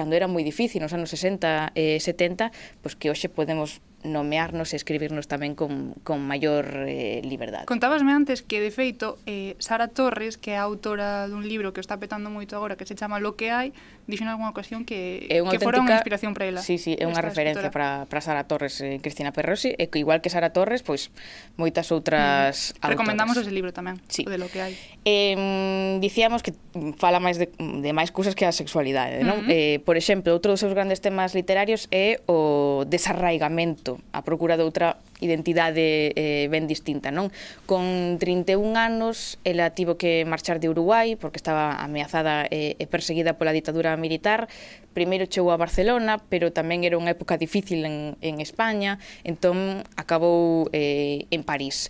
cando 0.00 0.16
era 0.16 0.24
moi 0.24 0.40
difícil 0.40 0.80
nos 0.80 0.96
anos 0.96 1.12
60 1.12 1.76
e 1.76 2.00
eh, 2.00 2.00
70, 2.00 2.48
pois 2.80 2.96
que 2.96 3.12
hoxe 3.12 3.28
podemos 3.28 3.84
nomearnos 4.02 4.72
e 4.72 4.80
escribirnos 4.80 5.28
tamén 5.28 5.52
con, 5.52 5.92
con 6.08 6.24
maior 6.24 6.64
eh, 6.88 7.20
liberdade. 7.20 7.68
Contábasme 7.68 8.16
antes 8.16 8.40
que, 8.40 8.56
de 8.56 8.72
feito, 8.72 9.20
eh, 9.28 9.60
Sara 9.60 9.92
Torres, 9.92 10.40
que 10.40 10.56
é 10.56 10.58
autora 10.58 11.28
dun 11.28 11.44
libro 11.44 11.76
que 11.76 11.84
está 11.84 12.00
petando 12.00 12.32
moito 12.32 12.56
agora, 12.56 12.80
que 12.80 12.88
se 12.88 12.96
chama 12.96 13.20
Lo 13.20 13.36
que 13.36 13.52
hai, 13.52 13.76
dixo 14.08 14.24
en 14.24 14.32
alguna 14.32 14.48
ocasión 14.48 14.88
que, 14.88 15.28
é 15.28 15.44
unha 15.44 15.52
que 15.52 15.60
fora 15.60 15.84
unha 15.84 16.00
inspiración 16.00 16.32
para 16.32 16.48
ela. 16.48 16.60
Sí, 16.64 16.80
sí, 16.80 16.96
é 16.96 17.04
unha 17.04 17.20
referencia 17.20 17.68
para, 17.68 18.08
para 18.08 18.20
Sara 18.24 18.48
Torres 18.48 18.80
e 18.80 18.96
eh, 18.96 19.04
Cristina 19.04 19.36
Perrosi, 19.36 19.76
e 19.76 19.92
que 19.92 20.00
igual 20.00 20.24
que 20.24 20.32
Sara 20.32 20.56
Torres, 20.56 20.80
pois 20.80 21.12
moitas 21.60 21.92
outras 21.92 22.72
mm. 22.72 22.88
autoras. 22.88 22.96
Recomendamos 22.96 23.36
ese 23.36 23.52
libro 23.52 23.76
tamén, 23.76 24.00
sí. 24.08 24.24
o 24.24 24.32
de 24.32 24.40
Lo 24.40 24.48
que 24.48 24.64
hai. 24.64 24.72
Eh, 25.04 26.00
dicíamos 26.00 26.40
que 26.40 26.56
fala 26.96 27.20
máis 27.20 27.36
de, 27.36 27.52
de 27.60 27.92
máis 27.92 28.08
cousas 28.08 28.32
que 28.32 28.48
a 28.48 28.52
sexualidade, 28.56 29.20
mm 29.20 29.24
-hmm. 29.24 29.28
non? 29.28 29.38
Mm-hmm. 29.44 29.76
Eh, 29.76 29.78
Por 29.90 29.98
exemplo, 29.98 30.30
outro 30.30 30.54
dos 30.54 30.62
seus 30.62 30.70
grandes 30.70 31.02
temas 31.02 31.34
literarios 31.34 31.90
é 31.90 32.22
o 32.30 32.86
desarraigamento, 32.86 33.98
a 34.14 34.22
procura 34.22 34.54
de 34.54 34.62
outra 34.62 35.02
identidade 35.18 36.14
eh, 36.14 36.46
ben 36.46 36.70
distinta, 36.70 37.10
non? 37.10 37.34
Con 37.66 38.14
31 38.22 38.78
anos, 38.78 39.42
ela 39.42 39.74
tivo 39.74 39.98
que 39.98 40.22
marchar 40.22 40.62
de 40.62 40.70
Uruguai 40.70 41.18
porque 41.18 41.42
estaba 41.42 41.74
ameazada 41.82 42.46
eh, 42.54 42.78
e 42.78 42.86
perseguida 42.86 43.34
pola 43.34 43.50
ditadura 43.50 43.98
militar, 43.98 44.46
primeiro 44.92 45.26
chegou 45.26 45.54
a 45.54 45.60
Barcelona, 45.60 46.18
pero 46.18 46.50
tamén 46.50 46.82
era 46.82 46.98
unha 46.98 47.14
época 47.14 47.38
difícil 47.38 47.86
en, 47.86 48.18
en 48.20 48.42
España, 48.42 48.98
entón 49.22 49.86
acabou 49.94 50.66
eh, 50.74 51.30
en 51.30 51.42
París. 51.46 51.88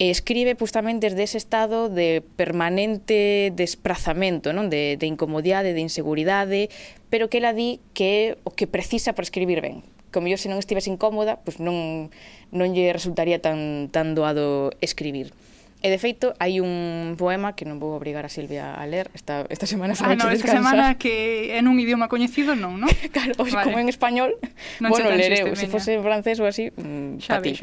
E 0.00 0.08
escribe 0.08 0.56
justamente 0.56 1.12
desde 1.12 1.24
ese 1.24 1.38
estado 1.38 1.92
de 1.92 2.24
permanente 2.36 3.52
desprazamento, 3.52 4.56
non? 4.56 4.72
De, 4.72 4.96
de 4.96 5.06
incomodidade, 5.06 5.76
de 5.76 5.82
inseguridade, 5.84 6.72
pero 7.12 7.28
que 7.28 7.38
ela 7.40 7.52
di 7.52 7.80
que 7.92 8.06
é 8.06 8.22
o 8.44 8.50
que 8.52 8.68
precisa 8.68 9.12
para 9.12 9.28
escribir 9.28 9.60
ben, 9.60 9.84
como 10.12 10.28
yo 10.28 10.40
se 10.40 10.48
non 10.48 10.60
estivese 10.60 10.88
incómoda, 10.88 11.40
pois 11.44 11.60
non 11.60 12.08
non 12.48 12.72
lle 12.72 12.92
resultaría 12.96 13.44
tan 13.44 13.92
tan 13.92 14.16
doado 14.16 14.72
escribir. 14.80 15.36
E 15.78 15.94
de 15.94 15.98
feito, 16.02 16.34
hai 16.42 16.58
un 16.58 17.14
poema 17.14 17.54
que 17.54 17.62
non 17.62 17.78
vou 17.78 17.94
obrigar 17.94 18.26
a 18.26 18.32
Silvia 18.32 18.74
a 18.74 18.82
ler 18.90 19.14
esta, 19.14 19.46
esta 19.46 19.62
semana 19.62 19.94
ah, 20.02 20.18
no, 20.18 20.26
esta 20.26 20.50
semana 20.50 20.98
que 20.98 21.54
é 21.54 21.62
nun 21.62 21.78
idioma 21.78 22.10
coñecido 22.10 22.58
non, 22.58 22.82
non? 22.82 22.90
claro, 23.14 23.38
vale. 23.38 23.62
como 23.62 23.78
en 23.78 23.86
español, 23.86 24.34
non 24.82 24.90
bueno, 24.90 25.14
lereu, 25.14 25.54
se 25.54 25.70
fose 25.70 25.94
en 25.94 26.02
francés 26.02 26.42
ou 26.42 26.50
así, 26.50 26.74
mm, 26.74 27.22
xa 27.22 27.38
pa 27.38 27.46
ti. 27.46 27.54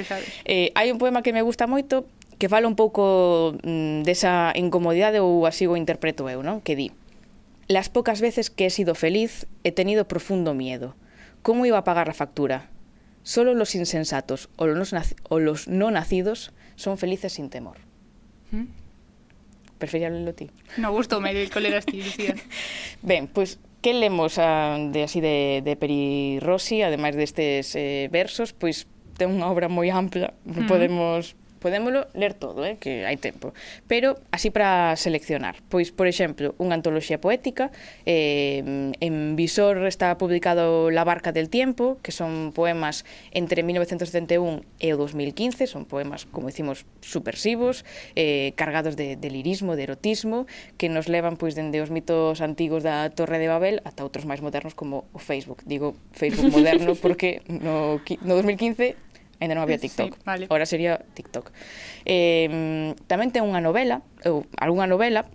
Eh, 0.48 0.72
hai 0.80 0.96
un 0.96 1.00
poema 1.00 1.28
que 1.28 1.36
me 1.36 1.44
gusta 1.44 1.68
moito 1.68 2.08
que 2.40 2.48
fala 2.48 2.72
un 2.72 2.80
pouco 2.80 3.60
mm, 3.60 4.08
desa 4.08 4.56
incomodidade 4.56 5.20
ou 5.20 5.44
así 5.44 5.68
o 5.68 5.76
interpreto 5.76 6.32
eu, 6.32 6.40
non? 6.40 6.64
Que 6.64 6.80
di, 6.80 6.96
las 7.68 7.92
pocas 7.92 8.24
veces 8.24 8.48
que 8.48 8.68
he 8.68 8.72
sido 8.72 8.96
feliz 8.96 9.44
he 9.68 9.76
tenido 9.76 10.08
profundo 10.08 10.56
miedo. 10.56 10.96
¿Cómo 11.44 11.68
iba 11.68 11.78
a 11.78 11.84
pagar 11.84 12.08
la 12.08 12.16
factura? 12.16 12.72
Solo 13.28 13.54
los 13.54 13.76
insensatos 13.76 14.48
o 14.56 14.68
los, 14.68 14.96
o 15.28 15.40
los 15.40 15.68
no 15.68 15.92
nacidos 15.92 16.56
son 16.76 16.98
felices 16.98 17.34
sin 17.34 17.52
temor. 17.52 17.85
Prefería 18.50 20.08
Preferíabelo 20.08 20.34
ti. 20.34 20.50
No, 20.78 20.92
gusto 20.92 21.20
me 21.20 21.32
el 21.32 21.50
colera 21.50 21.82
ti, 21.82 22.02
Lucía. 22.02 22.36
ben, 23.02 23.28
pois, 23.34 23.58
pues, 23.58 23.76
que 23.82 23.94
lemos 23.94 24.40
a, 24.40 24.76
ah, 24.76 24.80
de, 24.80 25.04
así 25.04 25.22
de, 25.22 25.62
de 25.64 25.76
Peri 25.76 26.40
Rossi, 26.42 26.82
ademais 26.82 27.16
destes 27.16 27.76
eh, 27.76 28.10
versos, 28.10 28.50
pois 28.50 28.88
ten 29.14 29.30
unha 29.30 29.46
obra 29.46 29.70
moi 29.70 29.94
ampla, 29.94 30.34
mm. 30.42 30.66
podemos 30.66 31.38
podémolo 31.66 32.06
ler 32.14 32.38
todo, 32.38 32.62
eh, 32.62 32.78
que 32.78 33.10
hai 33.10 33.18
tempo, 33.18 33.50
pero 33.90 34.22
así 34.30 34.54
para 34.54 34.94
seleccionar. 35.02 35.66
Pois, 35.66 35.90
por 35.90 36.06
exemplo, 36.06 36.54
unha 36.62 36.78
antoloxía 36.78 37.18
poética, 37.18 37.74
eh, 38.06 38.62
en 39.02 39.34
Visor 39.34 39.82
está 39.90 40.14
publicado 40.22 40.94
La 40.94 41.02
barca 41.02 41.34
del 41.34 41.50
tiempo, 41.50 41.98
que 42.06 42.14
son 42.14 42.54
poemas 42.54 43.02
entre 43.34 43.66
1971 43.66 44.62
e 44.78 44.94
o 44.94 44.98
2015, 45.02 45.66
son 45.66 45.90
poemas, 45.90 46.30
como 46.30 46.54
dicimos, 46.54 46.86
supersivos, 47.02 47.82
eh, 48.14 48.54
cargados 48.54 48.94
de, 48.94 49.18
de 49.18 49.30
lirismo, 49.34 49.74
de 49.74 49.90
erotismo, 49.90 50.46
que 50.78 50.86
nos 50.86 51.10
levan 51.10 51.34
pois 51.34 51.58
dende 51.58 51.82
os 51.82 51.90
mitos 51.90 52.46
antigos 52.46 52.86
da 52.86 53.10
Torre 53.10 53.42
de 53.42 53.50
Babel 53.50 53.82
ata 53.90 54.06
outros 54.06 54.30
máis 54.30 54.46
modernos 54.46 54.78
como 54.78 55.10
o 55.10 55.18
Facebook. 55.18 55.66
Digo 55.66 55.98
Facebook 56.14 56.54
moderno 56.54 56.94
porque 57.02 57.42
no, 57.50 57.98
no 58.22 58.32
2015 58.38 59.05
Ainda 59.40 59.54
non 59.56 59.68
había 59.68 59.82
TikTok. 59.82 60.16
Sí, 60.16 60.22
vale. 60.24 60.46
Ahora 60.48 60.66
sería 60.66 61.04
TikTok. 61.14 61.52
Eh, 62.08 62.96
tamén 63.08 63.30
ten 63.36 63.44
unha 63.44 63.60
novela, 63.60 64.02
ou 64.24 64.48
algunha 64.58 64.88
novela, 64.88 65.28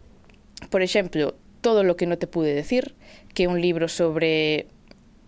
por 0.73 0.81
exemplo, 0.81 1.37
Todo 1.61 1.85
lo 1.85 1.97
que 1.97 2.07
no 2.07 2.17
te 2.17 2.27
pude 2.27 2.55
decir, 2.55 2.95
que 3.35 3.45
é 3.45 3.49
un 3.49 3.61
libro 3.61 3.89
sobre 3.89 4.67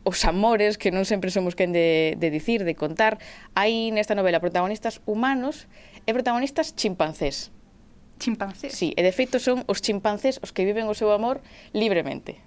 os 0.03 0.25
amores 0.25 0.81
que 0.81 0.91
non 0.91 1.05
sempre 1.05 1.29
somos 1.29 1.53
quen 1.53 1.77
de, 1.77 2.17
de 2.17 2.33
dicir, 2.33 2.65
de 2.65 2.73
contar. 2.73 3.21
Hai 3.53 3.93
nesta 3.93 4.17
novela 4.17 4.41
protagonistas 4.41 5.05
humanos 5.05 5.69
e 6.09 6.17
protagonistas 6.17 6.73
chimpancés. 6.73 7.53
Chimpancés? 8.17 8.73
Sí, 8.73 8.97
e 8.97 9.05
de 9.05 9.13
feito 9.13 9.37
son 9.37 9.61
os 9.69 9.85
chimpancés 9.85 10.41
os 10.41 10.57
que 10.57 10.65
viven 10.65 10.89
o 10.89 10.97
seu 10.97 11.13
amor 11.13 11.45
libremente 11.77 12.41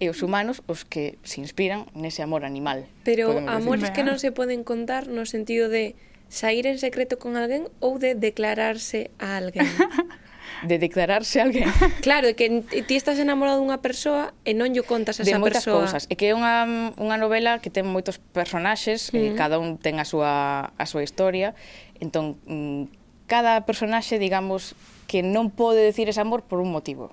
e 0.00 0.08
os 0.08 0.24
humanos 0.24 0.64
os 0.66 0.88
que 0.88 1.20
se 1.22 1.44
inspiran 1.44 1.86
nese 1.92 2.24
amor 2.24 2.48
animal. 2.48 2.88
Pero 3.04 3.36
amores 3.46 3.92
que 3.92 4.00
non 4.02 4.16
se 4.16 4.32
poden 4.32 4.64
contar 4.64 5.06
no 5.12 5.28
sentido 5.28 5.68
de 5.68 5.94
sair 6.32 6.64
en 6.64 6.80
secreto 6.80 7.20
con 7.20 7.36
alguén 7.36 7.68
ou 7.84 8.00
de 8.00 8.16
declararse 8.16 9.12
a 9.20 9.36
alguén. 9.36 9.68
de 10.64 10.78
declararse 10.78 11.40
a 11.40 11.44
alguén. 11.44 11.68
Claro, 12.00 12.32
que 12.34 12.64
ti 12.88 12.96
estás 12.96 13.18
enamorado 13.20 13.60
dunha 13.60 13.84
persoa 13.84 14.32
e 14.48 14.56
non 14.56 14.72
lle 14.72 14.80
contas 14.80 15.20
a 15.20 15.26
esa 15.26 15.36
persoa. 15.36 15.36
De 15.36 15.44
moitas 15.44 15.64
persoa. 15.68 15.78
cousas. 15.84 16.02
E 16.08 16.16
que 16.16 16.30
é 16.30 16.34
unha, 16.34 16.64
unha 16.96 17.16
novela 17.20 17.60
que 17.60 17.68
ten 17.68 17.84
moitos 17.84 18.16
personaxes, 18.32 19.12
eh, 19.12 19.20
mm. 19.20 19.26
e 19.26 19.28
cada 19.36 19.60
un 19.60 19.76
ten 19.76 20.00
a 20.00 20.06
súa, 20.08 20.72
a 20.74 20.84
súa 20.88 21.04
historia. 21.04 21.52
Entón, 22.00 22.40
mm, 22.48 22.88
cada 23.28 23.68
personaxe, 23.68 24.16
digamos, 24.16 24.72
que 25.10 25.26
non 25.26 25.50
pode 25.50 25.82
decir 25.82 26.08
ese 26.08 26.22
amor 26.22 26.46
por 26.46 26.62
un 26.62 26.70
motivo. 26.70 27.12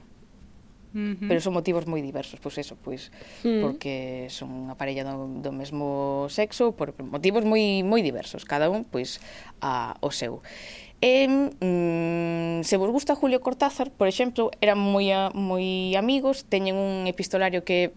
Pero 0.97 1.39
son 1.39 1.53
motivos 1.53 1.85
moi 1.85 2.01
diversos, 2.01 2.41
pois 2.41 2.57
eso, 2.57 2.73
pois 2.81 3.13
mm. 3.45 3.61
porque 3.61 3.93
son 4.33 4.49
unha 4.65 4.73
parella 4.73 5.05
do, 5.05 5.29
do 5.29 5.51
mesmo 5.53 6.25
sexo, 6.33 6.73
por 6.73 6.97
motivos 7.05 7.45
moi 7.45 7.85
moi 7.85 8.01
diversos, 8.01 8.49
cada 8.49 8.73
un 8.73 8.81
pois 8.81 9.21
a 9.61 9.93
o 10.01 10.09
seu. 10.09 10.41
E, 11.01 11.29
mm, 11.29 12.63
se 12.65 12.77
vos 12.77 12.89
gusta 12.89 13.13
Julio 13.13 13.41
Cortázar, 13.41 13.91
por 13.91 14.07
exemplo, 14.07 14.49
eran 14.61 14.81
moi 14.81 15.13
a, 15.13 15.29
moi 15.29 15.93
amigos, 15.93 16.49
teñen 16.49 16.73
un 16.73 17.05
epistolario 17.05 17.61
que 17.61 17.93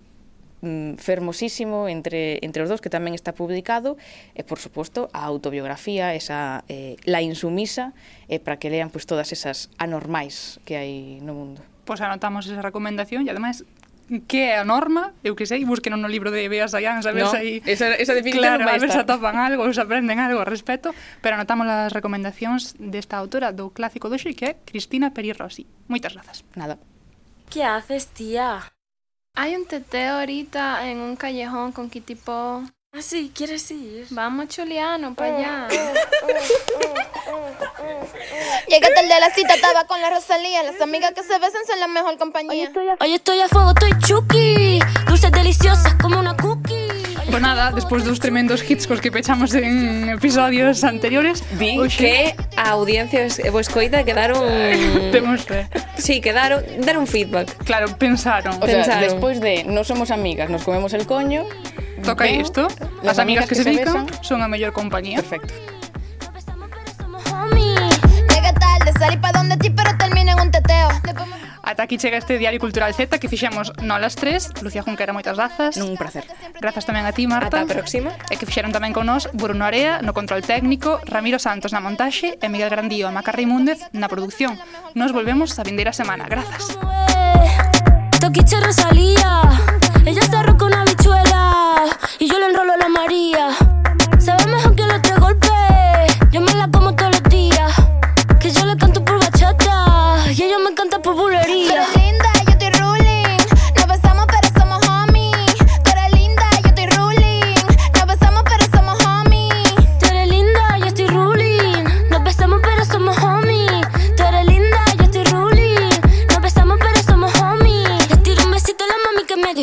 mm, 0.60 1.00
fermosísimo 1.00 1.88
entre, 1.88 2.44
entre 2.44 2.60
os 2.60 2.68
dous 2.68 2.84
que 2.84 2.92
tamén 2.92 3.16
está 3.16 3.32
publicado 3.32 3.96
e 4.36 4.44
por 4.44 4.60
suposto 4.60 5.08
a 5.16 5.24
autobiografía 5.24 6.12
esa 6.12 6.68
eh, 6.68 7.00
La 7.08 7.24
insumisa 7.24 7.96
eh, 8.28 8.36
para 8.36 8.60
que 8.60 8.68
lean 8.68 8.92
pues, 8.92 9.08
todas 9.08 9.32
esas 9.32 9.72
anormais 9.80 10.60
que 10.68 10.76
hai 10.76 11.24
no 11.24 11.32
mundo 11.32 11.64
pois 11.90 11.98
anotamos 12.06 12.46
esa 12.46 12.62
recomendación 12.62 13.26
e 13.26 13.34
ademais 13.34 13.66
que 14.30 14.54
é 14.54 14.62
a 14.62 14.62
norma, 14.62 15.10
eu 15.26 15.34
que 15.34 15.42
sei, 15.42 15.66
busquen 15.66 15.90
un 15.90 16.06
libro 16.06 16.30
de 16.30 16.46
Bea 16.46 16.70
Sayans 16.70 17.02
a 17.02 17.10
ver 17.10 17.26
no, 17.26 17.34
se 17.34 17.38
aí... 17.42 17.52
Esa, 17.66 17.98
esa 17.98 18.14
definición 18.14 18.46
claro, 18.46 18.62
non 18.62 18.70
vai 18.70 18.78
a 18.78 18.82
ver 18.82 18.94
se 18.94 19.02
atopan 19.02 19.34
algo, 19.34 19.66
se 19.74 19.82
aprenden 19.82 20.22
algo 20.22 20.38
al 20.38 20.46
respecto, 20.46 20.94
pero 21.18 21.34
anotamos 21.34 21.66
as 21.66 21.90
recomendacións 21.90 22.78
desta 22.78 23.18
autora 23.18 23.50
do 23.50 23.74
clásico 23.74 24.06
do 24.06 24.14
que 24.18 24.46
é 24.46 24.52
Cristina 24.62 25.10
Peri 25.10 25.34
Rossi. 25.34 25.66
Moitas 25.90 26.14
grazas. 26.14 26.46
Nada. 26.54 26.78
Que 27.50 27.66
haces, 27.66 28.06
tía? 28.14 28.70
Hai 29.34 29.58
un 29.58 29.66
teteo 29.66 30.22
ahorita 30.22 30.86
en 30.86 31.02
un 31.02 31.18
callejón 31.18 31.74
con 31.74 31.90
Kitty 31.90 32.14
Po 32.14 32.66
Ah, 32.92 33.02
sí, 33.02 33.30
¿quieres 33.32 33.70
ir? 33.70 34.06
Vamos, 34.10 34.48
Chuliano, 34.48 35.14
para 35.14 35.36
allá. 35.36 35.68
Llegué 38.66 38.88
tarde 38.92 39.12
a 39.12 39.20
la 39.20 39.30
cita, 39.30 39.54
estaba 39.54 39.84
con 39.86 40.00
la 40.00 40.10
Rosalía. 40.10 40.64
Las 40.64 40.80
amigas 40.80 41.12
que 41.14 41.22
se 41.22 41.38
besan 41.38 41.64
son 41.68 41.78
la 41.78 41.86
mejor 41.86 42.18
compañía. 42.18 42.52
Hoy 42.98 43.14
estoy 43.14 43.38
a 43.40 43.48
fuego, 43.48 43.70
estoy 43.70 43.92
chuki. 44.00 44.80
Dulces 45.06 45.30
deliciosas 45.30 45.94
como 46.02 46.18
una 46.18 46.36
cookie. 46.36 46.88
Pues 47.30 47.40
nada, 47.40 47.70
despois 47.70 48.04
dos 48.04 48.18
tremendos 48.18 48.68
hits 48.68 48.88
cos 48.88 49.00
que 49.00 49.12
pechamos 49.12 49.54
en 49.54 50.08
episodios 50.08 50.82
anteriores, 50.82 51.44
Di 51.60 51.78
que 51.96 52.34
a 52.56 52.70
audiencia 52.70 53.24
e 53.24 53.50
o 53.50 53.60
escoita 53.60 54.02
quedaron... 54.02 54.42
Temos 55.12 55.44
fe. 55.44 55.68
Sí, 55.96 56.20
quedaron... 56.20 56.64
Deron 56.80 57.06
feedback. 57.06 57.54
Claro, 57.64 57.96
pensaron. 57.98 58.54
O 58.60 58.66
sea, 58.66 58.82
Pensaron. 58.82 59.00
despois 59.02 59.40
de 59.40 59.62
no 59.62 59.84
somos 59.84 60.10
amigas, 60.10 60.50
nos 60.50 60.64
comemos 60.64 60.92
el 60.92 61.06
coño. 61.06 61.46
toca 62.02 62.24
aí 62.24 62.40
isto. 62.40 62.68
As 63.06 63.18
amigas 63.18 63.44
que, 63.44 63.54
que 63.54 63.62
se 63.62 63.64
dedican 63.64 64.06
son 64.22 64.42
a 64.42 64.48
mellor 64.48 64.72
compañía. 64.72 65.22
Perfecto. 65.22 65.54
Ata 71.70 71.84
aquí 71.84 71.98
chega 71.98 72.18
este 72.18 72.36
Diario 72.36 72.58
Cultural 72.58 72.92
Z 72.94 73.20
que 73.20 73.28
fixemos 73.28 73.72
nolas 73.80 74.16
tres. 74.16 74.50
Lucía 74.60 74.82
Junquera, 74.82 75.14
moitas 75.14 75.38
grazas. 75.38 75.78
Un 75.78 75.94
placer. 75.94 76.26
Grazas 76.58 76.82
tamén 76.82 77.06
a 77.06 77.14
ti, 77.14 77.30
Marta. 77.30 77.62
Ata 77.62 77.70
a 77.70 77.72
próxima. 77.78 78.10
E 78.26 78.34
que 78.34 78.42
fixeron 78.42 78.74
tamén 78.74 78.90
con 78.90 79.06
nós 79.06 79.30
Bruno 79.30 79.62
Area 79.62 80.02
no 80.02 80.10
control 80.10 80.42
técnico, 80.42 80.98
Ramiro 81.06 81.38
Santos 81.38 81.70
na 81.70 81.78
montaxe 81.78 82.34
e 82.42 82.46
Miguel 82.50 82.74
Grandío 82.74 83.06
e 83.06 83.14
Macarri 83.14 83.46
Múndez 83.46 83.86
na 83.94 84.10
producción. 84.10 84.58
Nos 84.98 85.14
volvemos 85.14 85.54
a 85.56 85.62
vindeira 85.62 85.94
semana. 85.94 86.26
Grazas. 86.26 86.74
Toquiche 88.18 88.58
Rosalía, 88.58 89.46
ella 90.04 90.26
cerró 90.26 90.58
con 90.58 90.74
y 92.18 92.28
yo 92.28 92.38
le 92.38 92.46
enrolo 92.46 92.76
la 92.76 92.88
María. 92.88 93.48
Sabe 94.18 94.46
mejor 94.46 94.74
que 94.74 94.86
los 94.86 95.00
tres 95.02 95.18
golpes. 95.18 95.50
Yo 96.30 96.40
me 96.40 96.52
la 96.54 96.68
como 96.70 96.94
todos 96.94 97.19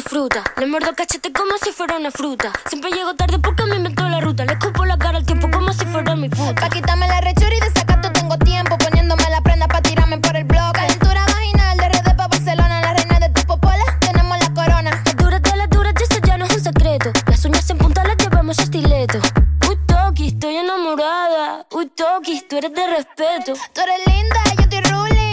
disfruta. 0.07 0.41
Le 0.55 0.67
muerdo 0.67 0.93
cachete 0.95 1.33
como 1.33 1.57
si 1.61 1.71
fuera 1.71 1.97
una 1.97 2.11
fruta. 2.11 2.53
Siempre 2.69 2.91
llego 2.91 3.13
tarde 3.15 3.39
porque 3.39 3.65
me 3.65 3.75
inventó 3.75 4.07
la 4.07 4.21
ruta. 4.21 4.45
Le 4.45 4.53
escupo 4.53 4.85
la 4.85 4.97
cara 4.97 5.17
al 5.17 5.25
tiempo 5.25 5.49
como 5.51 5.73
si 5.73 5.85
fuera 5.85 6.15
mi 6.15 6.29
puta. 6.29 6.61
Pa' 6.61 6.69
quitarme 6.69 7.07
la 7.09 7.19
rechura 7.19 7.53
y 7.53 7.59
de 7.59 7.71
sacato 7.71 8.09
tengo 8.13 8.37
tiempo. 8.37 8.77
Poniéndome 8.77 9.29
la 9.29 9.41
prenda 9.41 9.67
pa' 9.67 9.81
tirarme 9.81 10.17
por 10.19 10.37
el 10.37 10.45
blog. 10.45 10.71
Calentura 10.71 11.25
vaginal 11.25 11.77
de 11.77 11.89
RD 11.89 12.15
pa' 12.15 12.27
Barcelona. 12.27 12.81
La 12.81 12.93
reina 12.93 13.19
de 13.19 13.29
tu 13.29 13.41
popola, 13.45 13.83
tenemos 13.99 14.37
la 14.39 14.53
corona. 14.53 14.91
Las 15.03 15.15
duras 15.17 15.41
de 15.41 15.57
las 15.57 15.69
duras, 15.69 15.93
y 15.99 16.03
eso 16.03 16.21
ya 16.25 16.37
no 16.37 16.45
es 16.45 16.55
un 16.55 16.63
secreto. 16.63 17.11
Las 17.27 17.43
uñas 17.43 17.69
en 17.69 17.77
punta 17.77 18.03
las 18.05 18.15
llevamos 18.15 18.59
estileto. 18.59 19.19
Uy, 19.67 19.77
Toki, 19.87 20.27
estoy 20.27 20.55
enamorada. 20.55 21.65
Uy, 21.71 21.87
Toki, 21.87 22.45
tú 22.47 22.57
eres 22.57 22.73
de 22.73 22.87
respeto. 22.87 23.53
Tú 23.73 23.81
eres 23.81 23.99
linda, 24.07 24.39
yo 24.57 25.26